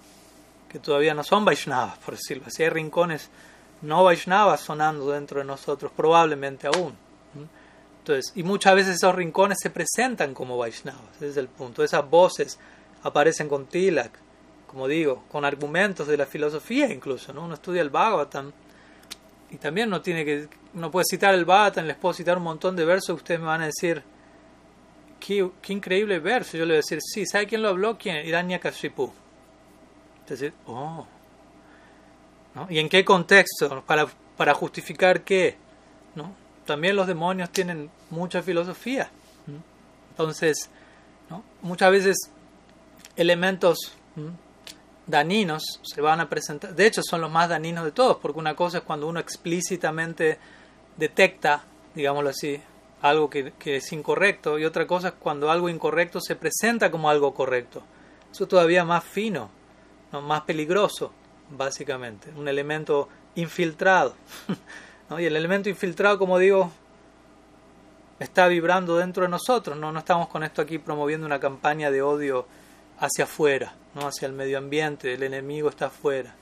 [0.70, 2.64] que todavía no son Vaishnavas, por decirlo así.
[2.64, 3.30] Hay rincones
[3.82, 6.96] no Vaishnavas sonando dentro de nosotros, probablemente aún.
[8.00, 11.84] Entonces, y muchas veces esos rincones se presentan como Vaishnavas, ese es el punto.
[11.84, 12.58] Esas voces
[13.04, 14.12] aparecen con Tilak,
[14.68, 17.46] como digo, con argumentos de la filosofía incluso, ¿no?
[17.46, 18.52] Uno estudia el Bhagavatam
[19.52, 22.76] y también no tiene que no puede citar el Bhagavatam, les puedo citar un montón
[22.76, 24.04] de versos, ustedes me van a decir
[25.20, 26.58] qué, increíble verso.
[26.58, 27.98] Yo le voy a decir, sí, ¿sabe quién lo habló?
[27.98, 28.26] ¿Quién?
[28.26, 29.12] Hiranyakashipu.
[30.22, 31.06] Entonces, oh.
[32.56, 32.68] ¿No?
[32.70, 33.84] ¿Y en qué contexto?
[33.86, 35.56] ¿Para, para justificar qué?
[36.16, 36.34] ¿No?
[36.66, 39.10] También los demonios tienen mucha filosofía.
[40.12, 40.70] Entonces,
[41.30, 41.44] ¿no?
[41.62, 42.18] muchas veces
[43.16, 43.94] elementos
[45.08, 48.56] daninos se van a presentar, de hecho son los más daninos de todos, porque una
[48.56, 50.38] cosa es cuando uno explícitamente
[50.98, 51.64] detecta,
[51.96, 52.62] digámoslo así,
[53.02, 57.34] algo que, es incorrecto, y otra cosa es cuando algo incorrecto se presenta como algo
[57.34, 57.82] correcto.
[58.32, 59.50] Eso es todavía más fino,
[60.12, 60.22] ¿no?
[60.22, 61.12] más peligroso,
[61.52, 64.16] básicamente, un elemento infiltrado.
[65.20, 66.72] Y el elemento infiltrado, como digo,
[68.18, 69.92] está vibrando dentro de nosotros, ¿no?
[69.92, 72.48] no estamos con esto aquí promoviendo una campaña de odio
[72.98, 76.34] hacia afuera, no hacia el medio ambiente, el enemigo está afuera.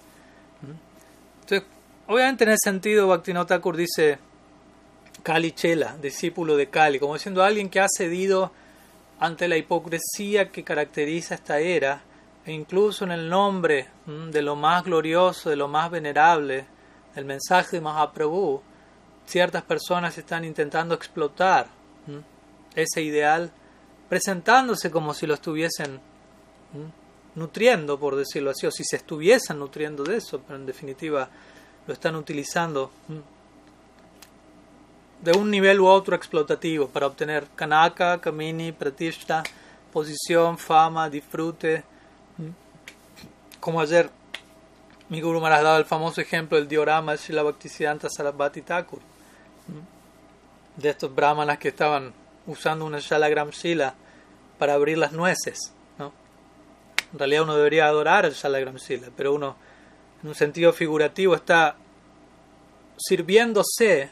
[1.41, 1.67] Entonces,
[2.05, 4.19] obviamente en ese sentido, Bhaktivinoda Thakur dice
[5.23, 8.51] Kali Chela, discípulo de Kali, como diciendo alguien que ha cedido
[9.19, 12.01] ante la hipocresía que caracteriza esta era,
[12.45, 16.65] e incluso en el nombre de lo más glorioso, de lo más venerable,
[17.15, 18.61] del mensaje de Mahaprabhu,
[19.25, 21.67] ciertas personas están intentando explotar
[22.75, 23.51] ese ideal,
[24.07, 25.99] presentándose como si lo estuviesen
[27.35, 31.29] nutriendo, por decirlo así, o si se estuviesen nutriendo de eso, pero en definitiva
[31.85, 32.91] lo están utilizando
[35.21, 39.43] de un nivel u otro explotativo para obtener kanaka, kamini, pratishta,
[39.91, 41.83] posición, fama, disfrute.
[43.59, 44.09] Como ayer
[45.09, 48.99] mi Guru ha dado el famoso ejemplo del diorama de Srila Bhaktisiddhanta Sarasvati Thakur.
[50.75, 52.13] De estos brahmanas que estaban
[52.45, 53.95] usando una Shalagram Shila
[54.57, 55.73] para abrir las nueces.
[55.97, 56.11] ¿no?
[57.11, 59.55] En realidad uno debería adorar el Shalagram Shila, pero uno,
[60.21, 61.75] en un sentido figurativo, está
[62.97, 64.11] sirviéndose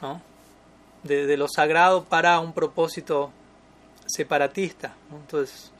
[0.00, 0.22] ¿no?
[1.02, 3.32] de, lo sagrado para un propósito
[4.06, 4.94] separatista.
[5.10, 5.72] Entonces,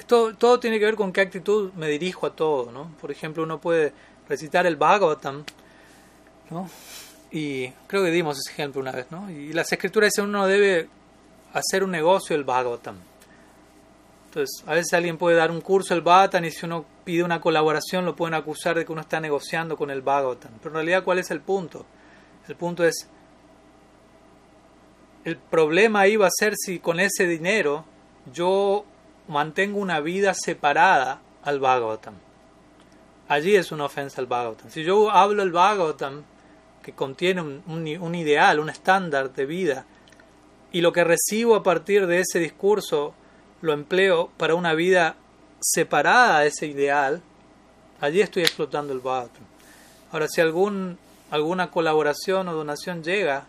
[0.00, 2.72] esto, todo tiene que ver con qué actitud me dirijo a todo.
[2.72, 2.90] ¿no?
[3.00, 3.92] Por ejemplo, uno puede
[4.28, 5.44] recitar el Bhagavatam,
[6.50, 6.68] ¿no?
[7.30, 9.30] y creo que dimos ese ejemplo una vez, ¿no?
[9.30, 10.88] y las escrituras dicen uno debe
[11.52, 12.96] hacer un negocio del Bhagavatam.
[14.26, 17.40] Entonces, a veces alguien puede dar un curso del Bhagavatam y si uno pide una
[17.40, 20.52] colaboración lo pueden acusar de que uno está negociando con el Bhagavatam.
[20.58, 21.84] Pero en realidad, ¿cuál es el punto?
[22.48, 23.08] El punto es,
[25.24, 27.84] el problema va a ser si con ese dinero
[28.32, 28.84] yo
[29.30, 32.14] mantengo una vida separada al Bhagavatam.
[33.28, 34.70] Allí es una ofensa al Bhagavatam.
[34.70, 36.24] Si yo hablo el Bhagavatam,
[36.82, 39.86] que contiene un, ideal, un estándar de vida,
[40.72, 43.14] y lo que recibo a partir de ese discurso
[43.62, 45.16] lo empleo para una vida
[45.60, 47.22] separada de ese ideal,
[48.00, 49.44] allí estoy explotando el Bhagavatam.
[50.10, 50.98] Ahora, si algún,
[51.30, 53.46] alguna colaboración o donación llega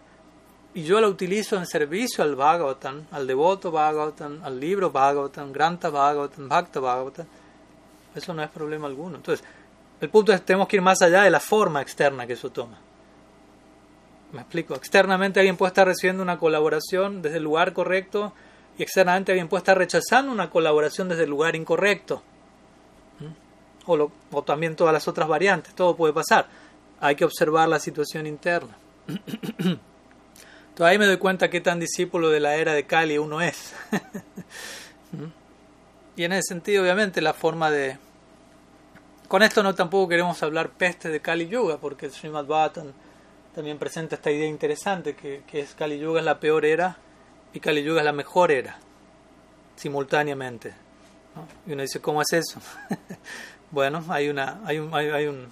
[0.74, 5.90] y yo la utilizo en servicio al Bhagavatam, al devoto Bhagavatam, al libro Bhagavatam, Granta
[5.90, 7.26] Bhagavatam, Bhakta Bhagavatam,
[8.16, 9.18] eso no es problema alguno.
[9.18, 9.46] Entonces,
[10.00, 12.50] el punto es que tenemos que ir más allá de la forma externa que eso
[12.52, 12.80] toma.
[14.32, 14.76] Me explico.
[14.76, 18.34] Externamente alguien puede estar recibiendo una colaboración desde el lugar correcto
[18.78, 22.24] y externamente alguien puede estar rechazando una colaboración desde el lugar incorrecto.
[23.86, 25.76] O, lo, o también todas las otras variantes.
[25.76, 26.48] Todo puede pasar.
[27.02, 28.78] Hay que observar la situación interna.
[30.82, 33.72] Entonces ahí me doy cuenta qué tan discípulo de la era de Kali uno es.
[36.16, 38.00] y en ese sentido, obviamente, la forma de...
[39.28, 42.94] Con esto no tampoco queremos hablar peste de Kali Yuga, porque Srimad Bhattan
[43.54, 46.98] también presenta esta idea interesante que, que es Kali Yuga es la peor era
[47.54, 48.80] y Kali Yuga es la mejor era,
[49.76, 50.74] simultáneamente.
[51.36, 51.46] ¿no?
[51.68, 52.60] Y uno dice, ¿cómo es eso?
[53.70, 55.48] bueno, hay una, hay un, hay, hay un,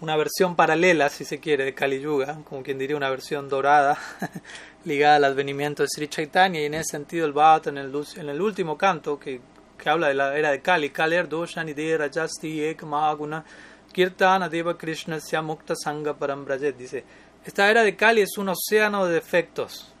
[0.00, 3.98] una versión paralela, si se quiere, de Kali Yuga, como quien diría una versión dorada,
[4.84, 8.28] ligada al advenimiento de Sri Chaitanya, y en ese sentido el Bhat en el, en
[8.28, 9.40] el último canto, que,
[9.78, 13.44] que habla de la era de Kali, Kaler Doshan Ide Rajasti Ek Mahaguna
[13.92, 17.04] Kirtana Deva Krishna Sya Mukta Sangha Param Brajet, dice,
[17.44, 19.92] esta era de Kali es un océano de defectos.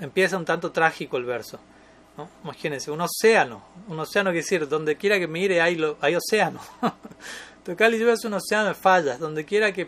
[0.00, 1.58] Empieza un tanto trágico el verso.
[2.16, 2.28] ¿no?
[2.44, 6.60] Imagínense, un océano, un océano quiere decir, donde quiera que mire hay, lo, hay océano.
[7.64, 9.86] Entonces Kali Yuga es un océano de fallas, donde quiera que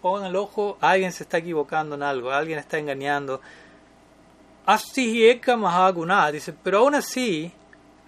[0.00, 3.42] pongan el ojo, alguien se está equivocando en algo, alguien está engañando.
[4.64, 7.52] Asti Eka Mahaguna, dice, pero aún así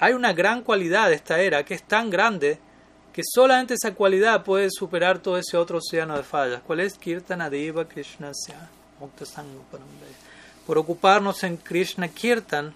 [0.01, 2.59] hay una gran cualidad de esta era que es tan grande
[3.13, 6.63] que solamente esa cualidad puede superar todo ese otro océano de fallas.
[6.67, 6.97] ¿Cuál es?
[6.97, 8.33] Kirtana Deva Krishna
[10.67, 12.75] Por ocuparnos en Krishna Kirtan,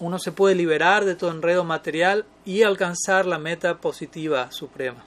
[0.00, 5.04] uno se puede liberar de todo enredo material y alcanzar la meta positiva suprema.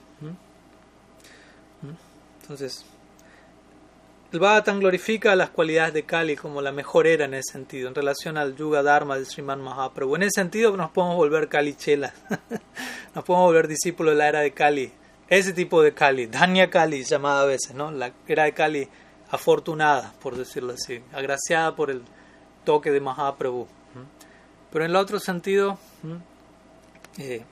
[2.44, 2.84] Entonces,
[4.32, 7.94] el Bhagavatam glorifica las cualidades de Kali como la mejor era en ese sentido, en
[7.94, 10.16] relación al Yuga Dharma de Sriman Mahaprabhu.
[10.16, 12.12] En ese sentido nos podemos volver Kali Chela,
[13.14, 14.92] nos podemos volver discípulos de la era de Kali,
[15.26, 17.90] ese tipo de Kali, Danya Kali llamada a veces, ¿no?
[17.90, 18.88] la era de Kali
[19.30, 22.02] afortunada, por decirlo así, agraciada por el
[22.64, 23.66] toque de Mahaprabhu.
[24.70, 25.78] Pero en el otro sentido,
[27.16, 27.42] eh,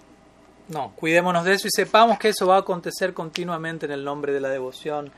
[0.73, 4.33] no, cuidémonos de eso y sepamos que eso va a acontecer continuamente en el nombre
[4.33, 5.13] de la devoción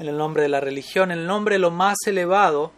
[0.00, 2.72] en el nombre de la religión, en el nombre de lo más elevado,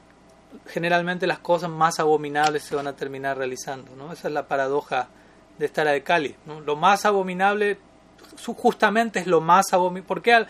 [0.66, 3.94] generalmente las cosas más abominables se van a terminar realizando.
[3.96, 4.12] ¿no?
[4.12, 5.08] Esa es la paradoja
[5.56, 6.34] de esta era de Cali.
[6.66, 7.78] Lo más abominable
[8.56, 10.08] justamente es lo más abominable.
[10.08, 10.46] ¿Por qué,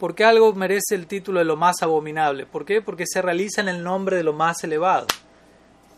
[0.00, 2.44] ¿Por qué algo merece el título de lo más abominable?
[2.44, 2.82] ¿Por qué?
[2.82, 5.06] Porque se realiza en el nombre de lo más elevado.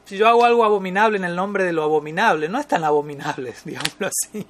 [0.05, 3.55] Si yo hago algo abominable en el nombre de lo abominable, no es tan abominable,
[3.65, 4.47] digámoslo así.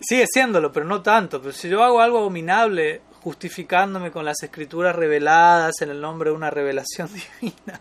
[0.00, 1.40] Sigue siéndolo, pero no tanto.
[1.40, 6.36] Pero si yo hago algo abominable justificándome con las escrituras reveladas en el nombre de
[6.36, 7.08] una revelación
[7.40, 7.80] divina,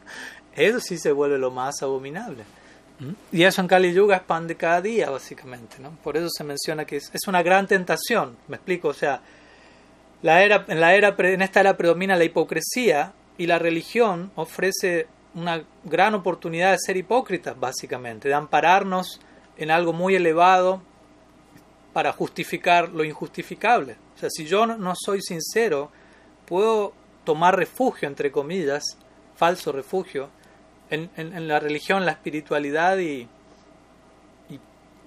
[0.54, 2.44] eso sí se vuelve lo más abominable.
[3.32, 5.78] Y eso en Kali Yuga es pan de cada día, básicamente.
[5.80, 5.92] ¿no?
[6.04, 8.36] Por eso se menciona que es, es, una gran tentación.
[8.50, 9.22] Me explico, o sea,
[10.22, 15.08] la era, en, la era, en esta era predomina la hipocresía y la religión ofrece
[15.34, 19.22] una gran oportunidad de ser hipócritas, básicamente, de ampararnos
[19.58, 20.82] en algo muy elevado
[21.94, 23.98] para justificar lo injustificable.
[24.16, 25.92] O sea, si yo no soy sincero,
[26.46, 28.84] puedo tomar refugio, entre comillas,
[29.36, 30.30] falso refugio,
[30.90, 33.28] en, en, la religión, la espiritualidad y,
[34.50, 34.60] y,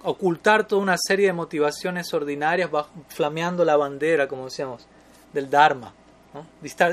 [0.05, 4.87] ocultar toda una serie de motivaciones ordinarias bajo, flameando la bandera, como decíamos,
[5.33, 5.93] del Dharma.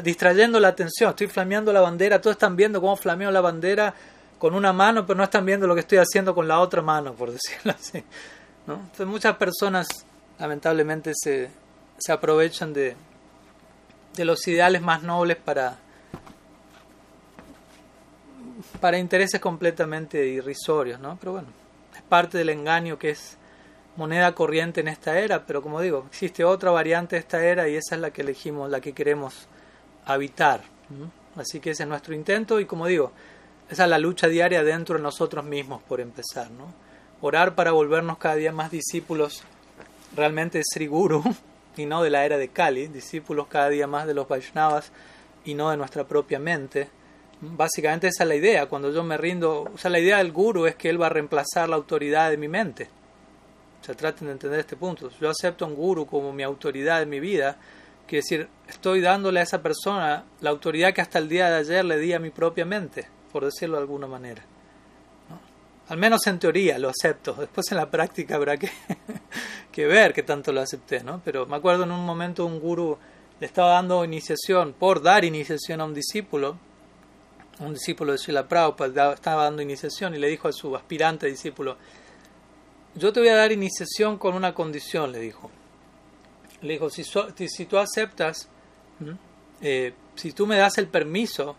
[0.04, 3.94] distrayendo la atención, estoy flameando la bandera, todos están viendo cómo flameo la bandera
[4.40, 7.14] con una mano, pero no están viendo lo que estoy haciendo con la otra mano,
[7.14, 8.04] por decirlo así.
[8.76, 9.88] Entonces muchas personas
[10.40, 11.50] lamentablemente se,
[11.98, 12.96] se aprovechan de,
[14.16, 15.78] de los ideales más nobles para,
[18.80, 21.18] para intereses completamente irrisorios, ¿no?
[21.20, 21.48] Pero bueno,
[21.96, 23.38] es parte del engaño que es
[23.96, 27.76] moneda corriente en esta era, pero como digo, existe otra variante de esta era y
[27.76, 29.48] esa es la que elegimos, la que queremos
[30.06, 30.62] habitar.
[31.36, 33.12] Así que ese es nuestro intento y como digo,
[33.70, 36.89] esa es la lucha diaria dentro de nosotros mismos por empezar, ¿no?
[37.22, 39.44] Orar para volvernos cada día más discípulos
[40.16, 41.24] realmente de Sri Guru
[41.78, 44.92] y no de la era de Kali, discípulos cada día más de los Vaishnavas
[45.46, 46.90] y no de nuestra propia mente
[47.42, 48.66] Básicamente esa es la idea.
[48.66, 51.10] Cuando yo me rindo, o sea, la idea del guru es que él va a
[51.10, 52.90] reemplazar la autoridad de mi mente.
[53.82, 55.10] O sea, traten de entender este punto.
[55.22, 57.58] Yo acepto a un guru como mi autoridad en mi vida.
[58.08, 61.86] Quiere decir, estoy dándole a esa persona la autoridad que hasta el día de ayer
[61.86, 64.44] le di a mi propia mente, por decirlo de alguna manera.
[65.90, 67.34] Al menos en teoría lo acepto.
[67.34, 68.70] Después en la práctica habrá que,
[69.72, 71.22] que ver qué tanto lo acepté, ¿no?
[71.26, 72.98] Pero me acuerdo en un momento un guru
[73.40, 76.58] le estaba dando iniciación, por dar iniciación a un discípulo,
[77.60, 81.78] un discípulo de Srila Prabhupada estaba dando iniciación y le dijo a su aspirante discípulo,
[82.96, 85.50] yo te voy a dar iniciación con una condición, le dijo.
[86.62, 88.50] Le dijo, si, si tú aceptas,
[89.62, 91.56] eh, si tú me das el permiso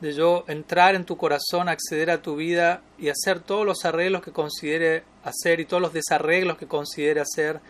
[0.00, 4.22] de yo entrar en tu corazón, acceder a tu vida y hacer todos los arreglos
[4.22, 7.60] que considere hacer y todos los desarreglos que considere hacer,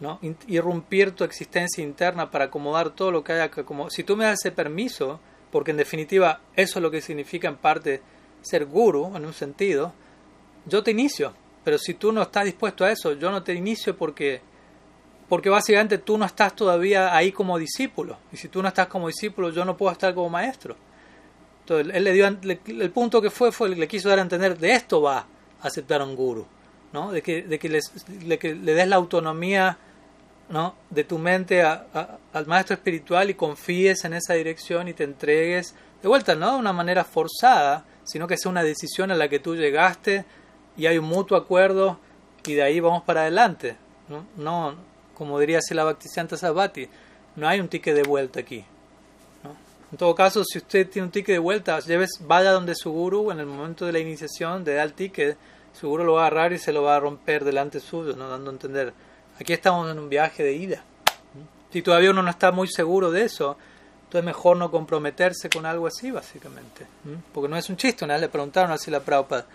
[0.00, 0.18] ¿no?
[0.46, 3.92] irrumpir tu existencia interna para acomodar todo lo que haya que acomodar.
[3.92, 5.20] Si tú me das ese permiso,
[5.50, 8.00] porque en definitiva eso es lo que significa en parte
[8.40, 9.92] ser guru, en un sentido,
[10.64, 13.96] yo te inicio, pero si tú no estás dispuesto a eso, yo no te inicio
[13.96, 14.40] porque,
[15.28, 19.08] porque básicamente tú no estás todavía ahí como discípulo, y si tú no estás como
[19.08, 20.76] discípulo, yo no puedo estar como maestro.
[21.66, 24.72] Entonces, él le dio, el punto que fue, fue, le quiso dar a entender, de
[24.72, 26.46] esto va a aceptar a un guru,
[26.92, 27.10] ¿no?
[27.10, 29.76] de que, de que, de que le des la autonomía
[30.48, 30.76] ¿no?
[30.90, 36.06] de tu mente al maestro espiritual y confíes en esa dirección y te entregues de
[36.06, 39.56] vuelta, no de una manera forzada, sino que sea una decisión a la que tú
[39.56, 40.24] llegaste
[40.76, 41.98] y hay un mutuo acuerdo
[42.46, 43.76] y de ahí vamos para adelante.
[44.08, 44.76] No, no
[45.14, 46.88] como diría la Bhaktisiddhanta Sabati,
[47.34, 48.64] no hay un ticket de vuelta aquí.
[49.92, 53.30] En todo caso, si usted tiene un ticket de vuelta, lleves, vaya donde su guru
[53.30, 55.36] en el momento de la iniciación, de dar el ticket,
[55.72, 58.28] su guru lo va a agarrar y se lo va a romper delante suyo, ¿no?
[58.28, 58.92] dando a entender
[59.38, 60.82] Aquí estamos en un viaje de ida.
[61.70, 63.58] Si todavía uno no está muy seguro de eso,
[64.04, 66.86] entonces mejor no comprometerse con algo así, básicamente.
[67.34, 69.46] Porque no es un chiste, le preguntaron así a la Prabhupada,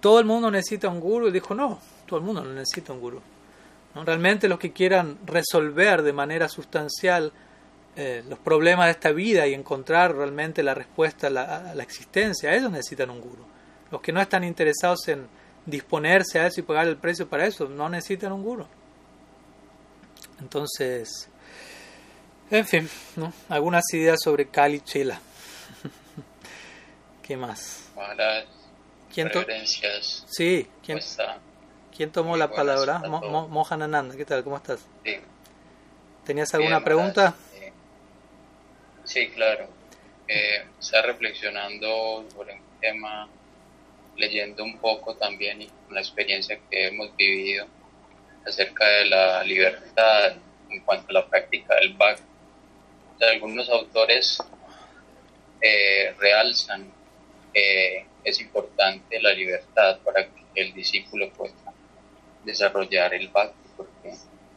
[0.00, 1.28] ¿todo el mundo necesita un guru?
[1.28, 3.20] Y dijo, no, todo el mundo no necesita un guru.
[3.94, 4.04] ¿No?
[4.04, 7.32] Realmente los que quieran resolver de manera sustancial
[7.96, 11.82] eh, los problemas de esta vida y encontrar realmente la respuesta a la, a la
[11.82, 13.44] existencia, ellos necesitan un guru.
[13.90, 15.28] Los que no están interesados en
[15.66, 18.66] disponerse a eso y pagar el precio para eso, no necesitan un guru.
[20.40, 21.28] Entonces,
[22.50, 23.32] en fin, ¿no?
[23.48, 25.20] algunas ideas sobre Cali Chela.
[27.22, 27.90] ¿Qué más?
[29.12, 29.30] ¿Quién
[30.26, 30.98] sí, ¿quién,
[31.96, 32.98] ¿quién tomó la palabra?
[32.98, 34.42] Mo Mohanananda, ¿qué tal?
[34.42, 34.80] ¿Cómo estás?
[35.04, 35.14] Sí.
[36.24, 37.34] ¿Tenías alguna pregunta?
[39.04, 39.68] Sí, claro.
[40.26, 43.28] Eh, está reflexionando sobre un tema,
[44.16, 47.66] leyendo un poco también y con la experiencia que hemos vivido
[48.46, 50.34] acerca de la libertad
[50.70, 52.22] en cuanto a la práctica del bhakti.
[53.20, 54.38] algunos autores
[55.60, 56.90] eh, realzan
[57.52, 61.54] que es importante la libertad para que el discípulo pueda
[62.44, 64.14] desarrollar el bhakti, porque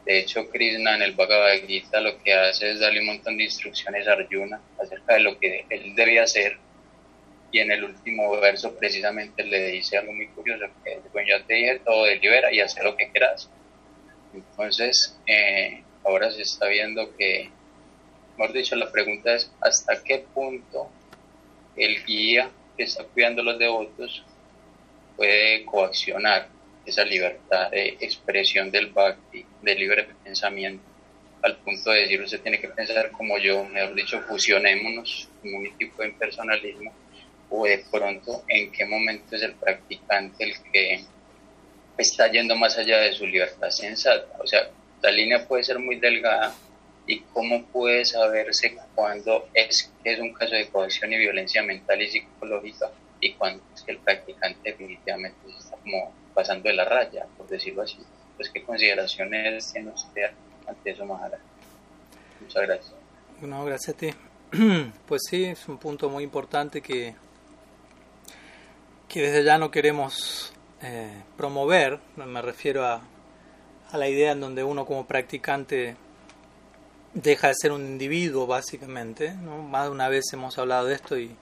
[0.08, 3.44] de hecho Krishna en el Bhagavad Gita lo que hace es darle un montón de
[3.44, 6.56] instrucciones a Arjuna acerca de lo que él debía hacer
[7.52, 11.54] y en el último verso precisamente le dice algo muy curioso, que bueno, ya te
[11.54, 13.50] dije todo, delibera y hacer lo que quieras.
[14.34, 17.50] Entonces, eh, ahora se está viendo que,
[18.36, 20.90] mejor dicho, la pregunta es hasta qué punto
[21.76, 24.24] el guía que está cuidando a los devotos
[25.16, 26.48] puede coaccionar
[26.88, 30.84] esa libertad de expresión del bhakti, de libre pensamiento,
[31.42, 35.78] al punto de decir, usted tiene que pensar como yo, mejor dicho, fusionémonos como un
[35.78, 36.92] tipo de impersonalismo,
[37.50, 41.04] o de pronto en qué momento es el practicante el que
[41.96, 44.36] está yendo más allá de su libertad sensata.
[44.38, 44.68] O sea,
[45.02, 46.54] la línea puede ser muy delgada
[47.06, 52.02] y cómo puede saberse cuando es que es un caso de coacción y violencia mental
[52.02, 52.90] y psicológica
[53.20, 57.82] y cuando es que el practicante definitivamente está como pasando de la raya, por decirlo
[57.82, 57.98] así.
[58.36, 60.30] Pues qué consideraciones tiene usted
[60.68, 61.36] ante eso, Mahara.
[62.40, 62.94] Muchas gracias.
[63.40, 64.14] No, gracias a ti.
[65.08, 67.16] Pues sí, es un punto muy importante que,
[69.08, 71.98] que desde ya no queremos eh, promover.
[72.14, 73.02] Me refiero a,
[73.90, 75.96] a la idea en donde uno como practicante
[77.14, 79.34] deja de ser un individuo básicamente.
[79.34, 79.60] ¿no?
[79.60, 81.36] Más de una vez hemos hablado de esto y,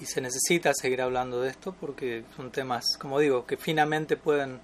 [0.00, 4.60] y, se necesita seguir hablando de esto porque son temas, como digo, que finamente pueden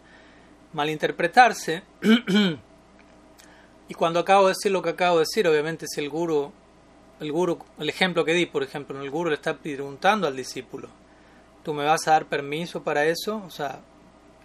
[0.73, 1.83] malinterpretarse.
[3.89, 6.53] y cuando acabo de decir lo que acabo de decir, obviamente si el guru,
[7.21, 10.89] el guru, el ejemplo que di, por ejemplo, el guru le está preguntando al discípulo,
[11.63, 13.43] ¿tú me vas a dar permiso para eso?
[13.47, 13.81] O sea,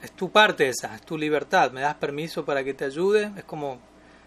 [0.01, 3.43] es tu parte esa, es tu libertad, me das permiso para que te ayude, es
[3.43, 3.79] como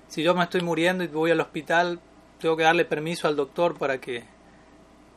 [0.08, 2.00] si yo me estoy muriendo y voy al hospital,
[2.38, 4.24] tengo que darle permiso al doctor para que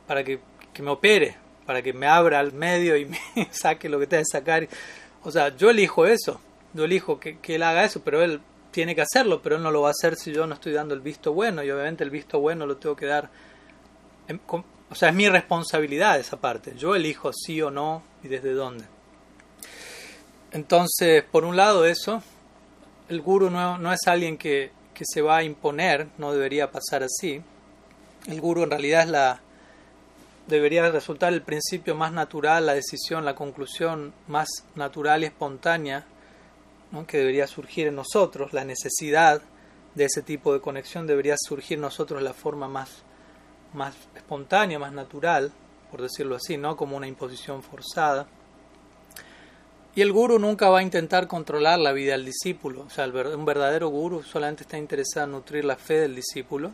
[0.06, 0.40] para que,
[0.72, 1.36] que me opere,
[1.66, 3.04] para que me abra al medio y
[3.36, 4.68] me saque lo que tenga que sacar.
[5.22, 6.40] O sea, yo elijo eso,
[6.74, 8.40] yo elijo que, que él haga eso, pero él
[8.70, 10.94] tiene que hacerlo, pero él no lo va a hacer si yo no estoy dando
[10.94, 13.30] el visto bueno, y obviamente el visto bueno lo tengo que dar.
[14.90, 16.74] O sea, es mi responsabilidad esa parte.
[16.76, 18.84] Yo elijo sí o no y desde dónde.
[20.52, 22.22] Entonces, por un lado eso,
[23.08, 27.02] el guru no, no es alguien que, que, se va a imponer, no debería pasar
[27.02, 27.42] así.
[28.26, 29.40] El guru en realidad es la
[30.48, 36.06] debería resultar el principio más natural, la decisión, la conclusión más natural y espontánea
[36.90, 37.06] ¿no?
[37.06, 39.42] que debería surgir en nosotros, la necesidad
[39.94, 43.02] de ese tipo de conexión debería surgir en nosotros la forma más,
[43.74, 45.52] más espontánea, más natural,
[45.90, 48.26] por decirlo así, no como una imposición forzada.
[49.94, 52.82] Y el guru nunca va a intentar controlar la vida del discípulo.
[52.82, 56.70] O sea, un verdadero guru solamente está interesado en nutrir la fe del discípulo,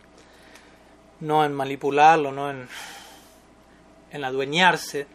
[1.20, 2.68] no en manipularlo, no en,
[4.14, 5.06] en adueñarse.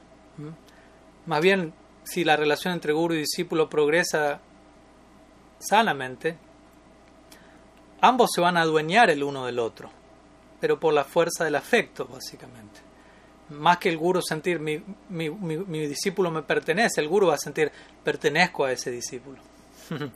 [1.25, 1.73] Más bien,
[2.03, 4.39] si la relación entre guru y discípulo progresa
[5.57, 6.37] sanamente,
[8.01, 9.89] ambos se van a adueñar el uno del otro,
[10.59, 12.89] pero por la fuerza del afecto, básicamente
[13.49, 17.39] más que el guru sentir mi, mi, mi, discípulo me pertenece, el guru va a
[17.39, 17.71] sentir
[18.03, 19.39] pertenezco a ese discípulo.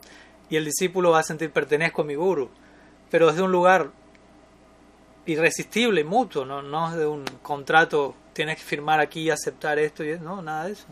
[0.50, 2.48] y el discípulo va a sentir pertenezco a mi guru,
[3.10, 3.90] pero desde un lugar
[5.26, 10.04] irresistible mutuo, no, no es de un contrato, tienes que firmar aquí y aceptar esto,
[10.04, 10.86] y no, nada de eso.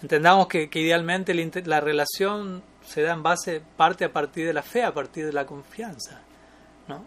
[0.00, 1.34] Entendamos que, que idealmente
[1.64, 5.32] la relación se da en base, parte a partir de la fe, a partir de
[5.32, 6.20] la confianza.
[6.88, 7.04] ¿no?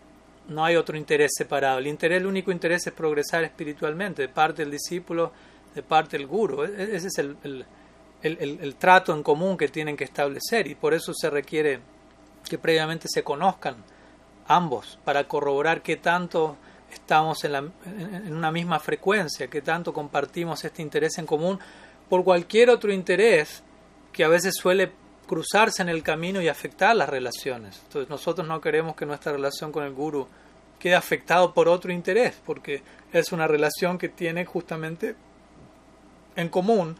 [0.48, 1.80] no hay otro interés separado.
[1.80, 5.32] El interés, el único interés es progresar espiritualmente, de parte del discípulo,
[5.74, 6.64] de parte del guru.
[6.64, 7.66] E-, e-, ese es el, el,
[8.22, 11.80] el, el, trato en común que tienen que establecer y por eso se requiere
[12.48, 13.76] que previamente se conozcan
[14.48, 16.58] ambos para corroborar qué tanto
[16.96, 21.60] estamos en, la, en una misma frecuencia, qué tanto compartimos este interés en común
[22.10, 23.64] por cualquier otro interés
[24.12, 24.92] que a veces suele
[25.28, 27.82] cruzarse en el camino y afectar las relaciones.
[27.84, 30.28] Entonces nosotros no queremos que nuestra relación con el guru
[30.80, 35.16] quede afectado por otro interés, porque es una relación que tiene justamente
[36.36, 36.96] en común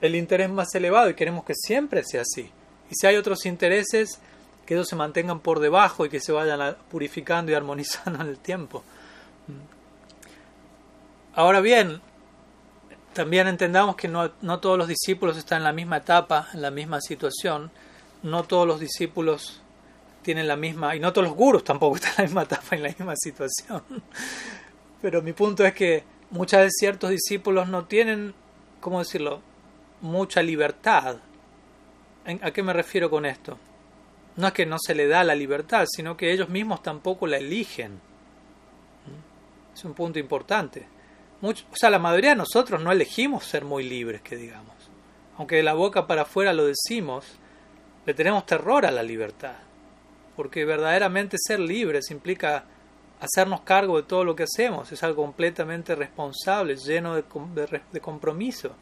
[0.00, 2.50] el interés más elevado y queremos que siempre sea así.
[2.90, 4.20] Y si hay otros intereses,
[4.66, 8.38] que ellos se mantengan por debajo y que se vayan purificando y armonizando en el
[8.38, 8.84] tiempo.
[11.34, 12.00] Ahora bien,
[13.12, 14.30] también entendamos que no,
[14.60, 17.70] todos los discípulos están en la misma etapa, en la misma situación.
[18.22, 19.60] No todos los discípulos
[20.22, 22.82] tienen la misma, y no todos los gurus tampoco están en la misma etapa, en
[22.82, 23.82] la misma situación.
[25.00, 28.34] Pero mi punto es que muchas veces ciertos discípulos no tienen,
[28.80, 29.40] ¿cómo decirlo?,
[30.00, 31.16] mucha libertad.
[32.42, 33.58] ¿A qué me refiero con esto?
[34.36, 37.38] No es que no se le da la libertad, sino que ellos mismos tampoco la
[37.38, 38.00] eligen.
[39.78, 40.86] Es un punto importante
[41.40, 44.74] o sea, la mayoría de nosotros no elegimos ser muy libres, que digamos.
[45.36, 47.26] Aunque de la boca para afuera lo decimos,
[48.04, 49.54] le tenemos terror a la libertad.
[50.34, 52.64] Porque verdaderamente ser libres implica
[53.20, 54.90] hacernos cargo de todo lo que hacemos.
[54.90, 57.22] Es algo completamente responsable, lleno de,
[57.54, 58.72] de, de compromiso.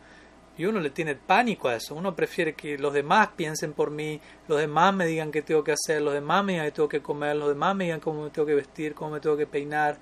[0.56, 1.94] Y uno le tiene pánico a eso.
[1.94, 4.18] Uno prefiere que los demás piensen por mí,
[4.48, 7.02] los demás me digan qué tengo que hacer, los demás me digan qué tengo que
[7.02, 9.98] comer, los demás me digan cómo me tengo que vestir, cómo me tengo que peinar.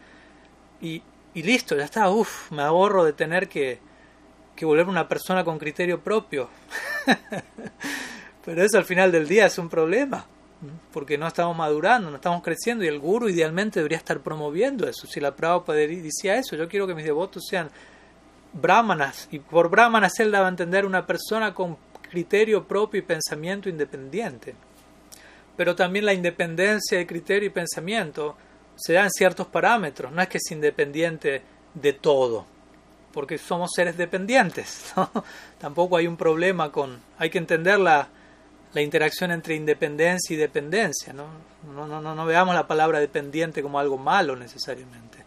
[0.80, 1.02] Y,
[1.34, 3.78] y listo, ya está, uff, me ahorro de tener que,
[4.54, 6.48] que volver una persona con criterio propio.
[8.44, 10.26] Pero eso al final del día es un problema,
[10.92, 15.06] porque no estamos madurando, no estamos creciendo y el guru idealmente debería estar promoviendo eso.
[15.06, 17.70] Si la Prabhupada decía eso, yo quiero que mis devotos sean
[18.52, 21.76] brahmanas, y por brahmanas él daba a entender una persona con
[22.10, 24.54] criterio propio y pensamiento independiente.
[25.56, 28.36] Pero también la independencia de criterio y pensamiento
[28.76, 31.42] se dan ciertos parámetros, no es que es independiente
[31.74, 32.46] de todo,
[33.12, 34.92] porque somos seres dependientes.
[34.96, 35.10] ¿no?
[35.58, 37.00] Tampoco hay un problema con...
[37.18, 38.08] Hay que entender la,
[38.72, 41.12] la interacción entre independencia y dependencia.
[41.12, 41.26] ¿no?
[41.72, 45.24] No, no, no, no veamos la palabra dependiente como algo malo necesariamente.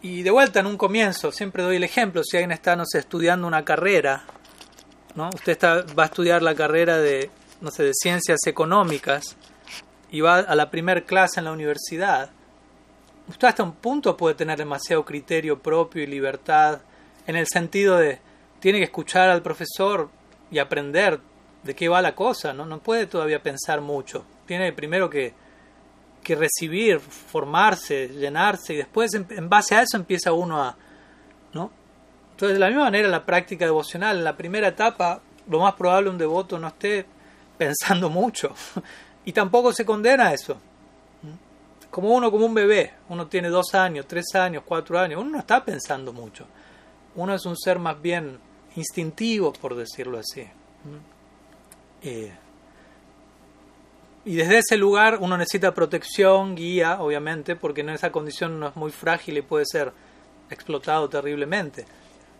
[0.00, 3.00] Y de vuelta en un comienzo, siempre doy el ejemplo, si alguien está, no sé,
[3.00, 4.24] estudiando una carrera,
[5.14, 5.28] ¿no?
[5.28, 7.30] Usted está, va a estudiar la carrera de,
[7.60, 9.36] no sé, de ciencias económicas
[10.10, 12.30] y va a la primera clase en la universidad.
[13.28, 16.80] Usted hasta un punto puede tener demasiado criterio propio y libertad
[17.26, 18.20] en el sentido de
[18.60, 20.08] tiene que escuchar al profesor
[20.50, 21.20] y aprender
[21.62, 22.64] de qué va la cosa, ¿no?
[22.64, 24.24] No puede todavía pensar mucho.
[24.46, 25.34] Tiene primero que
[26.22, 30.76] que recibir, formarse, llenarse y después en, base a eso empieza uno a...
[31.52, 31.70] ¿no?
[32.32, 36.10] Entonces de la misma manera la práctica devocional, en la primera etapa lo más probable
[36.10, 37.06] un devoto no esté
[37.56, 38.54] pensando mucho
[39.28, 40.56] y tampoco se condena a eso.
[41.90, 45.38] Como uno, como un bebé, uno tiene dos años, tres años, cuatro años, uno no
[45.38, 46.46] está pensando mucho.
[47.14, 48.38] Uno es un ser más bien
[48.76, 50.48] instintivo, por decirlo así.
[52.00, 52.32] Eh,
[54.24, 58.76] y desde ese lugar uno necesita protección, guía, obviamente, porque en esa condición no es
[58.76, 59.92] muy frágil y puede ser
[60.48, 61.84] explotado terriblemente.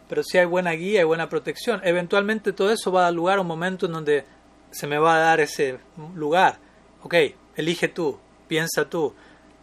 [0.09, 3.37] Pero si hay buena guía y buena protección, eventualmente todo eso va a dar lugar
[3.37, 4.25] a un momento en donde
[4.71, 5.81] se me va a dar ese
[6.15, 6.67] lugar.
[7.03, 7.15] Ok,
[7.57, 9.15] elige tú, piensa tú.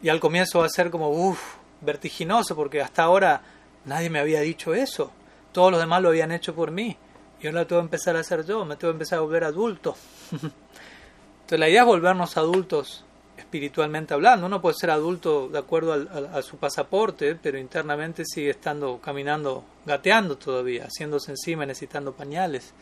[0.01, 3.41] Y al comienzo va a ser como, uff, vertiginoso, porque hasta ahora
[3.85, 5.11] nadie me había dicho eso.
[5.51, 6.97] Todos los demás lo habían hecho por mí.
[7.41, 9.95] Y ahora tengo que empezar a hacer yo, me tengo que empezar a volver adulto.
[10.31, 13.05] Entonces la idea es volvernos adultos
[13.37, 14.45] espiritualmente hablando.
[14.45, 20.37] Uno puede ser adulto de acuerdo a, su pasaporte, pero internamente sigue estando caminando, gateando
[20.37, 22.73] todavía, haciéndose encima, necesitando pañales.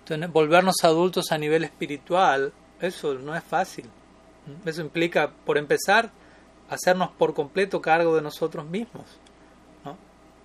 [0.00, 3.86] Entonces volvernos adultos a nivel espiritual, eso no es fácil.
[4.64, 6.10] Eso implica, por empezar,
[6.70, 9.04] hacernos por completo cargo de nosotros mismos.
[9.84, 9.96] No,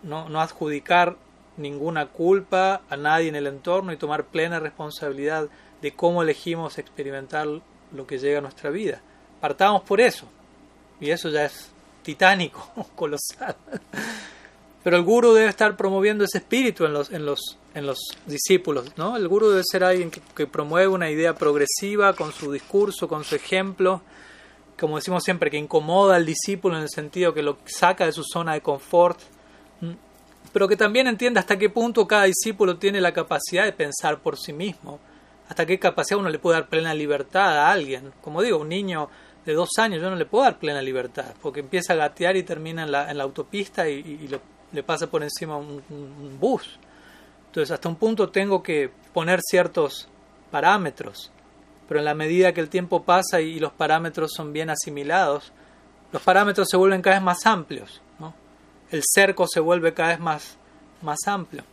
[0.04, 1.18] no, no adjudicar
[1.58, 5.48] ninguna culpa a nadie en el entorno y tomar plena responsabilidad
[5.82, 7.48] de cómo elegimos experimentar
[7.92, 9.02] lo que llega a nuestra vida.
[9.40, 10.28] Partamos por eso.
[11.00, 11.70] Y eso ya es
[12.02, 13.56] titánico, colosal.
[14.84, 18.98] Pero el guru debe estar promoviendo ese espíritu en los, en los, en los discípulos.
[18.98, 19.16] ¿no?
[19.16, 23.36] El guru debe ser alguien que, promueve una idea progresiva con su discurso, con su
[23.36, 24.02] ejemplo,
[24.78, 28.24] como decimos siempre, que incomoda al discípulo en el sentido que lo saca de su
[28.24, 29.20] zona de confort,
[30.52, 34.38] pero que también entienda hasta qué punto cada discípulo tiene la capacidad de pensar por
[34.38, 35.00] sí mismo
[35.48, 38.12] hasta qué capacidad uno le puede dar plena libertad a alguien.
[38.22, 39.10] Como digo, un niño
[39.46, 42.44] de dos años yo no le puedo dar plena libertad, porque empieza a gatear y
[42.44, 44.28] termina en la, en la autopista y,
[44.74, 46.80] le pasa por encima un, bus.
[47.48, 50.10] Entonces, hasta un punto tengo que poner ciertos
[50.52, 51.32] parámetros,
[51.88, 55.54] pero en la medida que el tiempo pasa y, los parámetros son bien asimilados,
[56.12, 58.34] los parámetros se vuelven cada vez más amplios, ¿no?
[58.92, 60.58] el cerco se vuelve cada vez más,
[61.02, 61.64] más amplio.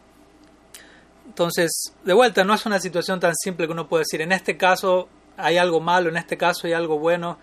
[1.27, 4.57] Entonces, de vuelta, no es una situación tan simple que uno puede decir, en este
[4.57, 7.39] caso hay algo malo, en este caso hay algo bueno,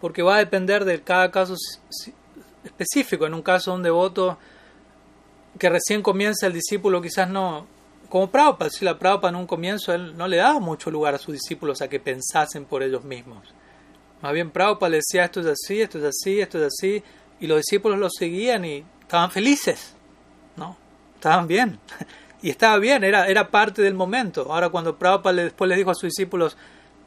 [0.00, 1.54] porque va a depender de cada caso
[2.64, 3.26] específico.
[3.26, 4.38] En un caso un devoto
[5.58, 7.66] que recién comienza el discípulo, quizás no,
[8.08, 11.18] como Prabhupada, si la Prabhupada en un comienzo él no le daba mucho lugar a
[11.18, 13.52] sus discípulos a que pensasen por ellos mismos.
[14.22, 17.02] Más bien Prabhupada le decía esto es así, esto es así, esto es así,
[17.40, 19.94] y los discípulos lo seguían y estaban felices,
[20.56, 20.76] ¿no?
[21.14, 21.78] Estaban bien.
[22.40, 24.52] Y estaba bien, era, era parte del momento.
[24.52, 26.56] Ahora cuando Prabhupada después les dijo a sus discípulos,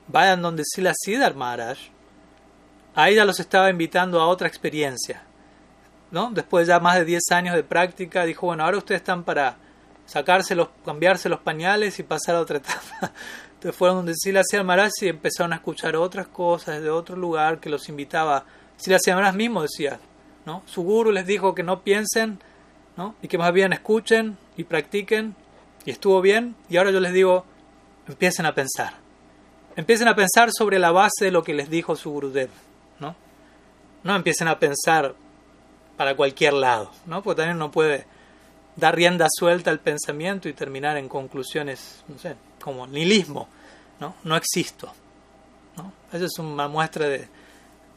[0.09, 1.77] vayan donde Sila Siddhar Maharaj,
[2.95, 5.23] ahí ya los estaba invitando a otra experiencia.
[6.11, 6.29] ¿No?
[6.31, 9.57] Después de ya más de 10 años de práctica, dijo, bueno, ahora ustedes están para
[10.05, 13.11] sacarse los, cambiarse los pañales y pasar a otra etapa.
[13.53, 17.69] Entonces fueron donde Sila Maharaj y empezaron a escuchar otras cosas de otro lugar que
[17.69, 18.43] los invitaba.
[18.75, 19.99] Sila Maharaj mismo decía,
[20.45, 20.63] ¿no?
[20.65, 22.39] Su guru les dijo que no piensen
[22.97, 23.15] ¿no?
[23.21, 25.35] y que más bien escuchen y practiquen
[25.85, 27.45] y estuvo bien y ahora yo les digo,
[28.07, 28.93] empiecen a pensar.
[29.75, 32.49] Empiecen a pensar sobre la base de lo que les dijo su Gurudev,
[32.99, 33.15] ¿no?
[34.03, 35.15] No empiecen a pensar
[36.01, 37.21] para cualquier lado, ¿no?
[37.21, 38.07] Porque también no puede
[38.75, 43.47] dar rienda suelta al pensamiento y terminar en conclusiones, no sé, como nihilismo,
[43.99, 44.15] ¿no?
[44.23, 44.91] No existo,
[45.77, 45.93] ¿no?
[46.11, 47.27] Esa es una muestra de,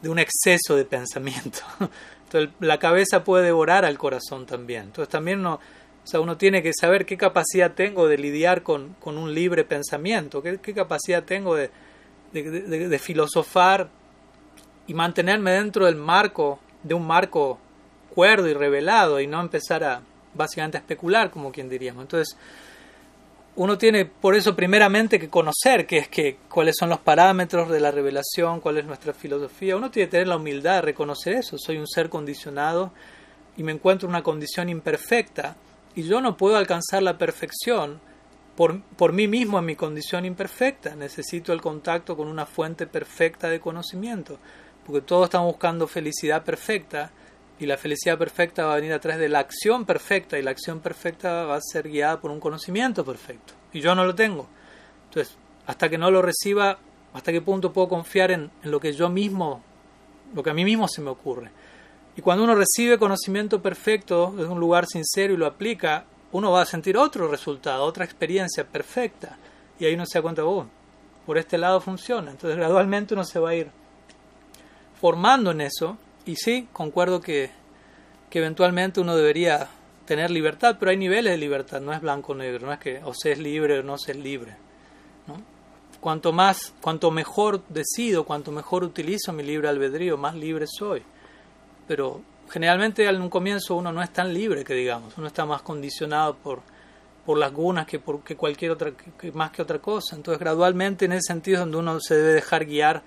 [0.03, 1.61] de un exceso de pensamiento.
[2.25, 4.83] Entonces la cabeza puede devorar al corazón también.
[4.83, 5.59] Entonces también no, o
[6.03, 10.43] sea, uno tiene que saber qué capacidad tengo de lidiar con, con un libre pensamiento,
[10.43, 11.71] qué, qué capacidad tengo de,
[12.33, 12.43] de,
[12.87, 13.89] de, filosofar
[14.85, 17.57] y mantenerme dentro del marco, de un marco
[18.15, 20.01] y revelado y no empezar a
[20.33, 22.03] básicamente a especular, como quien diríamos.
[22.03, 22.37] Entonces,
[23.55, 27.79] uno tiene por eso primeramente que conocer qué es que, cuáles son los parámetros de
[27.79, 29.77] la revelación, cuál es nuestra filosofía.
[29.77, 31.57] Uno tiene que tener la humildad de reconocer eso.
[31.57, 32.91] Soy un ser condicionado
[33.55, 35.55] y me encuentro en una condición imperfecta
[35.95, 38.01] y yo no puedo alcanzar la perfección
[38.57, 40.95] por, por mí mismo en mi condición imperfecta.
[40.95, 44.37] Necesito el contacto con una fuente perfecta de conocimiento,
[44.85, 47.11] porque todos estamos buscando felicidad perfecta
[47.59, 50.79] y la felicidad perfecta va a venir a de la acción perfecta y la acción
[50.79, 54.47] perfecta va a ser guiada por un conocimiento perfecto y yo no lo tengo.
[55.09, 55.35] Entonces,
[55.67, 56.77] hasta que no lo reciba,
[57.13, 59.61] hasta qué punto puedo confiar en, en lo que yo mismo,
[60.33, 61.51] lo que a mí mismo se me ocurre.
[62.17, 66.61] Y cuando uno recibe conocimiento perfecto desde un lugar sincero y lo aplica, uno va
[66.61, 69.37] a sentir otro resultado, otra experiencia perfecta.
[69.79, 70.65] Y ahí uno se da cuenta, oh,
[71.25, 72.31] por este lado funciona.
[72.31, 73.69] Entonces gradualmente uno se va a ir
[74.99, 75.97] formando en eso.
[76.25, 77.51] Y sí, concuerdo que,
[78.29, 79.69] que eventualmente uno debería
[80.05, 83.01] tener libertad, pero hay niveles de libertad, no es blanco o negro, no es que
[83.03, 84.55] o se es libre o no se es libre.
[85.27, 85.35] ¿no?
[85.99, 91.03] Cuanto más, cuanto mejor decido, cuanto mejor utilizo mi libre albedrío, más libre soy.
[91.87, 95.61] Pero generalmente en un comienzo uno no es tan libre que digamos, uno está más
[95.61, 96.61] condicionado por,
[97.25, 100.15] por las gunas que por que cualquier otra que, más que otra cosa.
[100.15, 103.01] Entonces gradualmente en ese sentido donde uno se debe dejar guiar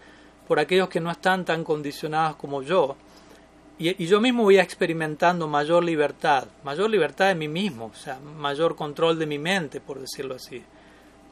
[0.49, 2.97] por aquellos que no están tan condicionados como yo.
[3.78, 8.18] Y, y yo mismo voy experimentando mayor libertad, mayor libertad de mí mismo, o sea,
[8.18, 10.62] mayor control de mi mente, por decirlo así.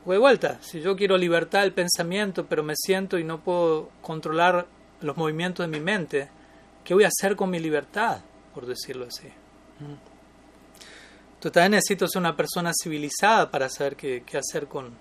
[0.06, 4.66] de vuelta, si yo quiero libertad del pensamiento, pero me siento y no puedo controlar
[5.01, 6.28] los movimientos de mi mente,
[6.86, 8.20] ¿Qué voy a hacer con mi libertad?
[8.55, 9.27] Por decirlo así.
[11.35, 14.93] Entonces también necesito ser una persona civilizada para saber qué, qué hacer con,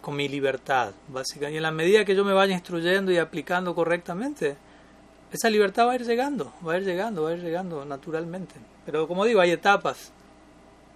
[0.00, 1.54] con mi libertad, básicamente.
[1.54, 4.56] Y en la medida que yo me vaya instruyendo y aplicando correctamente,
[5.32, 8.54] esa libertad va a ir llegando, va a ir llegando, va a ir llegando naturalmente.
[8.84, 10.12] Pero como digo, hay etapas.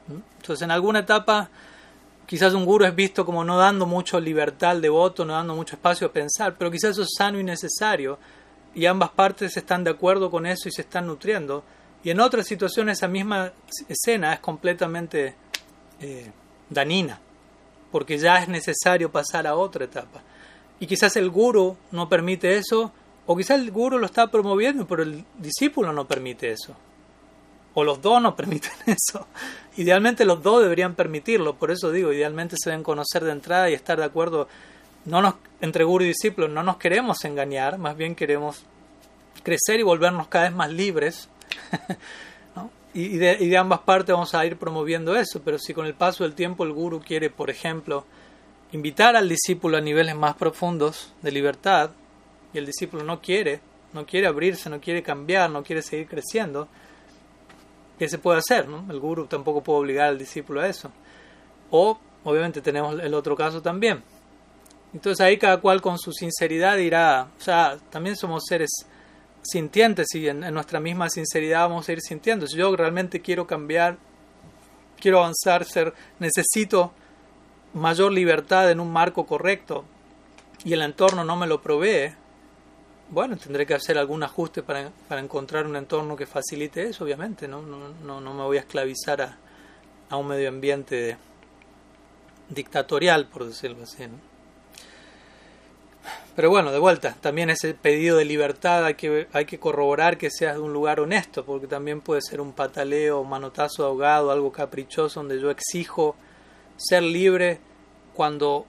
[0.09, 1.51] Entonces en alguna etapa
[2.27, 5.77] quizás un guru es visto como no dando mucho libertad al devoto, no dando mucho
[5.77, 8.19] espacio a pensar, pero quizás eso es sano y necesario
[8.74, 11.62] y ambas partes están de acuerdo con eso y se están nutriendo.
[12.02, 13.52] Y en otras situaciones esa misma
[13.89, 15.35] escena es completamente
[16.01, 16.31] eh,
[16.69, 17.20] danina,
[17.90, 20.23] porque ya es necesario pasar a otra etapa.
[20.81, 22.93] Y quizás el guru no permite eso,
[23.27, 26.75] o quizás el guru lo está promoviendo, pero el discípulo no permite eso.
[27.75, 29.27] O los dos no permiten eso.
[29.77, 33.75] Idealmente los dos deberían permitirlo, por eso digo, idealmente se deben conocer de entrada y
[33.75, 34.49] estar de acuerdo
[35.05, 38.63] no nos, entre guru y discípulo no nos queremos engañar, más bien queremos
[39.43, 41.29] crecer y volvernos cada vez más libres.
[42.95, 45.95] y, de, y, de, ambas partes vamos a ir promoviendo eso, pero si con el
[45.95, 48.07] paso del tiempo el guru quiere, por ejemplo,
[48.73, 51.91] invitar al discípulo a niveles más profundos de libertad,
[52.55, 53.60] y el discípulo no quiere,
[53.93, 56.68] no quiere abrirse, no quiere cambiar, no quiere seguir creciendo,
[57.98, 58.68] ¿qué se puede hacer?
[58.68, 58.90] No?
[58.90, 60.90] El guru tampoco puede obligar al discípulo a eso.
[61.70, 64.02] O, obviamente, tenemos el otro caso también
[64.94, 68.70] entonces ahí cada cual con su sinceridad dirá, o sea, también somos seres
[69.43, 72.47] sintientes y en, nuestra misma sinceridad vamos a ir sintiendo.
[72.47, 73.98] Si yo realmente quiero cambiar,
[75.01, 76.93] quiero avanzar, ser, necesito
[77.74, 79.85] mayor libertad en un marco correcto
[80.64, 82.14] y el entorno no me lo provee,
[83.10, 87.47] bueno, tendré que hacer algún ajuste para, para encontrar un entorno que facilite eso, obviamente,
[87.47, 89.39] no, no, no, no me voy a esclavizar a,
[90.10, 91.16] a un medio ambiente
[92.48, 94.05] dictatorial, por decirlo así.
[96.36, 100.31] Pero bueno, de vuelta, también ese pedido de libertad hay que, hay que corroborar que
[100.31, 104.51] seas de un lugar honesto, porque también puede ser un pataleo, un manotazo ahogado, algo
[104.51, 106.16] caprichoso, donde yo exijo
[106.76, 107.60] ser libre
[108.14, 108.66] cuando,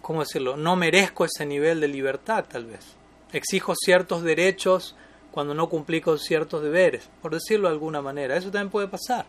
[0.00, 2.96] ¿cómo decirlo?, no merezco ese nivel de libertad tal vez.
[3.32, 4.94] Exijo ciertos derechos
[5.30, 8.36] cuando no cumplí con ciertos deberes, por decirlo de alguna manera.
[8.36, 9.26] Eso también puede pasar.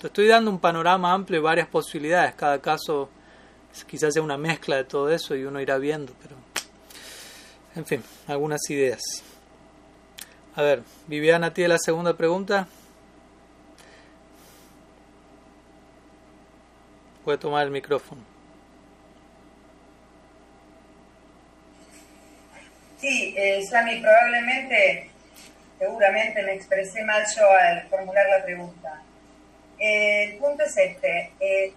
[0.00, 2.34] Te estoy dando un panorama amplio y varias posibilidades.
[2.34, 3.08] Cada caso
[3.86, 6.36] quizás sea una mezcla de todo eso y uno irá viendo, pero
[7.74, 9.00] en fin, algunas ideas.
[10.54, 12.66] A ver, Viviana tiene la segunda pregunta.
[17.24, 18.37] Puede tomar el micrófono.
[23.00, 25.10] Sí, eh, Sami, probablemente,
[25.78, 29.02] seguramente me expresé mal yo al formular la pregunta.
[29.78, 31.32] Eh, el punto es este.
[31.38, 31.72] Eh,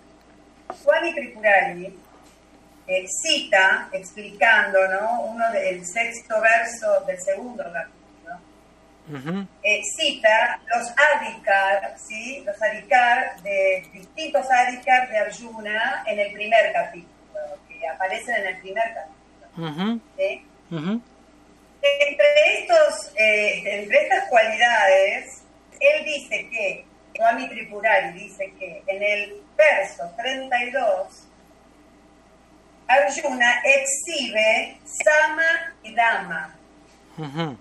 [0.81, 1.95] Swami Tripurari
[2.88, 5.22] eh, cita, explicando, ¿no?
[5.22, 12.43] Uno del sexto verso del segundo capítulo, eh, cita los adhikar, ¿sí?
[12.45, 18.57] Los adhikar de distintos adhikar de Arjuna en el primer capítulo, que aparecen en el
[18.60, 19.99] primer capítulo.
[21.82, 25.41] Entre, estos, eh, entre estas cualidades,
[25.80, 26.86] él dice que,
[27.16, 31.28] Swami Tripurari dice que en el verso 32
[32.88, 36.56] Arjuna exhibe Sama y Dama.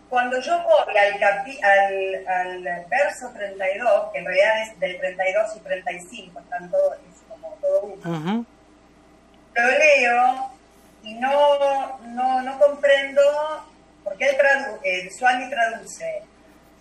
[0.09, 5.61] Cuando yo voy al, al, al, verso 32, que en realidad es del 32 y
[5.61, 8.47] 35, están todos, es como todo uno,
[9.55, 10.51] lo leo
[11.03, 13.21] y no, no, no comprendo,
[14.05, 16.23] porque el, tradu el Swami traduce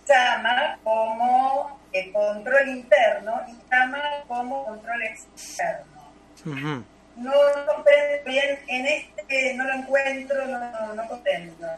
[0.04, 6.12] Sama como eh, control interno y Sama como control externo.
[6.44, 11.68] No, no comprendo bien, en este no lo encuentro, no, no comprendo.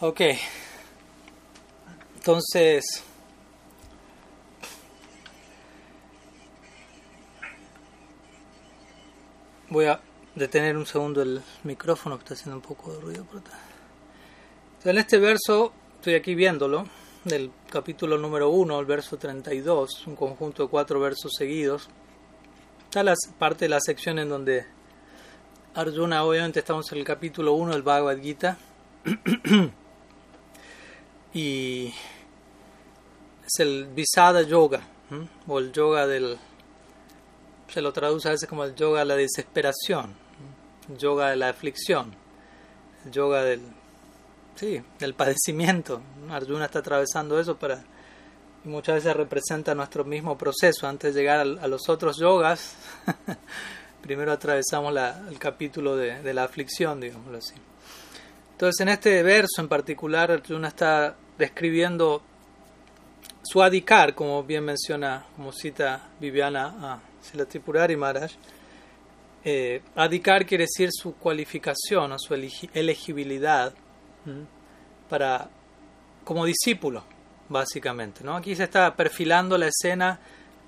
[0.00, 0.20] Ok.
[2.16, 2.84] Entonces,
[9.70, 10.00] voy a
[10.34, 13.42] detener un segundo el micrófono que está haciendo un poco de ruido por
[14.82, 16.86] En este verso, estoy aquí viéndolo,
[17.24, 21.90] del capítulo número 1, el verso 32, un conjunto de cuatro versos seguidos.
[22.84, 24.64] Está la parte de la sección en donde
[25.74, 28.56] Arjuna, obviamente estamos en el capítulo 1 del Bhagavad Gita.
[31.34, 31.92] y
[33.44, 34.80] es el Visada Yoga,
[35.46, 36.38] o el yoga del.
[37.68, 40.14] Se lo traduce a veces como el yoga de la desesperación,
[40.96, 42.14] yoga de la aflicción,
[43.04, 43.60] el yoga del
[44.60, 46.02] sí, del padecimiento.
[46.28, 47.82] Arjuna está atravesando eso para
[48.64, 50.86] muchas veces representa nuestro mismo proceso.
[50.86, 52.74] Antes de llegar a, los otros yogas,
[54.02, 54.94] primero atravesamos
[55.30, 57.54] el capítulo de, la aflicción, digámoslo así.
[58.52, 62.22] Entonces, en este verso en particular, Arjuna está describiendo
[63.42, 68.32] su adikar, como bien menciona, como cita Viviana a Silatipurari Maharaj.
[69.42, 69.80] Eh,
[70.46, 73.72] quiere decir su cualificación o su elegibilidad
[75.08, 75.48] para
[76.24, 77.04] como discípulo,
[77.48, 78.22] básicamente.
[78.24, 78.36] ¿no?
[78.36, 80.20] Aquí se está perfilando la escena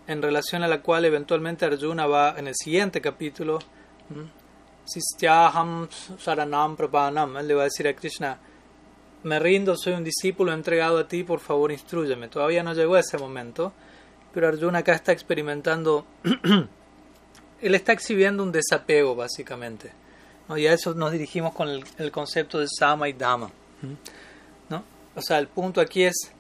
[0.07, 3.59] en relación a la cual eventualmente Arjuna va en el siguiente capítulo.
[4.85, 5.89] Sistyaham
[6.19, 7.37] Saranam Prapanam.
[7.37, 8.39] Él le va a decir a Krishna:
[9.23, 12.29] Me rindo, soy un discípulo entregado a ti, por favor instruyeme.
[12.29, 13.73] Todavía no llegó ese momento,
[14.35, 16.05] pero Arjuna acá está experimentando.
[17.61, 19.93] él está exhibiendo un desapego, básicamente.
[20.57, 23.51] Y a eso nos dirigimos con el, concepto de Sama y Dama.
[24.69, 24.85] ¿no?
[25.15, 26.31] O sea, el punto aquí es,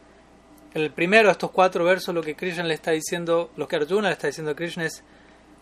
[0.74, 4.08] el primero de estos cuatro versos, lo que Krishna le está diciendo, lo que Arjuna
[4.08, 5.02] le está diciendo a Krishna es,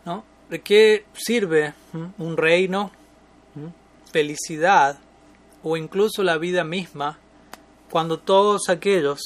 [0.04, 0.24] ¿no?
[0.48, 1.74] ¿De qué sirve
[2.18, 2.90] un reino,
[4.10, 4.98] felicidad
[5.62, 7.18] o incluso la vida misma
[7.88, 9.20] cuando todos aquellos,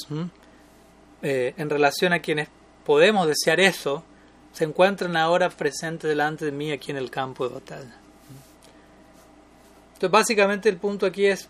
[1.21, 2.49] eh, en relación a quienes
[2.85, 4.03] podemos desear eso,
[4.53, 8.04] se encuentran ahora presentes delante de mí aquí en el campo de batalla?
[9.95, 11.49] Entonces, básicamente el punto aquí es,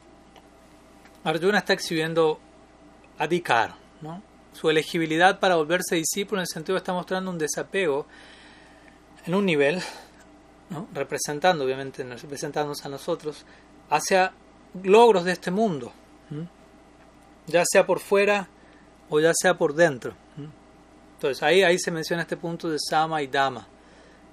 [1.23, 2.39] Arjuna está exhibiendo
[3.17, 4.22] adhikar, ¿no?
[4.53, 8.05] su elegibilidad para volverse discípulo en el sentido de está mostrando un desapego
[9.26, 9.81] en un nivel,
[10.93, 13.45] representando obviamente, representándonos a nosotros,
[13.89, 14.31] hacia
[14.84, 15.91] logros de este mundo,
[17.47, 18.47] ya sea por fuera
[19.09, 20.13] o ya sea por dentro.
[21.15, 23.67] Entonces ahí, ahí se menciona este punto de Sama y Dama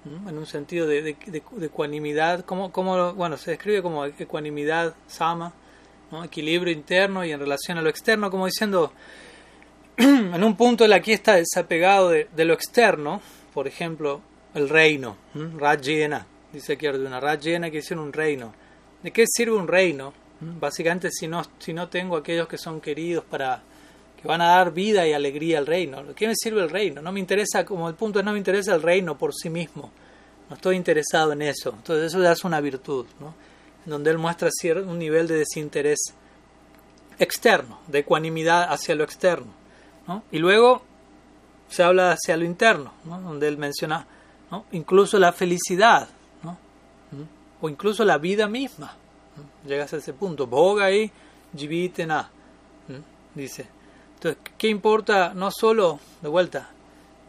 [0.04, 5.52] en un sentido de, de, ecuanimidad, como, como, bueno, se describe como ecuanimidad, sama,
[6.24, 8.92] equilibrio interno y en relación a lo externo, como diciendo,
[9.96, 13.22] en un punto él aquí está desapegado de, lo externo,
[13.54, 14.20] por ejemplo,
[14.54, 18.52] el reino, Rajena, dice aquí Arjuna, Rajena que decir un reino.
[19.02, 20.12] ¿De qué sirve un reino?
[20.40, 23.62] Básicamente si no, si no tengo aquellos que son queridos para
[24.23, 26.15] que van a dar vida y alegría al reino.
[26.15, 27.03] ¿Qué me sirve el reino?
[27.03, 29.90] No me interesa, como el punto es, no me interesa el reino por sí mismo.
[30.49, 31.70] No estoy interesado en eso.
[31.70, 33.35] Entonces eso ya es una virtud, ¿no?
[33.85, 34.49] Donde él muestra
[34.86, 35.99] un nivel de desinterés
[37.19, 39.53] externo, de ecuanimidad hacia lo externo.
[40.07, 40.23] ¿no?
[40.31, 40.82] Y luego
[41.69, 43.20] se habla hacia lo interno, ¿no?
[43.20, 44.07] donde él menciona
[44.53, 44.66] ¿no?
[44.70, 46.09] incluso la felicidad,
[46.44, 46.57] ¿no?
[47.61, 48.94] o incluso la vida misma.
[49.66, 50.47] Llegas a ese punto.
[50.47, 51.11] Boga y
[51.57, 52.31] jivitena,
[53.35, 53.81] dice.
[54.23, 56.70] Entonces, ¿qué importa no solo, de vuelta,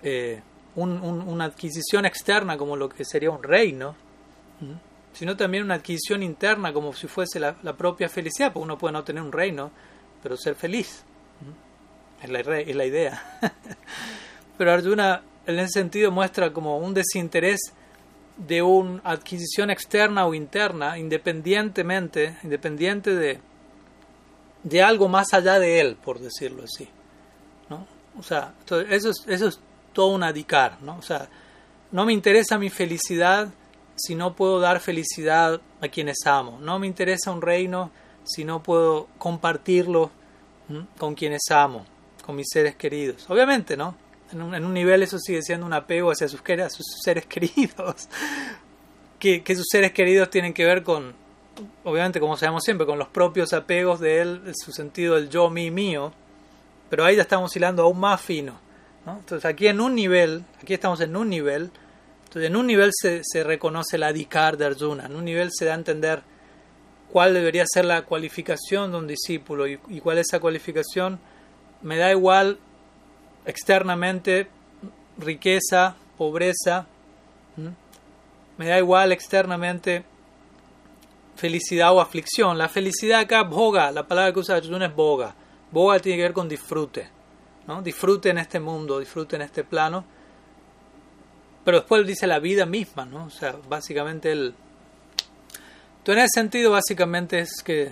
[0.04, 0.40] eh,
[0.76, 3.96] una adquisición externa como lo que sería un reino,
[5.12, 9.04] sino también una adquisición interna como si fuese la, propia felicidad, porque uno puede no
[9.04, 9.72] tener un reino,
[10.22, 11.04] pero ser feliz.
[12.22, 13.40] Es la, es la idea.
[14.60, 17.74] pero Arjuna en ese sentido muestra como un desinterés
[18.38, 23.40] de una adquisición externa o interna, independientemente, independiente de,
[24.64, 26.88] de algo más allá de él, por decirlo así.
[27.70, 27.86] ¿no?
[28.18, 28.54] O sea,
[28.90, 29.60] eso es, eso es
[29.94, 30.98] todo un adicar, ¿no?
[30.98, 31.30] O sea,
[31.92, 33.50] no me interesa mi felicidad
[33.96, 36.58] si no puedo dar felicidad a quienes amo.
[36.60, 37.92] No me interesa un reino
[38.24, 40.12] si no puedo compartirlo
[40.98, 41.86] con quienes amo,
[42.26, 43.30] con mis seres queridos.
[43.30, 43.96] Obviamente, ¿no?
[44.32, 48.08] En un, en un nivel eso sigue siendo un apego hacia sus, sus seres queridos.
[49.20, 51.14] que, que sus seres queridos tienen que ver con,
[51.84, 55.72] obviamente como sabemos siempre, con los propios apegos de él, su sentido del yo, mi,
[55.72, 56.14] mío,
[56.90, 58.60] pero ahí ya estamos hilando aún más fino.
[59.06, 59.18] ¿no?
[59.18, 61.72] Entonces aquí en un nivel, aquí estamos en un nivel,
[62.26, 65.66] entonces en un nivel se, se reconoce la adhikar de Arjuna, en un nivel se
[65.66, 66.24] da a entender
[67.14, 71.20] cuál debería ser la cualificación de un discípulo y, cuál es esa cualificación
[71.84, 72.58] me da igual
[73.46, 74.48] externamente
[75.20, 76.88] riqueza, pobreza,
[78.58, 80.04] me da igual externamente
[81.44, 82.58] felicidad o aflicción.
[82.58, 85.36] La felicidad acá, boga, la palabra que usa Arjuna es boga.
[85.74, 87.10] Boga tiene que ver con disfrute,
[87.68, 87.82] ¿no?
[87.82, 90.06] Disfrute en este mundo, disfrute en este plano.
[91.66, 93.26] Pero después dice la vida misma, ¿no?
[93.26, 94.56] O sea, básicamente él...
[95.98, 97.92] Entonces, en ese sentido, básicamente es que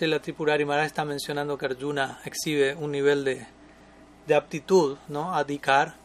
[0.00, 3.46] la Tripurari está mencionando que Arjuna exhibe un nivel de,
[4.26, 5.36] de aptitud, ¿no?
[5.36, 5.96] A dicar,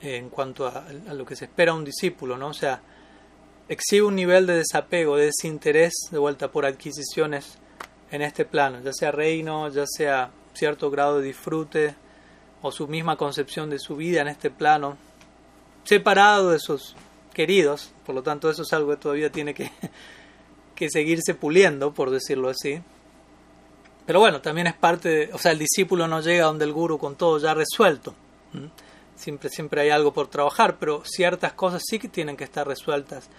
[0.00, 2.48] en cuanto a, a, lo que se espera un discípulo, ¿no?
[2.48, 2.80] O sea,
[3.68, 7.58] exhibe un nivel de desapego, de desinterés de vuelta por adquisiciones
[8.10, 11.94] en este plano, ya sea reino, ya sea cierto grado de disfrute
[12.60, 14.96] o su misma concepción de su vida en este plano,
[15.84, 16.94] separado de sus
[17.32, 19.70] queridos, por lo tanto eso es algo que todavía tiene que,
[20.74, 22.80] que seguirse puliendo, por decirlo así.
[24.04, 26.98] Pero bueno, también es parte, de, o sea, el discípulo no llega donde el guru
[26.98, 28.14] con todo ya resuelto.
[29.16, 33.30] Siempre, siempre hay algo por trabajar, pero ciertas cosas sí que tienen que estar resueltas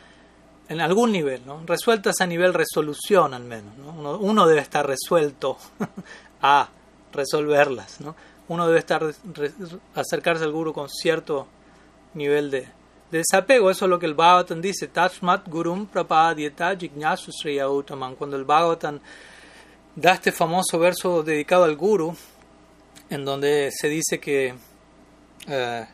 [0.69, 1.61] en algún nivel, ¿no?
[1.65, 3.77] resueltas a nivel resolución al menos.
[3.77, 4.17] ¿no?
[4.17, 5.57] Uno, debe estar resuelto
[6.41, 6.69] a
[7.11, 8.01] resolverlas.
[8.01, 8.15] ¿no?
[8.47, 9.03] Uno debe estar
[9.95, 11.47] acercarse al guru con cierto
[12.13, 12.61] nivel de,
[13.11, 13.69] de, desapego.
[13.69, 14.87] Eso es lo que el Bhagavatam dice.
[14.87, 17.31] Tashmat gurum prapadyeta jignasu
[18.17, 18.99] Cuando el Bhagavatam
[19.95, 22.15] da este famoso verso dedicado al guru,
[23.09, 24.55] en donde se dice que,
[25.47, 25.85] eh,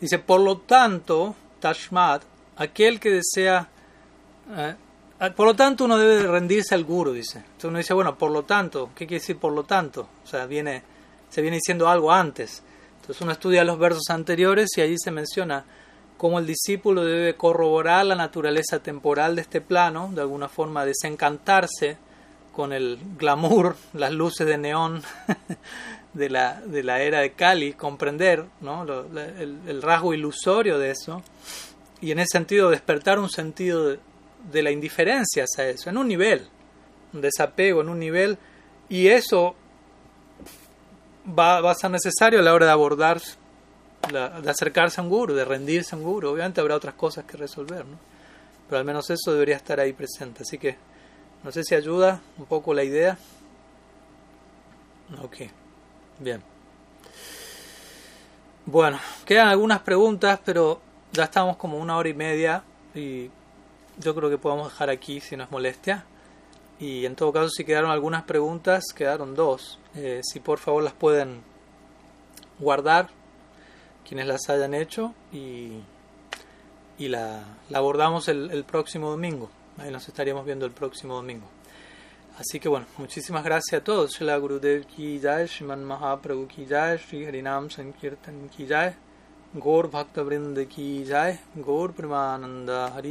[0.00, 2.22] dice, por lo tanto, Tashmat,
[2.56, 3.68] aquel que desea
[4.56, 4.76] eh,
[5.36, 7.38] por lo tanto, uno debe rendirse al guru, dice.
[7.38, 10.08] Entonces uno dice, bueno, por lo tanto, ¿qué quiere decir por lo tanto?
[10.24, 10.82] O sea, viene,
[11.30, 12.62] se viene diciendo algo antes.
[13.00, 15.64] Entonces uno estudia los versos anteriores y allí se menciona
[16.16, 21.96] cómo el discípulo debe corroborar la naturaleza temporal de este plano, de alguna forma desencantarse
[22.52, 25.02] con el glamour, las luces de neón
[26.14, 28.82] de la, de la era de Cali, comprender ¿no?
[28.82, 31.22] el, el rasgo ilusorio de eso
[32.00, 33.96] y en ese sentido despertar un sentido
[34.50, 36.48] de la indiferencia hacia eso, en un nivel,
[37.12, 38.38] un desapego en un nivel,
[38.88, 39.54] y eso
[41.26, 43.20] va, a ser necesario a la hora de abordar,
[44.10, 46.30] de acercarse a un guru, de rendirse a un guru.
[46.30, 47.96] Obviamente habrá otras cosas que resolver, ¿no?
[48.68, 50.42] pero al menos eso debería estar ahí presente.
[50.42, 50.76] Así que
[51.44, 53.18] no sé si ayuda un poco la idea.
[55.22, 55.36] Ok,
[56.18, 56.42] bien.
[58.64, 60.80] Bueno, quedan algunas preguntas, pero
[61.12, 62.62] ya estamos como una hora y media
[62.94, 63.28] y
[63.98, 66.04] yo creo que podemos dejar aquí si no es molestia.
[66.78, 69.78] Y en todo caso, si quedaron algunas preguntas, quedaron dos.
[69.94, 71.42] Eh, si por favor las pueden
[72.58, 73.08] guardar,
[74.08, 75.78] quienes las hayan hecho, y,
[76.98, 79.50] y la, la abordamos el, el, próximo domingo.
[79.78, 81.46] Ahí nos estaríamos viendo el próximo domingo.
[82.38, 84.12] Así que bueno, muchísimas gracias a todos.
[84.12, 88.94] Shila Gurudev ki jai, Mahaprabhu ki jai, Harinam Sankirtan ki jai,
[89.54, 90.24] Gaur Bhakta
[90.66, 93.10] ki jai, Gaur Primananda Hari